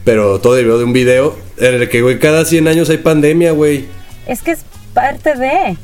Pero 0.03 0.39
todo 0.39 0.55
derivó 0.55 0.77
de 0.77 0.83
un 0.83 0.93
video 0.93 1.35
en 1.57 1.75
el 1.75 1.89
que, 1.89 2.01
güey, 2.01 2.17
cada 2.19 2.43
100 2.45 2.67
años 2.67 2.89
hay 2.89 2.97
pandemia, 2.97 3.51
güey. 3.51 3.85
es 4.27 4.41
que 4.41 4.51
es 4.51 4.59
parte 4.93 5.35
de... 5.35 5.77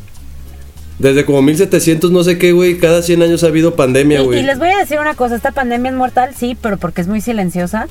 Desde 1.00 1.26
como 1.26 1.44
1700, 1.44 2.10
no 2.10 2.24
sé 2.24 2.40
qué, 2.40 2.52
güey, 2.54 2.80
cada 2.80 3.04
100 3.04 3.22
años 3.22 3.44
ha 3.44 3.48
habido 3.48 3.76
pandemia, 3.76 4.22
Y, 4.22 4.26
güey. 4.26 4.40
y 4.40 4.44
les 4.44 4.58
voy 4.58 4.70
a 4.70 4.78
decir 4.80 5.00
una 5.00 5.14
cosa, 5.14 5.36
esta 5.36 5.52
pandemia 5.52 5.92
es 5.92 5.98
mortal, 5.98 6.32
sí, 6.36 6.58
pero 6.60 6.78
porque 6.78 7.02
es 7.02 7.08
muy 7.08 7.22
silenciosa. 7.22 7.88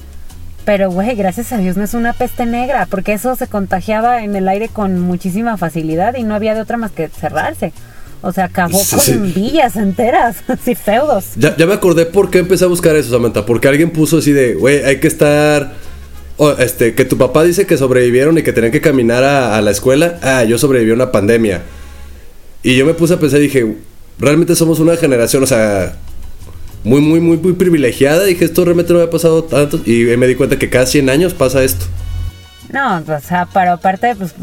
Pero, 0.64 0.90
güey, 0.90 1.14
gracias 1.14 1.52
a 1.52 1.58
Dios 1.58 1.76
no 1.76 1.84
es 1.84 1.94
una 1.94 2.12
peste 2.12 2.44
negra, 2.46 2.88
porque 2.90 3.12
eso 3.12 3.36
se 3.36 3.46
contagiaba 3.46 4.24
en 4.24 4.34
el 4.34 4.48
aire 4.48 4.68
con 4.68 4.98
muchísima 4.98 5.56
facilidad 5.56 6.16
y 6.16 6.24
no 6.24 6.34
había 6.34 6.56
de 6.56 6.60
otra 6.62 6.76
más 6.76 6.90
que 6.90 7.06
cerrarse. 7.06 7.72
O 8.22 8.32
sea, 8.32 8.46
acabó 8.46 8.76
Sí, 8.82 8.96
con 8.96 9.00
sí. 9.04 9.12
villas 9.40 9.76
enteras, 9.76 10.38
así 10.48 10.74
feudos. 10.74 11.26
Ya, 11.36 11.56
ya 11.56 11.66
me 11.66 11.74
acordé 11.74 12.06
por 12.06 12.30
qué 12.30 12.38
empecé 12.38 12.64
a 12.64 12.68
buscar 12.68 12.96
eso, 12.96 13.12
Samantha. 13.12 13.46
Porque 13.46 13.68
alguien 13.68 13.90
puso 13.90 14.18
así 14.18 14.32
de, 14.32 14.54
güey, 14.54 14.82
hay 14.84 14.98
que 14.98 15.06
estar. 15.06 15.74
Este, 16.58 16.94
que 16.94 17.04
tu 17.04 17.16
papá 17.16 17.44
dice 17.44 17.66
que 17.66 17.76
sobrevivieron 17.76 18.36
y 18.38 18.42
que 18.42 18.52
tenían 18.52 18.72
que 18.72 18.80
caminar 18.80 19.24
a, 19.24 19.60
la 19.60 19.70
escuela. 19.70 20.18
Ah, 20.22 20.44
yo 20.44 20.58
sobreviví 20.58 20.90
a 20.90 20.94
una 20.94 21.12
pandemia. 21.12 21.62
Y 22.62 22.76
yo 22.76 22.84
me 22.84 22.94
puse 22.94 23.14
a 23.14 23.18
pensar 23.20 23.40
y 23.40 23.44
dije, 23.44 23.76
realmente 24.18 24.54
somos 24.54 24.80
una 24.80 24.96
generación, 24.96 25.42
o 25.42 25.46
sea, 25.46 25.96
muy, 26.84 27.00
muy, 27.00 27.20
muy, 27.20 27.36
muy 27.38 27.52
privilegiada. 27.54 28.24
Dije, 28.24 28.44
esto 28.44 28.64
realmente 28.64 28.92
no 28.92 28.98
me 28.98 29.06
ha 29.06 29.10
pasado 29.10 29.44
tanto. 29.44 29.80
Y 29.86 30.04
me 30.16 30.26
di 30.26 30.34
cuenta 30.34 30.58
que 30.58 30.68
cada 30.68 30.86
100 30.86 31.08
años 31.08 31.34
pasa 31.34 31.62
esto. 31.64 31.86
No, 32.70 32.98
o 32.98 33.20
sea, 33.20 33.48
pero 33.52 33.72
aparte, 33.72 34.14
pues 34.16 34.34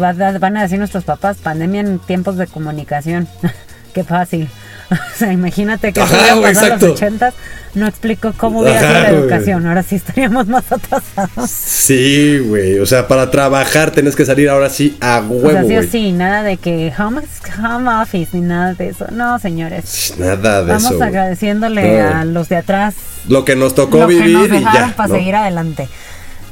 va- 0.00 0.38
van 0.38 0.56
a 0.56 0.62
decir 0.62 0.78
nuestros 0.78 1.04
papás, 1.04 1.38
pandemia 1.42 1.80
en 1.80 1.98
tiempos 1.98 2.36
de 2.36 2.46
comunicación. 2.46 3.28
Qué 3.96 4.04
fácil. 4.04 4.48
O 4.88 5.18
sea, 5.18 5.32
imagínate 5.32 5.92
que 5.92 6.00
Ajá, 6.00 6.34
güey, 6.34 6.54
los 6.54 6.80
ochentas, 6.82 7.34
no 7.74 7.88
explico 7.88 8.32
cómo 8.36 8.60
hubiera 8.60 8.78
sido 8.78 8.92
la 8.92 9.10
güey. 9.10 9.20
educación. 9.22 9.66
Ahora 9.66 9.82
sí 9.82 9.96
estaríamos 9.96 10.46
más 10.46 10.62
atrasados. 10.70 11.50
Sí, 11.50 12.38
güey. 12.46 12.78
O 12.78 12.86
sea, 12.86 13.08
para 13.08 13.28
trabajar 13.32 13.90
tenés 13.90 14.14
que 14.14 14.24
salir 14.24 14.48
ahora 14.48 14.70
sí 14.70 14.96
a 15.00 15.18
O 15.28 15.32
huevo, 15.32 15.50
sea, 15.50 15.62
sí 15.64 15.72
o 15.72 15.76
güey. 15.78 15.88
sí, 15.88 16.12
nada 16.12 16.44
de 16.44 16.56
que 16.58 16.92
home, 16.96 17.22
home 17.68 17.90
office 18.00 18.28
ni 18.34 18.42
nada 18.42 18.74
de 18.74 18.90
eso. 18.90 19.06
No, 19.10 19.40
señores. 19.40 20.14
Nada 20.18 20.60
de 20.62 20.68
Vamos 20.68 20.84
eso. 20.84 20.96
güey. 20.98 21.08
agradeciéndole 21.08 22.02
No. 22.02 22.18
a 22.20 22.24
los 22.24 22.48
de 22.48 22.56
atrás 22.56 22.94
Lo 23.28 23.44
que 23.44 23.56
nos 23.56 23.74
tocó 23.74 23.98
lo 24.02 24.06
que 24.08 24.14
vivir 24.14 24.36
nos 24.36 24.46
y 24.60 24.62
ya. 24.62 24.92
para 24.96 25.08
¿no? 25.08 25.14
seguir 25.16 25.34
adelante. 25.34 25.88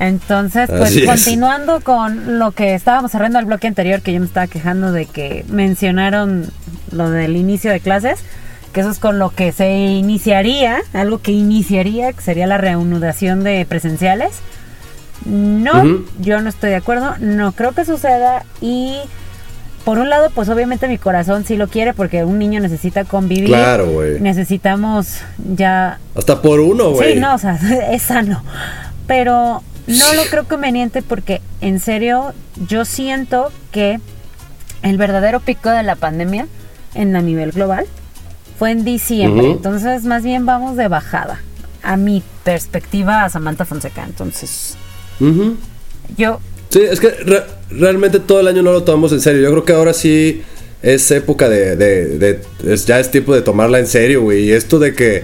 Entonces, 0.01 0.69
pues 0.69 0.83
Así 0.83 1.01
es. 1.01 1.07
continuando 1.07 1.81
con 1.81 2.39
lo 2.39 2.53
que 2.53 2.75
estábamos 2.75 3.13
cerrando 3.13 3.39
el 3.39 3.45
bloque 3.45 3.67
anterior, 3.67 4.01
que 4.01 4.13
yo 4.13 4.21
me 4.21 4.27
estaba 4.27 4.47
quejando 4.47 4.93
de 4.93 5.07
que 5.07 5.45
mencionaron 5.49 6.51
lo 6.91 7.11
del 7.11 7.37
inicio 7.37 7.71
de 7.71 7.81
clases, 7.81 8.21
que 8.73 8.81
eso 8.81 8.91
es 8.91 8.99
con 8.99 9.19
lo 9.19 9.31
que 9.31 9.53
se 9.53 9.71
iniciaría, 9.71 10.79
algo 10.93 11.19
que 11.19 11.33
iniciaría, 11.33 12.13
que 12.13 12.21
sería 12.21 12.47
la 12.47 12.59
reanudación 12.59 13.45
de 13.45 13.65
presenciales. 13.67 14.41
No, 15.25 16.03
yo 16.21 16.41
no 16.41 16.49
estoy 16.49 16.71
de 16.71 16.77
acuerdo, 16.77 17.15
no 17.21 17.53
creo 17.53 17.73
que 17.73 17.85
suceda 17.85 18.45
y 18.61 18.99
por 19.85 19.99
un 19.99 20.09
lado, 20.09 20.31
pues 20.35 20.49
obviamente 20.49 20.89
mi 20.89 20.97
corazón 20.97 21.45
sí 21.45 21.57
lo 21.57 21.69
quiere 21.69 21.93
porque 21.93 22.25
un 22.25 22.39
niño 22.39 22.59
necesita 22.61 23.05
convivir. 23.05 23.49
Claro, 23.49 23.87
güey. 23.91 24.19
Necesitamos 24.19 25.21
ya 25.55 25.99
Hasta 26.15 26.41
por 26.41 26.61
uno, 26.61 26.91
güey. 26.93 27.15
Sí, 27.15 27.21
no, 27.21 27.35
o 27.35 27.39
sea, 27.39 27.59
es 27.91 28.03
sano. 28.03 28.43
Pero 29.07 29.63
no 29.87 30.15
lo 30.15 30.23
creo 30.25 30.45
conveniente 30.45 31.03
porque, 31.03 31.41
en 31.61 31.81
serio, 31.81 32.33
yo 32.69 32.85
siento 32.85 33.53
que 33.73 34.01
el 34.83 34.97
verdadero 34.99 35.41
pico 35.41 35.71
de 35.71 35.83
la 35.83 35.97
pandemia 35.97 36.47
en 36.95 37.15
a 37.17 37.23
nivel 37.23 37.53
global 37.53 37.87
fue 38.59 38.71
en 38.71 38.85
diciembre. 38.85 39.51
Entonces, 39.51 40.05
más 40.05 40.23
bien 40.23 40.47
vamos 40.47 40.77
de 40.77 40.89
bajada. 40.89 41.41
A 41.83 41.97
mi 41.97 42.23
perspectiva, 42.45 43.25
a 43.25 43.29
Samantha 43.31 43.65
Fonseca. 43.65 44.05
Entonces, 44.05 44.77
yo 46.17 46.41
Sí, 46.71 46.81
es 46.81 46.99
que 46.99 47.11
re- 47.11 47.45
realmente 47.71 48.19
todo 48.19 48.41
el 48.41 48.49
año 48.49 48.63
no 48.63 48.73
lo 48.73 48.83
tomamos 48.83 49.13
en 49.13 49.21
serio. 49.21 49.43
Yo 49.43 49.51
creo 49.53 49.65
que 49.65 49.73
ahora 49.75 49.93
sí 49.95 50.43
es 50.83 51.09
época 51.13 51.49
de... 51.49 51.77
de- 51.77 52.19
de- 52.19 52.41
es, 52.73 52.85
ya 52.87 52.99
es 52.99 53.11
tiempo 53.11 53.33
de 53.35 53.43
tomarla 53.43 53.79
en 53.79 53.87
serio, 53.87 54.23
güey. 54.23 54.45
Y 54.47 54.53
esto 54.53 54.79
de 54.79 54.95
que... 54.95 55.23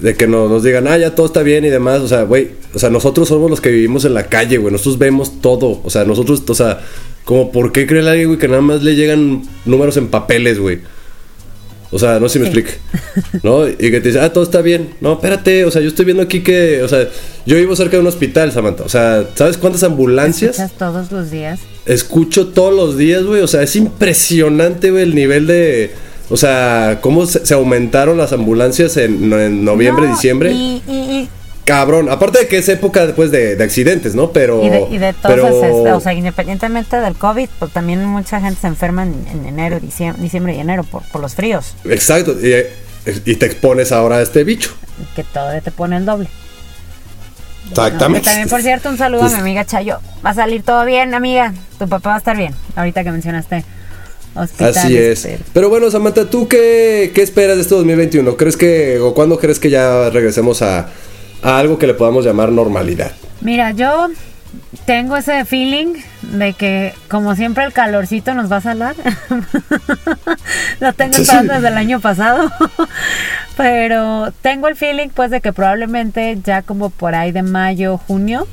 De 0.00 0.14
que 0.14 0.26
no- 0.26 0.48
nos 0.48 0.62
digan, 0.62 0.86
ah, 0.88 0.96
ya 0.98 1.14
todo 1.14 1.26
está 1.26 1.42
bien 1.42 1.64
y 1.64 1.68
demás. 1.68 2.00
O 2.00 2.08
sea, 2.08 2.22
güey, 2.22 2.50
o 2.74 2.78
sea, 2.78 2.90
nosotros 2.90 3.28
somos 3.28 3.50
los 3.50 3.60
que 3.60 3.70
vivimos 3.70 4.04
en 4.04 4.14
la 4.14 4.24
calle, 4.24 4.58
güey. 4.58 4.72
Nosotros 4.72 4.98
vemos 4.98 5.40
todo. 5.40 5.80
O 5.84 5.90
sea, 5.90 6.04
nosotros, 6.04 6.42
o 6.48 6.54
sea, 6.54 6.80
como 7.24 7.52
por 7.52 7.72
qué 7.72 7.86
cree 7.86 8.06
alguien, 8.08 8.28
güey, 8.28 8.38
que 8.38 8.48
nada 8.48 8.60
más 8.62 8.82
le 8.82 8.94
llegan 8.94 9.42
números 9.64 9.96
en 9.96 10.08
papeles, 10.08 10.58
güey. 10.58 10.80
O 11.90 11.98
sea, 11.98 12.20
no 12.20 12.28
sé 12.28 12.34
si 12.34 12.38
me 12.44 12.50
Sí. 12.52 12.58
explique. 12.58 12.78
¿No? 13.42 13.66
Y 13.66 13.74
que 13.90 14.00
te 14.02 14.08
dice, 14.08 14.20
ah, 14.20 14.30
todo 14.30 14.44
está 14.44 14.60
bien. 14.60 14.90
No, 15.00 15.14
espérate, 15.14 15.64
o 15.64 15.70
sea, 15.70 15.80
yo 15.80 15.88
estoy 15.88 16.04
viendo 16.04 16.22
aquí 16.22 16.40
que, 16.42 16.82
o 16.82 16.88
sea, 16.88 17.08
yo 17.46 17.56
vivo 17.56 17.74
cerca 17.76 17.96
de 17.96 18.02
un 18.02 18.06
hospital, 18.08 18.52
Samantha. 18.52 18.84
O 18.84 18.90
sea, 18.90 19.26
¿sabes 19.34 19.56
cuántas 19.56 19.82
ambulancias? 19.84 20.58
escuchas 20.58 20.78
todos 20.78 21.10
los 21.10 21.30
días. 21.30 21.60
Escucho 21.86 22.48
todos 22.48 22.74
los 22.74 22.98
días, 22.98 23.24
güey. 23.24 23.40
O 23.40 23.46
sea, 23.46 23.62
es 23.62 23.74
impresionante, 23.74 24.90
güey, 24.90 25.02
el 25.04 25.14
nivel 25.14 25.46
de. 25.46 25.90
O 26.30 26.36
sea, 26.36 26.98
cómo 27.00 27.24
se, 27.26 27.44
se 27.46 27.54
aumentaron 27.54 28.18
las 28.18 28.32
ambulancias 28.32 28.96
en, 28.98 29.32
en 29.32 29.64
noviembre, 29.64 30.06
No, 30.06 30.12
diciembre. 30.12 30.52
Y, 30.52 30.82
y- 30.86 30.92
y- 30.92 31.28
Cabrón. 31.64 32.08
Aparte 32.08 32.38
de 32.40 32.48
que 32.48 32.56
es 32.58 32.68
época 32.70 33.04
después 33.06 33.30
de, 33.30 33.54
de 33.56 33.62
accidentes, 33.64 34.14
¿no? 34.14 34.30
Pero. 34.32 34.64
y 34.64 34.70
de, 34.70 34.80
y 34.90 34.96
de 34.98 35.12
todas 35.12 35.36
pero- 35.36 35.48
esas, 35.48 35.96
o 35.96 36.00
sea, 36.00 36.14
independientemente 36.14 36.96
del 36.96 37.14
COVID, 37.14 37.48
pues 37.58 37.72
también 37.72 38.02
mucha 38.06 38.40
gente 38.40 38.58
se 38.60 38.66
enferma 38.68 39.02
en, 39.02 39.14
en 39.30 39.44
enero, 39.46 39.78
diciembre, 39.78 40.22
diciembre 40.22 40.54
y 40.56 40.60
enero 40.60 40.84
por, 40.84 41.02
por 41.04 41.20
los 41.20 41.34
fríos, 41.34 41.74
Exacto. 41.84 42.32
Y, 42.40 42.54
y 43.30 43.36
te 43.36 43.44
expones 43.46 43.92
ahora 43.92 44.16
a 44.16 44.22
este 44.22 44.44
bicho. 44.44 44.70
que 45.14 45.24
todavía 45.24 45.60
te 45.60 45.70
pone 45.70 45.96
el 45.98 46.06
doble. 46.06 46.28
Exactamente. 47.70 48.24
También, 48.28 48.48
por 48.48 48.62
cierto, 48.62 48.88
un 48.88 48.96
saludo 48.96 49.20
Pues- 49.22 49.32
a 49.34 49.36
mi 49.36 49.42
amiga 49.42 49.64
Chayo. 49.66 49.98
Va 50.24 50.30
a 50.30 50.34
salir 50.34 50.62
todo 50.62 50.84
bien, 50.86 51.12
amiga. 51.14 51.52
Tu 51.78 51.86
papá 51.86 52.10
va 52.10 52.14
a 52.14 52.18
estar 52.18 52.36
bien. 52.36 52.54
Ahorita 52.76 53.04
que 53.04 53.10
mencionaste 53.10 53.64
hospitales. 54.38 54.76
Así 54.76 54.96
es. 54.96 55.22
pero- 55.22 55.44
Pero 55.52 55.68
bueno, 55.70 55.90
Samantha, 55.90 56.28
¿tú 56.30 56.48
qué, 56.48 57.12
qué 57.14 57.22
esperas 57.22 57.56
de 57.56 57.62
este 57.62 57.74
2021? 57.74 58.36
¿Crees 58.36 58.56
que, 58.56 58.98
o 58.98 59.14
cuándo 59.14 59.38
crees 59.38 59.58
que 59.60 59.70
ya 59.70 60.10
regresemos 60.10 60.62
a, 60.62 60.88
a 61.42 61.58
algo 61.58 61.78
que 61.78 61.86
le 61.86 61.94
podamos 61.94 62.24
llamar 62.24 62.50
normalidad? 62.52 63.12
Mira, 63.40 63.70
yo 63.72 64.08
tengo 64.86 65.16
ese 65.16 65.44
feeling 65.44 65.94
de 66.32 66.52
que, 66.54 66.92
como 67.08 67.34
siempre, 67.36 67.64
el 67.64 67.72
calorcito 67.72 68.34
nos 68.34 68.50
va 68.50 68.56
a 68.56 68.60
salar. 68.60 68.94
Lo 70.80 70.92
tengo 70.92 71.14
Sí, 71.14 71.22
esperando 71.22 71.52
sí. 71.54 71.56
desde 71.60 71.68
el 71.68 71.76
año 71.78 72.00
pasado. 72.00 72.50
Pero 73.56 74.32
tengo 74.42 74.68
el 74.68 74.76
feeling, 74.76 75.08
pues, 75.08 75.30
de 75.30 75.40
que 75.40 75.52
probablemente 75.52 76.38
ya 76.44 76.62
como 76.62 76.90
por 76.90 77.14
ahí 77.14 77.32
de 77.32 77.42
mayo, 77.42 77.98
junio, 77.98 78.46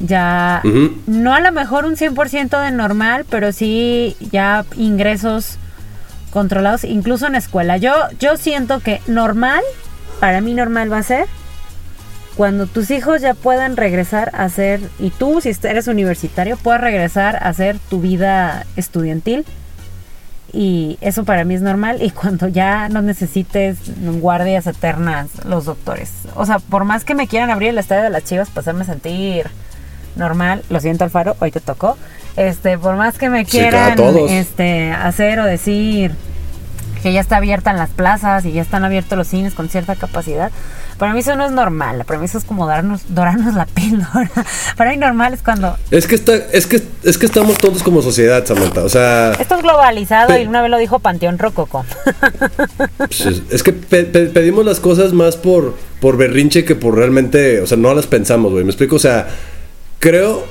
ya, 0.00 0.62
no 1.06 1.34
a 1.34 1.40
lo 1.40 1.52
mejor 1.52 1.84
un 1.84 1.96
100% 1.96 2.62
de 2.62 2.70
normal, 2.70 3.24
pero 3.28 3.52
sí 3.52 4.16
ya 4.32 4.64
ingresos 4.76 5.58
controlados, 6.30 6.84
incluso 6.84 7.26
en 7.26 7.34
escuela. 7.34 7.76
Yo, 7.76 7.92
yo 8.18 8.36
siento 8.36 8.80
que 8.80 9.00
normal, 9.06 9.62
para 10.20 10.40
mí 10.40 10.54
normal 10.54 10.92
va 10.92 10.98
a 10.98 11.02
ser 11.02 11.26
cuando 12.36 12.66
tus 12.66 12.90
hijos 12.90 13.20
ya 13.20 13.34
puedan 13.34 13.76
regresar 13.76 14.30
a 14.34 14.44
hacer, 14.44 14.80
y 14.98 15.10
tú 15.10 15.40
si 15.40 15.50
eres 15.62 15.86
universitario, 15.86 16.56
puedas 16.56 16.80
regresar 16.80 17.36
a 17.36 17.48
hacer 17.48 17.78
tu 17.90 18.00
vida 18.00 18.66
estudiantil. 18.76 19.44
Y 20.54 20.98
eso 21.00 21.24
para 21.24 21.44
mí 21.44 21.54
es 21.54 21.62
normal. 21.62 22.02
Y 22.02 22.10
cuando 22.10 22.46
ya 22.48 22.88
no 22.88 23.00
necesites 23.00 23.78
guardias 24.20 24.66
eternas 24.66 25.28
los 25.46 25.64
doctores. 25.64 26.12
O 26.34 26.44
sea, 26.44 26.58
por 26.58 26.84
más 26.84 27.04
que 27.04 27.14
me 27.14 27.26
quieran 27.26 27.50
abrir 27.50 27.70
el 27.70 27.78
estadio 27.78 28.02
de 28.02 28.10
las 28.10 28.24
chivas 28.24 28.48
para 28.50 28.60
hacerme 28.60 28.84
sentir 28.84 29.46
normal, 30.16 30.62
lo 30.70 30.80
siento 30.80 31.04
Alfaro, 31.04 31.36
hoy 31.40 31.50
te 31.50 31.60
tocó. 31.60 31.96
Este, 32.36 32.78
por 32.78 32.96
más 32.96 33.18
que 33.18 33.28
me 33.28 33.44
quieran 33.44 33.98
este, 34.30 34.90
hacer 34.92 35.38
o 35.40 35.44
decir 35.44 36.12
que 37.02 37.12
ya 37.12 37.20
está 37.20 37.38
abierta 37.38 37.72
en 37.72 37.76
las 37.78 37.90
plazas 37.90 38.44
y 38.44 38.52
ya 38.52 38.62
están 38.62 38.84
abiertos 38.84 39.18
los 39.18 39.26
cines 39.26 39.54
con 39.54 39.68
cierta 39.68 39.96
capacidad. 39.96 40.50
Para 40.98 41.12
mí 41.14 41.20
eso 41.20 41.34
no 41.34 41.44
es 41.44 41.50
normal, 41.50 42.04
para 42.06 42.20
mí 42.20 42.26
eso 42.26 42.38
es 42.38 42.44
como 42.44 42.66
darnos, 42.68 43.00
dorarnos 43.08 43.54
la 43.54 43.66
píldora. 43.74 44.30
Para 44.76 44.90
mí 44.92 44.96
normal 44.98 45.34
es 45.34 45.42
cuando 45.42 45.76
Es 45.90 46.06
que, 46.06 46.14
está, 46.14 46.32
es, 46.52 46.66
que, 46.68 46.80
es 47.02 47.18
que 47.18 47.26
estamos 47.26 47.58
todos 47.58 47.82
como 47.82 48.02
sociedad, 48.02 48.46
Samantha. 48.46 48.84
O 48.84 48.88
sea, 48.88 49.32
esto 49.32 49.56
es 49.56 49.62
globalizado 49.62 50.38
y 50.38 50.46
una 50.46 50.62
vez 50.62 50.70
lo 50.70 50.78
dijo 50.78 51.00
Panteón 51.00 51.38
Rococo. 51.38 51.84
pues, 52.98 53.20
es- 53.26 53.42
es 53.50 53.62
que 53.62 53.72
pe- 53.72 54.04
pe- 54.04 54.26
pedimos 54.26 54.64
las 54.64 54.80
cosas 54.80 55.12
más 55.12 55.36
por, 55.36 55.76
por 56.00 56.16
berrinche 56.16 56.64
que 56.64 56.76
por 56.76 56.96
realmente, 56.96 57.60
o 57.60 57.66
sea, 57.66 57.76
no 57.76 57.92
las 57.94 58.06
pensamos, 58.06 58.52
güey. 58.52 58.64
¿Me 58.64 58.70
explico? 58.70 58.96
O 58.96 59.00
sea, 59.00 59.26
creo, 60.02 60.44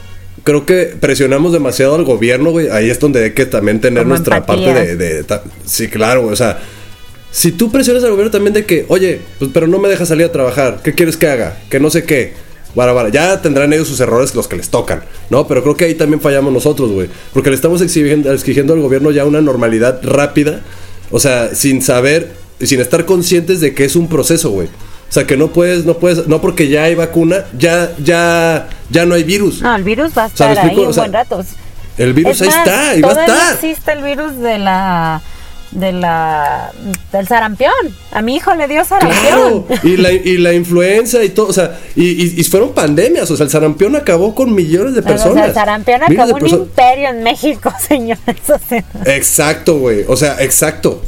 creo 0.45 0.65
que 0.65 0.95
presionamos 0.99 1.51
demasiado 1.51 1.95
al 1.95 2.05
gobierno, 2.05 2.51
güey. 2.51 2.69
Ahí 2.69 2.89
es 2.89 2.99
donde 2.99 3.23
hay 3.25 3.31
que 3.33 3.45
también 3.45 3.81
tener 3.81 4.03
Como 4.03 4.09
nuestra 4.15 4.37
empatía. 4.37 4.73
parte 4.73 4.95
de, 4.95 5.23
de- 5.23 5.39
Sí, 5.65 5.89
claro, 5.89 6.21
güey. 6.21 6.33
O 6.33 6.37
sea, 6.37 6.59
si 7.31 7.51
tú 7.51 7.69
presionas 7.69 8.01
al 8.05 8.11
gobierno 8.11 8.31
también 8.31 8.53
de 8.53 8.65
que, 8.65 8.85
oye, 8.87 9.19
pues 9.39 9.51
pero 9.53 9.67
no 9.67 9.77
me 9.77 9.89
dejas 9.89 10.07
salir 10.07 10.25
a 10.25 10.31
trabajar, 10.31 10.79
¿qué 10.83 10.93
quieres 10.93 11.17
que 11.17 11.27
haga? 11.27 11.57
Que 11.69 11.79
no 11.81 11.89
sé 11.89 12.05
qué. 12.05 12.33
Vara, 12.73 12.93
vara. 12.93 13.09
Ya 13.09 13.41
tendrán 13.41 13.73
ellos 13.73 13.89
sus 13.89 13.99
errores 13.99 14.33
los 14.33 14.47
que 14.47 14.55
les 14.55 14.69
tocan, 14.69 15.03
¿no? 15.29 15.45
Pero 15.45 15.61
creo 15.61 15.75
que 15.75 15.83
ahí 15.83 15.95
también 15.95 16.21
fallamos 16.21 16.53
nosotros, 16.53 16.89
güey. 16.91 17.09
Porque 17.33 17.49
le 17.49 17.55
estamos 17.57 17.81
exigiendo, 17.81 18.31
exigiendo 18.31 18.73
al 18.73 18.79
gobierno 18.79 19.11
ya 19.11 19.25
una 19.25 19.41
normalidad 19.41 19.99
rápida. 20.03 20.61
O 21.11 21.19
sea, 21.19 21.53
sin 21.53 21.81
saber 21.81 22.29
y 22.61 22.67
sin 22.67 22.79
estar 22.79 23.03
conscientes 23.05 23.59
de 23.59 23.73
que 23.73 23.83
es 23.83 23.97
un 23.97 24.07
proceso, 24.07 24.51
güey. 24.51 24.69
O 25.11 25.13
sea, 25.13 25.27
que 25.27 25.35
no 25.35 25.49
puedes, 25.51 25.83
no 25.83 25.97
puedes, 25.97 26.25
no 26.27 26.39
porque 26.39 26.69
ya 26.69 26.83
hay 26.85 26.95
vacuna, 26.95 27.43
ya, 27.57 27.91
ya, 28.01 28.69
ya 28.89 29.05
no 29.05 29.13
hay 29.13 29.23
virus. 29.25 29.61
No, 29.61 29.75
el 29.75 29.83
virus 29.83 30.13
va 30.17 30.23
a 30.23 30.27
O 30.27 30.29
sea, 30.33 30.51
estar 30.53 30.65
¿me 30.65 30.71
ahí 30.71 30.77
un 30.79 30.87
O 30.87 30.93
sea, 30.93 31.03
buen 31.03 31.13
rato. 31.13 31.43
El 31.97 32.13
virus 32.13 32.35
Es 32.37 32.41
ahí 32.43 32.47
más, 32.47 32.57
está, 32.59 32.95
y 32.95 33.01
va 33.01 33.09
a 33.09 33.25
estar. 33.25 33.53
existe 33.55 33.91
el 33.91 34.03
virus 34.03 34.37
de 34.39 34.57
la 34.57 35.21
de 35.71 35.91
la 35.93 36.71
del 37.11 37.27
sarampión. 37.27 37.71
A 38.11 38.21
mi 38.21 38.35
hijo 38.37 38.53
le 38.55 38.67
dio 38.69 38.83
sarampión. 38.85 39.63
Claro, 39.63 39.65
y 39.83 39.97
la, 39.97 40.11
y 40.13 40.37
la 40.37 40.53
influenza 40.53 41.21
y 41.23 41.29
todo, 41.29 41.47
o 41.47 41.53
sea, 41.53 41.77
y, 41.95 42.03
y- 42.25 42.39
y 42.39 42.43
fueron 42.45 42.73
pandemias, 42.73 43.29
o 43.31 43.37
sea, 43.37 43.45
el 43.45 43.49
sarampión 43.49 43.95
acabó 43.97 44.33
con 44.35 44.53
millones 44.55 44.95
de 44.95 45.01
Pero, 45.01 45.15
o 45.15 45.17
sea, 45.17 45.25
personas. 45.27 45.47
el 45.49 45.53
sarampión 45.55 46.03
acabó 46.03 46.33
un 46.33 46.39
personas. 46.39 46.67
imperio 46.67 47.09
en 47.09 47.23
México, 47.23 47.73
señores. 47.87 48.49
O 48.49 48.59
sea, 48.69 48.83
Exacto, 49.15 49.77
güey, 49.79 50.05
o 50.07 50.15
sea, 50.17 50.41
exacto. 50.41 51.01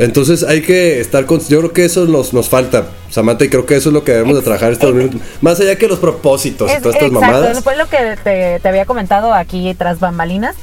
Entonces 0.00 0.42
hay 0.44 0.62
que 0.62 1.00
estar 1.00 1.26
con... 1.26 1.40
Yo 1.46 1.58
creo 1.58 1.72
que 1.72 1.84
eso 1.84 2.06
nos, 2.06 2.32
nos 2.32 2.48
falta, 2.48 2.86
Samantha, 3.10 3.44
y 3.44 3.48
creo 3.50 3.66
que 3.66 3.76
eso 3.76 3.90
es 3.90 3.92
lo 3.92 4.02
que 4.02 4.12
debemos 4.12 4.34
de 4.36 4.42
trabajar 4.42 4.72
este 4.72 4.86
2020. 4.86 5.24
Más 5.42 5.60
allá 5.60 5.76
que 5.76 5.86
los 5.88 5.98
propósitos 5.98 6.70
y 6.70 6.74
es- 6.74 6.80
todas 6.82 6.96
estas 6.96 7.08
exacto, 7.10 7.32
mamadas. 7.32 7.62
fue 7.62 7.76
lo 7.76 7.86
que 7.88 8.16
te, 8.24 8.60
te 8.60 8.68
había 8.68 8.86
comentado 8.86 9.34
aquí 9.34 9.74
tras 9.74 10.00
bambalinas. 10.00 10.56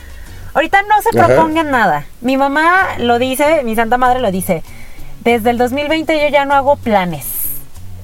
Ahorita 0.53 0.81
no 0.83 1.01
se 1.03 1.17
Ajá. 1.17 1.27
propongan 1.27 1.69
nada. 1.69 2.05
Mi 2.21 2.35
mamá 2.35 2.97
lo 2.99 3.19
dice, 3.19 3.61
mi 3.63 3.75
santa 3.75 3.97
madre 3.97 4.19
lo 4.21 4.31
dice. 4.31 4.63
Desde 5.23 5.51
el 5.51 5.57
2020 5.59 6.19
yo 6.19 6.29
ya 6.29 6.45
no 6.45 6.55
hago 6.55 6.75
planes. 6.77 7.25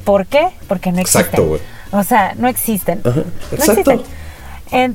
¿Por 0.04 0.28
qué? 0.28 0.50
Porque 0.68 0.92
no 0.92 1.00
existen. 1.00 1.22
Exacto, 1.22 1.46
güey. 1.48 1.62
O 1.92 2.04
sea, 2.04 2.34
no 2.38 2.48
existen. 2.48 3.02
Ajá, 3.04 3.22
No 3.22 3.58
exacto. 3.58 3.92
existen. 3.92 4.23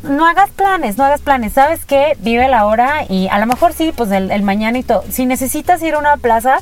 No 0.03 0.26
hagas 0.26 0.51
planes, 0.51 0.99
no 0.99 1.05
hagas 1.05 1.20
planes. 1.20 1.53
¿Sabes 1.53 1.85
qué? 1.85 2.16
Vive 2.20 2.49
la 2.49 2.66
hora 2.66 3.05
y 3.09 3.29
a 3.29 3.39
lo 3.39 3.47
mejor 3.47 3.72
sí, 3.72 3.93
pues 3.97 4.11
el, 4.11 4.31
el 4.31 4.43
mañana 4.43 4.79
y 4.79 4.83
todo. 4.83 5.05
Si 5.11 5.24
necesitas 5.24 5.81
ir 5.83 5.95
a 5.95 5.99
una 5.99 6.16
plaza, 6.16 6.59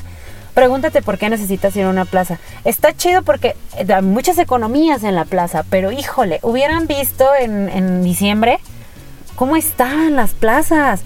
pregúntate 0.53 1.01
por 1.01 1.17
qué 1.17 1.29
necesitas 1.29 1.75
ir 1.75 1.85
a 1.85 1.89
una 1.89 2.05
plaza. 2.05 2.37
Está 2.63 2.93
chido 2.95 3.23
porque 3.23 3.55
eh, 3.77 3.91
hay 3.91 4.01
muchas 4.03 4.37
economías 4.37 5.03
en 5.03 5.15
la 5.15 5.25
plaza, 5.25 5.63
pero 5.69 5.91
híjole, 5.91 6.39
hubieran 6.43 6.85
visto 6.87 7.25
en, 7.39 7.69
en 7.69 8.03
diciembre 8.03 8.59
cómo 9.35 9.55
estaban 9.55 10.15
las 10.15 10.33
plazas. 10.33 11.01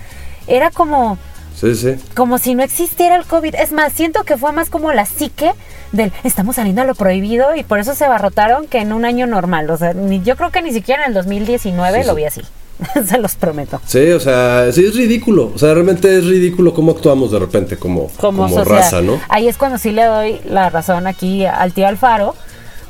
Era 0.48 0.70
como, 0.72 1.18
Sí, 1.56 1.76
sí. 1.76 1.96
como 2.16 2.38
si 2.40 2.56
no 2.56 2.64
existiera 2.64 3.16
el 3.16 3.26
COVID. 3.26 3.56
Es 3.56 3.72
más, 3.72 3.94
siento 3.94 4.24
que 4.24 4.38
fue 4.38 4.52
más 4.52 4.70
como 4.70 4.92
la 4.92 5.06
psique 5.06 5.52
del 5.92 6.12
estamos 6.24 6.56
saliendo 6.56 6.82
a 6.82 6.86
lo 6.86 6.96
prohibido 6.96 7.56
y 7.56 7.64
por 7.64 7.80
eso 7.80 7.94
se 7.96 8.06
abarrotaron 8.06 8.68
que 8.68 8.80
en 8.80 8.94
un 8.94 9.06
año 9.06 9.28
normal. 9.28 9.70
O 9.70 9.78
sea, 9.78 9.94
ni- 9.94 10.22
yo 10.22 10.36
creo 10.38 10.52
que 10.52 10.62
ni 10.62 10.72
siquiera 10.72 11.04
en 11.04 11.10
el 11.10 11.14
2019 11.14 12.02
Sí, 12.02 12.08
lo 12.08 12.16
vi 12.16 12.26
así. 12.26 12.42
se 13.06 13.18
los 13.20 13.36
prometo. 13.36 13.80
Sí, 13.86 14.10
o 14.12 14.20
sea, 14.20 14.72
sí 14.72 14.86
es 14.86 14.96
ridículo. 14.96 15.52
O 15.54 15.58
sea, 15.60 15.74
realmente 15.74 16.18
es 16.18 16.26
ridículo 16.26 16.74
cómo 16.74 16.92
actuamos 16.94 17.32
de 17.32 17.38
repente 17.40 17.78
como, 17.78 18.08
Como, 18.20 18.48
raza, 18.64 19.02
¿no? 19.02 19.20
Ahí 19.30 19.48
es 19.48 19.58
cuando 19.58 19.78
sí 19.78 19.92
le 19.92 20.04
doy 20.06 20.42
la 20.46 20.70
razón 20.72 21.06
aquí 21.06 21.46
al 21.46 21.74
tío 21.74 21.88
Alfaro, 21.88 22.36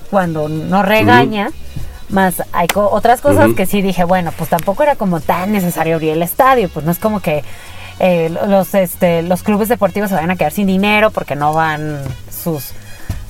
cuando 0.10 0.48
no 0.50 0.84
regaña. 0.84 1.52
Más 2.10 2.44
hay 2.52 2.68
co- 2.68 2.90
otras 2.92 3.22
cosas 3.22 3.52
que 3.56 3.66
sí 3.66 3.82
dije, 3.82 4.04
bueno, 4.04 4.34
pues 4.38 4.50
tampoco 4.50 4.84
era 4.84 4.96
como 4.96 5.22
tan 5.22 5.54
necesario 5.54 5.96
abrir 5.96 6.12
el 6.12 6.22
estadio, 6.24 6.68
pues 6.68 6.86
no 6.86 6.92
es 6.92 7.00
como 7.00 7.22
que 7.22 7.42
eh, 8.00 8.30
los 8.48 8.74
este 8.76 9.22
los 9.22 9.44
clubes 9.44 9.70
deportivos 9.70 10.10
se 10.10 10.16
vayan 10.16 10.32
a 10.32 10.36
quedar 10.36 10.52
sin 10.52 10.68
dinero 10.68 11.12
porque 11.12 11.36
no 11.38 11.54
van 11.54 12.00
sus 12.30 12.72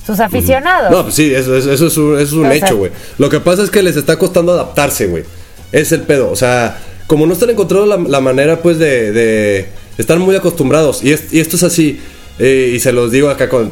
sus 0.06 0.18
aficionados. 0.20 0.90
No, 0.90 1.02
pues 1.04 1.14
sí, 1.14 1.32
eso, 1.34 1.56
eso- 1.56 1.72
eso 1.72 1.86
es 1.86 1.96
un, 1.96 2.14
eso 2.14 2.22
es 2.22 2.32
un 2.32 2.46
O 2.46 2.50
hecho, 2.52 2.76
güey. 2.76 2.90
Lo 3.18 3.28
que 3.28 3.40
pasa 3.40 3.62
es 3.62 3.70
que 3.70 3.82
les 3.82 3.96
está 3.96 4.18
costando 4.18 4.52
adaptarse, 4.52 5.06
güey. 5.06 5.24
Es 5.70 5.92
el 5.92 6.02
pedo. 6.02 6.30
O 6.30 6.36
sea, 6.36 6.78
como 7.06 7.26
no 7.26 7.32
están 7.34 7.50
encontrando 7.50 7.86
la, 7.86 7.96
la 7.96 8.20
manera, 8.20 8.60
pues, 8.62 8.78
de, 8.78 9.12
de 9.12 9.68
estar 9.98 10.18
muy 10.18 10.34
acostumbrados. 10.36 11.02
Y, 11.04 11.12
es- 11.12 11.32
y 11.32 11.40
esto 11.40 11.56
es 11.56 11.62
así. 11.62 12.00
eh, 12.38 12.72
y 12.74 12.80
se 12.80 12.92
los 12.92 13.12
digo 13.12 13.28
acá 13.30 13.48
con, 13.48 13.70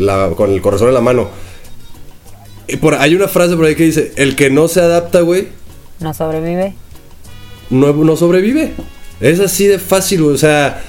la- 0.00 0.30
con 0.36 0.52
el 0.52 0.62
corazón 0.62 0.88
en 0.88 0.94
la 0.94 1.00
mano. 1.00 1.28
Y 2.68 2.76
por, 2.76 2.94
hay 2.94 3.14
una 3.14 3.28
frase 3.28 3.56
por 3.56 3.66
ahí 3.66 3.74
que 3.74 3.84
dice, 3.84 4.12
el 4.16 4.36
que 4.36 4.48
no 4.50 4.68
se 4.68 4.80
adapta, 4.80 5.20
güey, 5.20 5.48
No 6.00 6.14
sobrevive. 6.14 6.74
no, 7.70 7.92
no 7.92 8.16
sobrevive. 8.16 8.72
Es 9.20 9.40
así 9.40 9.66
de 9.66 9.78
fácil, 9.78 10.22
güey. 10.22 10.34
O 10.34 10.38
sea, 10.38 10.82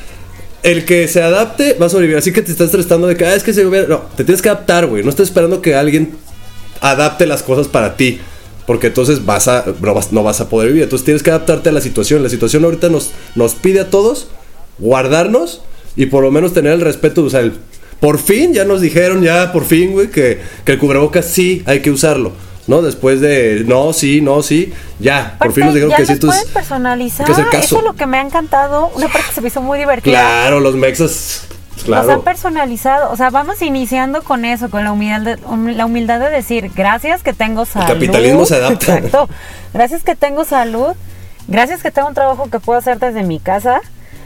el 0.63 0.85
que 0.85 1.07
se 1.07 1.21
adapte 1.21 1.73
va 1.81 1.85
a 1.85 1.89
sobrevivir. 1.89 2.17
Así 2.17 2.31
que 2.33 2.41
te 2.41 2.51
estás 2.51 2.71
tratando 2.71 3.07
de 3.07 3.15
que, 3.15 3.25
ah, 3.25 3.35
es 3.35 3.43
que 3.43 3.53
se 3.53 3.65
hubiera. 3.65 3.87
No, 3.87 4.01
te 4.15 4.23
tienes 4.23 4.41
que 4.41 4.49
adaptar, 4.49 4.87
güey. 4.87 5.03
No 5.03 5.09
estás 5.09 5.27
esperando 5.27 5.61
que 5.61 5.75
alguien 5.75 6.11
adapte 6.81 7.25
las 7.25 7.43
cosas 7.43 7.67
para 7.67 7.95
ti. 7.97 8.19
Porque 8.65 8.87
entonces 8.87 9.25
vas 9.25 9.49
a, 9.49 9.65
no, 9.81 9.93
vas, 9.93 10.13
no 10.13 10.23
vas 10.23 10.39
a 10.39 10.47
poder 10.49 10.69
vivir. 10.69 10.83
Entonces 10.83 11.03
tienes 11.05 11.21
que 11.21 11.29
adaptarte 11.31 11.69
a 11.69 11.71
la 11.73 11.81
situación. 11.81 12.23
La 12.23 12.29
situación 12.29 12.63
ahorita 12.63 12.87
nos, 12.89 13.11
nos 13.35 13.55
pide 13.55 13.81
a 13.81 13.89
todos 13.89 14.27
guardarnos 14.79 15.61
y 15.95 16.05
por 16.07 16.23
lo 16.23 16.31
menos 16.31 16.53
tener 16.53 16.73
el 16.73 16.81
respeto. 16.81 17.23
O 17.23 17.29
sea, 17.29 17.41
el- 17.41 17.53
por 17.99 18.19
fin 18.19 18.53
ya 18.53 18.65
nos 18.65 18.81
dijeron, 18.81 19.21
ya 19.23 19.51
por 19.53 19.63
fin, 19.65 19.91
güey, 19.93 20.07
que, 20.09 20.39
que 20.65 20.73
el 20.73 20.77
cubrebocas 20.77 21.25
sí 21.25 21.61
hay 21.65 21.81
que 21.81 21.89
usarlo. 21.91 22.31
¿No? 22.65 22.81
Después 22.81 23.19
de 23.19 23.63
no, 23.65 23.91
sí, 23.93 24.21
no, 24.21 24.41
sí, 24.41 24.73
ya. 24.99 25.35
Por 25.37 25.51
fin 25.51 25.65
nos 25.65 25.73
dijeron 25.73 25.95
que 25.95 26.05
sí. 26.05 26.15
pueden 26.15 26.47
personalizar. 26.53 27.25
que 27.25 27.31
hacer 27.33 27.45
caso. 27.49 27.65
Eso 27.65 27.77
es 27.79 27.83
lo 27.83 27.93
que 27.93 28.05
me 28.05 28.17
ha 28.17 28.21
encantado. 28.21 28.89
Una 28.95 29.07
parte 29.09 29.27
que 29.27 29.33
se 29.35 29.41
me 29.41 29.47
hizo 29.49 29.61
muy 29.61 29.77
divertida. 29.79 30.13
Claro, 30.19 30.59
los 30.61 30.75
mexas. 30.75 31.47
Los 31.87 31.97
han 31.99 32.05
Claro. 32.05 32.21
personalizado. 32.21 33.11
O 33.11 33.17
sea, 33.17 33.29
vamos 33.31 33.61
iniciando 33.61 34.21
con 34.23 34.45
eso, 34.45 34.69
con 34.69 34.83
la 34.85 34.91
humildad, 34.93 35.21
de, 35.21 35.35
hum- 35.45 35.75
la 35.75 35.85
humildad 35.85 36.19
de 36.21 36.29
decir, 36.29 36.71
gracias 36.73 37.21
que 37.23 37.33
tengo 37.33 37.65
salud. 37.65 37.87
capitalismo 37.87 38.45
se 38.45 38.55
adapta. 38.55 38.95
Exacto. 38.97 39.27
Gracias 39.73 40.03
que 40.03 40.15
tengo 40.15 40.45
salud. 40.45 40.93
Gracias 41.49 41.81
que 41.83 41.91
tengo 41.91 42.07
un 42.07 42.13
trabajo 42.13 42.49
que 42.49 42.59
puedo 42.59 42.79
hacer 42.79 42.99
desde 42.99 43.23
mi 43.23 43.39
casa. 43.39 43.81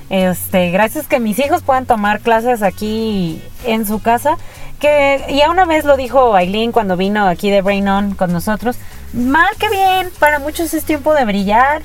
Este, 0.10 0.70
gracias 0.72 1.08
que 1.08 1.20
mis 1.20 1.38
hijos 1.40 1.64
puedan 1.64 1.86
tomar 1.86 2.20
clases 2.20 2.62
aquí 2.62 3.42
en 3.66 3.86
su 3.88 4.00
casa. 4.02 4.38
Que 4.80 5.24
ya 5.36 5.50
una 5.50 5.66
vez 5.66 5.86
lo 5.86 5.98
dijo 5.98 6.36
Aileen 6.36 6.72
cuando 6.72 6.98
vino 6.98 7.28
aquí 7.28 7.50
de 7.50 7.62
Brain 7.62 7.88
On 7.88 8.14
con 8.16 8.32
nosotros. 8.32 8.76
Mal 9.14 9.50
que 9.58 9.70
bien, 9.70 10.10
para 10.20 10.40
muchos 10.40 10.74
es 10.74 10.84
tiempo 10.84 11.14
de 11.14 11.26
brillar. 11.26 11.82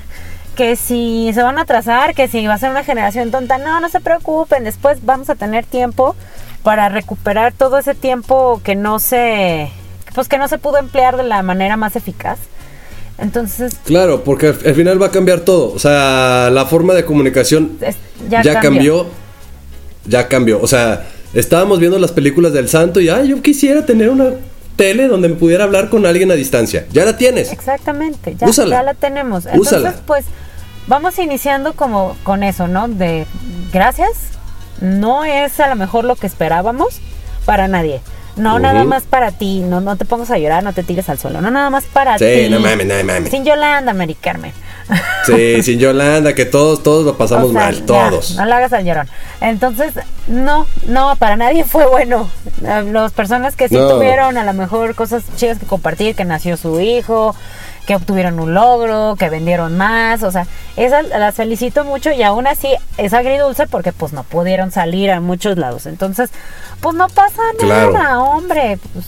que 0.55 0.75
si 0.75 1.31
se 1.33 1.41
van 1.41 1.57
a 1.57 1.61
atrasar, 1.61 2.13
que 2.13 2.27
si 2.27 2.45
va 2.45 2.53
a 2.53 2.57
ser 2.59 2.69
una 2.69 2.83
generación 2.83 3.31
tonta, 3.31 3.57
no, 3.57 3.79
no 3.79 3.89
se 3.89 3.99
preocupen, 3.99 4.63
después 4.63 5.03
vamos 5.03 5.27
a 5.31 5.35
tener 5.35 5.65
tiempo 5.65 6.15
para 6.61 6.89
recuperar 6.89 7.53
todo 7.53 7.79
ese 7.79 7.95
tiempo 7.95 8.61
que 8.63 8.75
no 8.75 8.99
se 8.99 9.71
pues 10.13 10.27
que 10.27 10.37
no 10.37 10.47
se 10.47 10.59
pudo 10.59 10.77
emplear 10.77 11.17
de 11.17 11.23
la 11.23 11.41
manera 11.41 11.75
más 11.75 11.95
eficaz. 11.95 12.37
Entonces, 13.17 13.73
Claro, 13.85 14.23
porque 14.23 14.47
al, 14.49 14.59
al 14.65 14.75
final 14.75 15.01
va 15.01 15.07
a 15.07 15.11
cambiar 15.11 15.39
todo. 15.39 15.73
O 15.73 15.79
sea, 15.79 16.49
la 16.51 16.65
forma 16.65 16.93
de 16.93 17.03
comunicación 17.03 17.77
es- 17.81 17.95
ya, 18.29 18.43
ya, 18.43 18.59
cambió. 18.59 19.07
Ya 20.05 20.27
cambió. 20.27 20.61
O 20.61 20.67
sea, 20.67 21.07
estábamos 21.33 21.79
viendo 21.79 21.99
las 21.99 22.11
películas 22.11 22.53
del 22.53 22.69
santo 22.69 22.99
y, 22.99 23.09
ay, 23.09 23.29
yo 23.29 23.41
quisiera 23.41 23.85
tener 23.85 24.09
una 24.09 24.31
tele 24.75 25.07
donde 25.07 25.29
me 25.29 25.35
pudiera 25.35 25.63
hablar 25.65 25.89
con 25.89 26.05
alguien 26.05 26.31
a 26.31 26.35
distancia. 26.35 26.85
Ya 26.91 27.05
la 27.05 27.17
tienes. 27.17 27.51
Exactamente, 27.51 28.35
ya, 28.39 28.47
Úsala. 28.47 28.75
ya 28.77 28.83
la 28.83 28.93
tenemos. 28.93 29.45
Entonces, 29.45 29.73
Úsala. 29.79 29.95
pues 30.05 30.25
vamos 30.87 31.17
iniciando 31.19 31.73
como 31.73 32.15
con 32.23 32.43
eso, 32.43 32.67
¿no? 32.67 32.87
De 32.87 33.25
gracias. 33.71 34.11
No 34.81 35.23
es 35.23 35.59
a 35.59 35.67
lo 35.67 35.75
mejor 35.75 36.03
lo 36.05 36.15
que 36.15 36.27
esperábamos 36.27 36.99
para 37.45 37.67
nadie. 37.67 38.01
No 38.35 38.57
nada 38.57 38.83
más 38.83 39.03
para 39.03 39.31
ti, 39.31 39.59
no, 39.59 39.79
no 39.79 39.95
te 39.95 40.05
pongas 40.05 40.31
a 40.31 40.39
llorar, 40.39 40.63
no 40.63 40.73
te 40.73 40.81
tires 40.81 41.07
al 41.07 41.19
suelo, 41.19 41.39
no 41.39 41.51
nada 41.51 41.69
más 41.69 41.83
para 41.85 42.17
Sí, 42.17 42.25
ti. 42.25 42.49
no 42.49 42.59
mames, 42.59 42.87
no 42.87 42.95
mames. 43.03 43.29
Sin 43.29 43.45
Yolanda, 43.45 43.93
Mary 43.93 44.15
Carmen. 44.15 44.51
Sí, 45.25 45.61
sin 45.63 45.79
Yolanda, 45.79 46.33
que 46.35 46.45
todos, 46.45 46.83
todos 46.83 47.05
lo 47.05 47.17
pasamos 47.17 47.49
O 47.49 47.51
sea, 47.51 47.61
mal, 47.61 47.75
ya, 47.79 47.85
todos. 47.85 48.35
no 48.35 48.45
le 48.45 48.53
hagas 48.53 48.73
al 48.73 48.85
llorón. 48.85 49.07
Entonces, 49.41 49.93
no, 50.27 50.65
no, 50.87 51.15
para 51.17 51.35
nadie 51.35 51.63
fue 51.65 51.85
bueno. 51.87 52.29
Eh, 52.63 52.83
Las 52.91 53.11
personas 53.13 53.55
que 53.55 53.69
sí 53.69 53.75
No. 53.75 53.87
tuvieron 53.89 54.37
a 54.37 54.43
lo 54.43 54.53
mejor 54.53 54.95
cosas 54.95 55.23
chidas 55.35 55.57
que 55.59 55.65
compartir, 55.65 56.15
que 56.15 56.25
nació 56.25 56.57
su 56.57 56.79
hijo, 56.79 57.35
que 57.87 57.95
obtuvieron 57.95 58.39
un 58.39 58.53
logro, 58.53 59.15
que 59.19 59.29
vendieron 59.29 59.75
más, 59.77 60.23
o 60.23 60.31
sea, 60.31 60.47
esas 60.77 61.05
las 61.09 61.35
felicito 61.35 61.83
mucho 61.83 62.11
y 62.11 62.23
aún 62.23 62.47
así 62.47 62.69
es 62.97 63.13
agridulce 63.13 63.67
porque 63.67 63.91
pues 63.91 64.13
no 64.13 64.23
pudieron 64.23 64.71
salir 64.71 65.11
a 65.11 65.19
muchos 65.19 65.57
lados. 65.57 65.85
Entonces, 65.85 66.29
pues 66.79 66.95
no 66.95 67.07
pasa 67.09 67.41
Claro. 67.59 67.91
nada, 67.91 68.19
hombre. 68.21 68.79
Pues, 68.93 69.05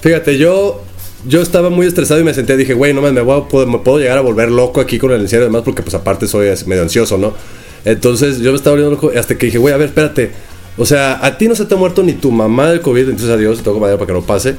Fíjate, 0.00 0.38
yo, 0.38 0.82
yo 1.26 1.42
estaba 1.42 1.70
muy 1.70 1.86
estresado 1.86 2.20
y 2.20 2.24
me 2.24 2.32
senté, 2.34 2.56
dije, 2.56 2.74
güey, 2.74 2.92
no 2.92 3.00
mames, 3.00 3.14
me, 3.14 3.20
voy 3.22 3.40
a- 3.40 3.48
puedo, 3.48 3.66
me 3.66 3.78
llegar 4.00 4.18
a 4.18 4.20
volver 4.20 4.50
loco 4.50 4.80
aquí 4.80 4.98
con 4.98 5.10
el 5.12 5.20
encierro 5.20 5.44
y 5.44 5.48
demás, 5.48 5.62
porque 5.64 5.82
pues 5.82 5.94
aparte 5.94 6.26
soy 6.26 6.48
medio 6.66 6.82
ansioso, 6.82 7.18
¿no? 7.18 7.34
Entonces 7.84 8.38
yo 8.38 8.50
me 8.50 8.56
estaba 8.56 8.74
volviendo 8.76 8.94
loco 8.94 9.12
hasta 9.18 9.36
que 9.36 9.46
dije, 9.46 9.58
güey, 9.58 9.74
a 9.74 9.76
ver, 9.76 9.88
espérate. 9.88 10.30
O 10.76 10.86
sea, 10.86 11.24
a 11.24 11.36
ti 11.38 11.48
no 11.48 11.54
se 11.56 11.64
te 11.64 11.74
ha 11.74 11.76
muerto 11.76 12.02
ni 12.02 12.12
tu 12.12 12.30
mamá 12.30 12.70
del 12.70 12.80
COVID, 12.80 13.02
entonces 13.02 13.30
adiós, 13.30 13.62
toco 13.62 13.80
madera 13.80 13.98
para 13.98 14.06
que 14.06 14.12
no 14.12 14.22
pase. 14.22 14.54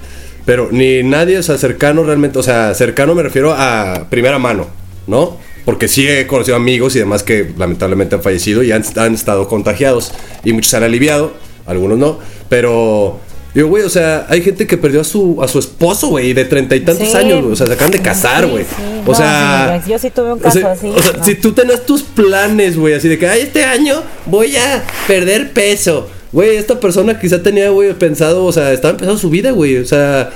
Pero 0.46 0.70
ni 0.72 1.04
nadie, 1.04 1.38
o 1.38 1.44
sea, 1.44 1.58
cercano 1.58 2.04
realmente, 2.04 2.40
o 2.40 2.44
sea, 2.44 2.74
cercano 2.74 3.16
me 3.16 3.24
refiero 3.24 3.54
a 3.56 4.08
primera 4.10 4.40
mano, 4.40 4.68
¿no? 5.08 5.38
Porque 5.64 5.88
sí 5.88 6.08
he 6.08 6.26
conocido 6.28 6.58
amigos 6.58 6.96
y 6.96 7.00
demás 7.00 7.24
que 7.24 7.54
lamentablemente 7.58 8.16
han 8.16 8.22
fallecido 8.24 8.64
y 8.64 8.72
han, 8.72 8.84
han 8.98 9.14
estado 9.14 9.48
contagiados. 9.48 10.12
Y 10.44 10.52
muchos 10.54 10.72
se 10.72 10.78
han 10.78 10.84
aliviado, 10.84 11.34
algunos 11.68 11.98
no. 11.98 12.20
Pero, 12.50 13.20
digo, 13.54 13.68
güey, 13.68 13.84
o 13.84 13.90
sea, 13.90 14.26
hay 14.30 14.42
gente 14.42 14.68
que 14.68 14.78
perdió 14.78 15.02
a 15.02 15.04
su, 15.04 15.42
a 15.42 15.48
su 15.48 15.60
esposo, 15.60 16.08
güey, 16.10 16.34
de 16.34 16.46
treinta 16.46 16.76
y 16.76 16.82
tantos 16.82 17.10
Sí. 17.10 17.18
años, 17.18 17.42
güey, 17.42 17.54
o 17.54 17.56
sea, 17.56 17.68
se 17.68 17.74
acaban 17.74 17.92
de 17.92 18.00
casar, 18.02 18.46
güey. 18.48 18.64
sí. 18.64 18.72
O 19.06 19.12
No, 19.12 19.16
sea, 19.18 19.84
yo 19.88 19.98
sí 19.98 20.10
tuve 20.12 20.34
un 20.34 20.40
o 20.40 20.42
caso 20.42 20.60
sea, 20.60 20.72
así, 20.72 20.88
O 20.90 21.02
sea, 21.02 21.14
no. 21.14 21.24
si 21.26 21.36
tú 21.36 21.52
tenías 21.54 21.86
tus 21.86 22.04
planes, 22.04 22.78
güey, 22.78 22.94
así 22.94 23.08
de 23.08 23.18
que, 23.18 23.28
ay, 23.28 23.42
este 23.42 23.64
año 23.64 24.04
voy 24.26 24.56
a 24.56 24.84
perder 25.08 25.52
peso. 25.54 26.08
Güey, 26.32 26.58
esta 26.58 26.80
persona 26.80 27.20
quizá 27.20 27.42
tenía, 27.42 27.70
güey, 27.72 27.92
pensado, 27.94 28.46
o 28.46 28.52
sea, 28.52 28.72
estaba 28.72 28.92
empezando 28.92 29.18
su 29.20 29.30
vida, 29.30 29.52
güey, 29.52 29.78
o 29.78 29.86
sea... 29.86 30.30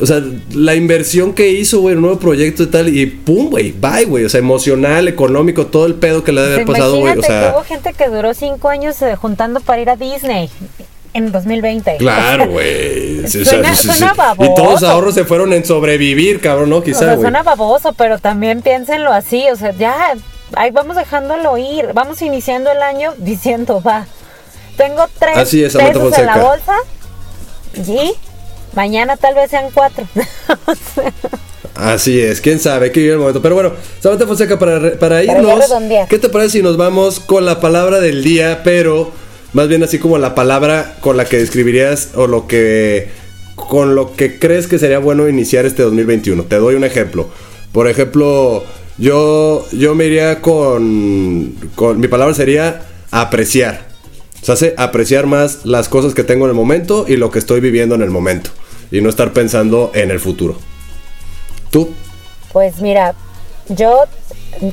O 0.00 0.06
sea, 0.06 0.22
la 0.54 0.76
inversión 0.76 1.32
que 1.34 1.50
hizo, 1.50 1.80
güey, 1.80 1.96
un 1.96 2.02
nuevo 2.02 2.20
proyecto 2.20 2.62
y 2.62 2.66
tal, 2.66 2.96
y 2.96 3.06
pum, 3.06 3.50
güey, 3.50 3.72
bye, 3.72 4.04
güey. 4.04 4.24
O 4.24 4.28
sea, 4.28 4.38
emocional, 4.38 5.08
económico, 5.08 5.66
todo 5.66 5.86
el 5.86 5.96
pedo 5.96 6.22
que 6.22 6.30
le 6.30 6.42
debe 6.42 6.54
haber 6.54 6.66
pasado, 6.66 6.98
güey. 7.00 7.18
O 7.18 7.22
sea, 7.22 7.50
hubo 7.56 7.64
gente 7.64 7.92
que 7.94 8.06
duró 8.08 8.32
cinco 8.32 8.68
años 8.68 9.02
eh, 9.02 9.16
juntando 9.16 9.58
para 9.58 9.82
ir 9.82 9.90
a 9.90 9.96
Disney 9.96 10.48
en 11.14 11.32
2020. 11.32 11.96
claro, 11.98 12.46
güey. 12.50 13.26
Sí, 13.28 13.42
o 13.42 13.44
Suena- 13.44 13.74
sí, 13.74 13.88
sí, 13.88 13.94
suena 13.98 14.14
sí. 14.14 14.44
Y 14.44 14.54
todos 14.54 14.80
los 14.80 14.90
ahorros 14.90 15.14
se 15.14 15.24
fueron 15.24 15.52
en 15.52 15.64
sobrevivir, 15.64 16.40
cabrón, 16.40 16.70
¿no? 16.70 16.76
O 16.78 16.82
Quizá, 16.82 16.98
sea, 17.00 17.08
güey. 17.14 17.20
suena 17.20 17.42
baboso, 17.42 17.92
pero 17.94 18.18
también 18.18 18.62
piénsenlo 18.62 19.12
así. 19.12 19.44
O 19.52 19.56
sea, 19.56 19.72
ya, 19.72 20.14
ahí 20.54 20.70
vamos 20.70 20.96
dejándolo 20.96 21.56
ir. 21.58 21.90
Vamos 21.94 22.22
iniciando 22.22 22.70
el 22.70 22.82
año 22.82 23.12
diciendo, 23.18 23.82
va, 23.82 24.06
tengo 24.76 25.06
tres 25.18 25.36
Así 25.36 25.62
es, 25.62 25.74
pesos 25.76 25.90
en 26.18 26.26
la 26.26 26.34
Fonseca. 26.34 26.38
bolsa 26.38 26.74
y 27.74 28.12
mañana 28.74 29.16
tal 29.16 29.34
vez 29.34 29.50
sean 29.50 29.66
cuatro. 29.74 30.06
Así 31.74 32.20
es, 32.20 32.40
quién 32.40 32.58
sabe, 32.58 32.90
que 32.92 33.00
vivir 33.00 33.12
el 33.14 33.18
momento. 33.20 33.40
Pero 33.40 33.54
bueno, 33.54 33.72
Samantha 34.00 34.26
Fonseca, 34.26 34.58
para, 34.58 34.98
para 34.98 35.22
irnos. 35.22 35.60
¿qué 36.08 36.18
te 36.18 36.28
parece 36.28 36.58
si 36.58 36.62
nos 36.62 36.76
vamos 36.76 37.20
con 37.20 37.46
la 37.46 37.60
palabra 37.60 38.00
del 38.00 38.22
día, 38.22 38.60
pero 38.64 39.12
más 39.52 39.68
bien 39.68 39.82
así 39.82 39.98
como 39.98 40.18
la 40.18 40.34
palabra 40.34 40.96
con 41.00 41.16
la 41.16 41.24
que 41.24 41.38
describirías 41.38 42.10
o 42.14 42.26
lo 42.26 42.46
que 42.46 43.08
con 43.56 43.94
lo 43.94 44.14
que 44.14 44.38
crees 44.38 44.66
que 44.66 44.78
sería 44.78 44.98
bueno 44.98 45.28
iniciar 45.28 45.66
este 45.66 45.82
2021? 45.82 46.44
Te 46.44 46.56
doy 46.56 46.74
un 46.74 46.84
ejemplo. 46.84 47.28
Por 47.72 47.88
ejemplo, 47.88 48.64
yo 48.98 49.66
yo 49.72 49.94
me 49.94 50.06
iría 50.06 50.40
con 50.40 51.54
con 51.74 52.00
mi 52.00 52.08
palabra 52.08 52.34
sería 52.34 52.82
apreciar. 53.10 53.88
O 54.42 54.44
sea, 54.44 54.54
hace 54.54 54.74
apreciar 54.78 55.26
más 55.26 55.66
las 55.66 55.88
cosas 55.88 56.14
que 56.14 56.24
tengo 56.24 56.46
en 56.46 56.50
el 56.50 56.56
momento 56.56 57.04
y 57.06 57.16
lo 57.16 57.30
que 57.30 57.38
estoy 57.38 57.60
viviendo 57.60 57.94
en 57.94 58.02
el 58.02 58.10
momento 58.10 58.50
y 58.90 59.00
no 59.00 59.08
estar 59.08 59.32
pensando 59.32 59.90
en 59.94 60.10
el 60.10 60.20
futuro. 60.20 60.56
¿Tú? 61.70 61.90
Pues 62.52 62.80
mira, 62.80 63.14
yo 63.68 64.04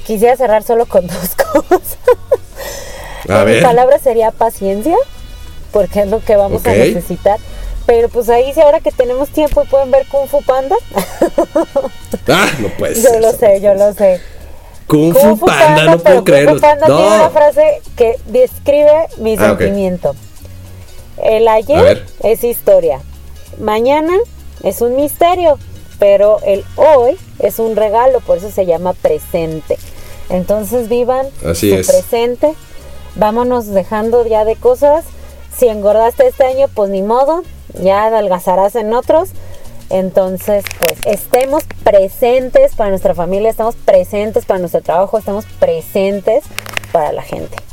quisiera 0.06 0.36
cerrar 0.36 0.64
solo 0.64 0.86
con 0.86 1.06
dos 1.08 1.36
cosas. 1.54 1.98
A 3.30 3.40
Mi 3.40 3.52
ver. 3.54 3.64
palabra 3.64 4.00
sería 4.00 4.32
paciencia, 4.32 4.96
porque 5.72 6.02
es 6.02 6.08
lo 6.08 6.20
que 6.20 6.36
vamos 6.36 6.66
a 6.66 6.70
necesitar. 6.72 7.40
Pero 7.86 8.10
pues 8.10 8.28
ahí 8.30 8.54
sí, 8.54 8.60
ahora 8.62 8.80
que 8.82 8.92
tenemos 8.92 9.30
tiempo 9.30 9.64
y 9.64 9.68
pueden 9.68 9.92
ver 9.92 10.06
Kung 10.08 10.28
Fu 10.28 10.42
Panda. 10.44 10.76
Ah, 12.28 12.50
no 12.60 12.68
puede 12.78 13.02
yo 13.02 13.20
lo 13.20 13.32
sé, 13.32 13.62
yo 13.62 13.74
lo 13.74 13.94
sé. 13.94 14.20
Kung 14.88 15.14
Fu 15.14 15.38
Panda, 15.40 15.84
no 15.86 15.92
pero 15.92 16.04
puedo 16.04 16.16
Kung 16.18 16.26
creerlo. 16.26 16.56
Fu 16.56 16.62
Panda 16.62 16.86
tiene 16.86 17.08
una 17.08 17.18
No. 17.26 17.32
frase 17.32 17.82
que 17.96 18.18
describe 18.26 19.08
mi 19.20 19.36
Ah, 19.38 19.56
sentimiento. 19.58 20.16
El 21.24 21.48
ayer 21.48 22.06
es 22.24 22.44
historia. 22.44 23.00
Mañana 23.60 24.14
es 24.64 24.82
un 24.82 24.96
misterio. 24.96 25.58
Pero 26.00 26.40
el 26.46 26.64
hoy 26.76 27.18
es 27.40 27.58
un 27.58 27.76
regalo, 27.76 28.20
por 28.20 28.38
eso 28.38 28.52
se 28.52 28.68
llama 28.68 28.94
presente. 28.94 29.80
Entonces 30.30 30.90
vivan 30.90 31.26
Así 31.44 31.72
su 31.72 31.76
es. 31.78 31.88
presente. 31.88 32.54
Vámonos 33.18 33.68
dejando 33.68 34.26
ya 34.26 34.46
de 34.46 34.56
cosas. 34.56 35.06
Si 35.56 35.68
engordaste 35.68 36.28
este 36.28 36.46
año, 36.46 36.68
pues 36.74 36.90
ni 36.90 37.02
modo. 37.02 37.44
Ya 37.82 38.06
adelgazarás 38.06 38.76
en 38.76 38.94
otros. 38.94 39.30
Entonces, 39.90 40.66
pues 40.80 41.00
estemos 41.06 41.64
presentes 41.84 42.76
para 42.76 42.90
nuestra 42.90 43.16
familia, 43.16 43.50
estamos 43.50 43.76
presentes 43.76 44.46
para 44.46 44.60
nuestro 44.60 44.82
trabajo, 44.82 45.18
estamos 45.18 45.46
presentes 45.60 46.44
para 46.92 47.14
la 47.14 47.22
gente. 47.22 47.67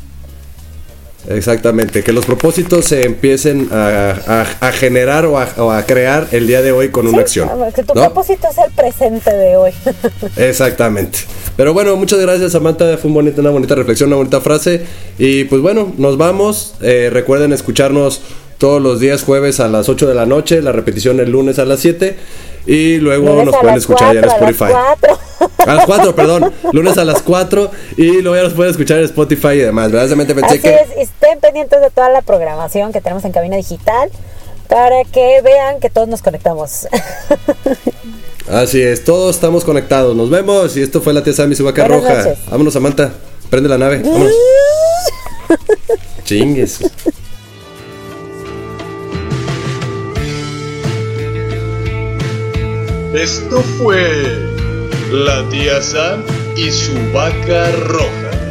Exactamente, 1.28 2.02
que 2.02 2.12
los 2.12 2.26
propósitos 2.26 2.84
se 2.84 3.04
empiecen 3.04 3.68
a, 3.72 4.14
a- 4.60 4.68
a 4.68 4.72
generar 4.72 5.24
o 5.26 5.38
a, 5.38 5.48
o 5.56 5.70
a 5.70 5.84
crear 5.84 6.26
el 6.32 6.46
día 6.46 6.60
de 6.62 6.72
hoy 6.72 6.90
con 6.90 7.06
una 7.06 7.20
acción. 7.20 7.48
Que 7.74 7.82
tu 7.82 7.94
¿no? 7.94 8.02
propósito 8.02 8.46
es 8.50 8.58
el 8.58 8.70
presente 8.72 9.32
de 9.32 9.56
hoy. 9.56 9.72
Exactamente. 10.36 11.20
Pero 11.56 11.72
bueno, 11.72 11.96
muchas 11.96 12.18
gracias 12.20 12.52
Samantha, 12.52 12.96
fue 12.98 13.08
un 13.08 13.14
bonito- 13.14 13.40
una 13.40 13.50
bonita 13.50 13.74
reflexión, 13.74 14.08
una 14.08 14.16
bonita 14.16 14.40
frase. 14.40 14.82
Y 15.18 15.44
pues 15.44 15.62
bueno, 15.62 15.92
nos 15.96 16.16
vamos. 16.18 16.74
Eh, 16.82 17.08
recuerden 17.12 17.52
escucharnos 17.52 18.20
todos 18.58 18.80
los 18.82 19.00
días 19.00 19.22
jueves 19.22 19.60
a 19.60 19.68
las 19.68 19.88
8 19.88 20.06
de 20.06 20.14
la 20.14 20.26
noche, 20.26 20.62
la 20.62 20.72
repetición 20.72 21.20
el 21.20 21.30
lunes 21.30 21.58
a 21.58 21.64
las 21.64 21.80
7. 21.80 22.16
Y 22.66 22.96
luego 22.98 23.28
Lunes 23.30 23.46
nos 23.46 23.56
pueden 23.56 23.76
escuchar 23.76 24.14
ya 24.14 24.20
en 24.20 24.26
cuatro, 24.26 24.46
a 24.46 24.50
las 24.50 24.54
Spotify. 24.54 24.72
cuatro. 24.72 25.18
A 25.66 25.74
las 25.74 25.86
4, 25.86 26.14
perdón. 26.14 26.52
Lunes 26.72 26.96
a 26.98 27.04
las 27.04 27.20
4. 27.22 27.70
Y 27.98 28.22
luego 28.22 28.36
ya 28.36 28.42
nos 28.44 28.52
pueden 28.54 28.70
escuchar 28.70 28.98
en 28.98 29.04
Spotify 29.04 29.48
y 29.48 29.58
demás. 29.58 29.90
Verdaderamente 29.92 30.34
pensé 30.34 30.54
Así 30.54 30.58
que. 30.60 30.74
es, 30.74 30.90
estén 31.08 31.40
pendientes 31.40 31.80
de 31.80 31.90
toda 31.90 32.08
la 32.10 32.22
programación 32.22 32.92
que 32.92 33.00
tenemos 33.00 33.24
en 33.24 33.32
cabina 33.32 33.56
digital 33.56 34.10
para 34.68 35.04
que 35.04 35.42
vean 35.42 35.80
que 35.80 35.90
todos 35.90 36.08
nos 36.08 36.22
conectamos. 36.22 36.86
Así 38.50 38.80
es, 38.80 39.04
todos 39.04 39.34
estamos 39.34 39.64
conectados. 39.64 40.14
Nos 40.16 40.30
vemos. 40.30 40.76
Y 40.76 40.82
esto 40.82 41.00
fue 41.02 41.12
la 41.12 41.22
tía 41.22 41.32
Sammy 41.34 41.54
su 41.54 41.64
vaca 41.64 41.86
Buenas 41.86 42.02
roja. 42.02 42.18
noches. 42.24 42.38
Vámonos, 42.50 42.72
Samantha. 42.72 43.12
Prende 43.50 43.68
la 43.68 43.78
nave. 43.78 43.98
Vámonos. 44.02 44.32
Chingues. 46.24 46.80
Esto 53.14 53.62
fue 53.78 54.50
la 55.12 55.48
tía 55.48 55.80
Sam 55.80 56.24
y 56.56 56.68
su 56.72 57.12
vaca 57.12 57.70
roja. 57.70 58.43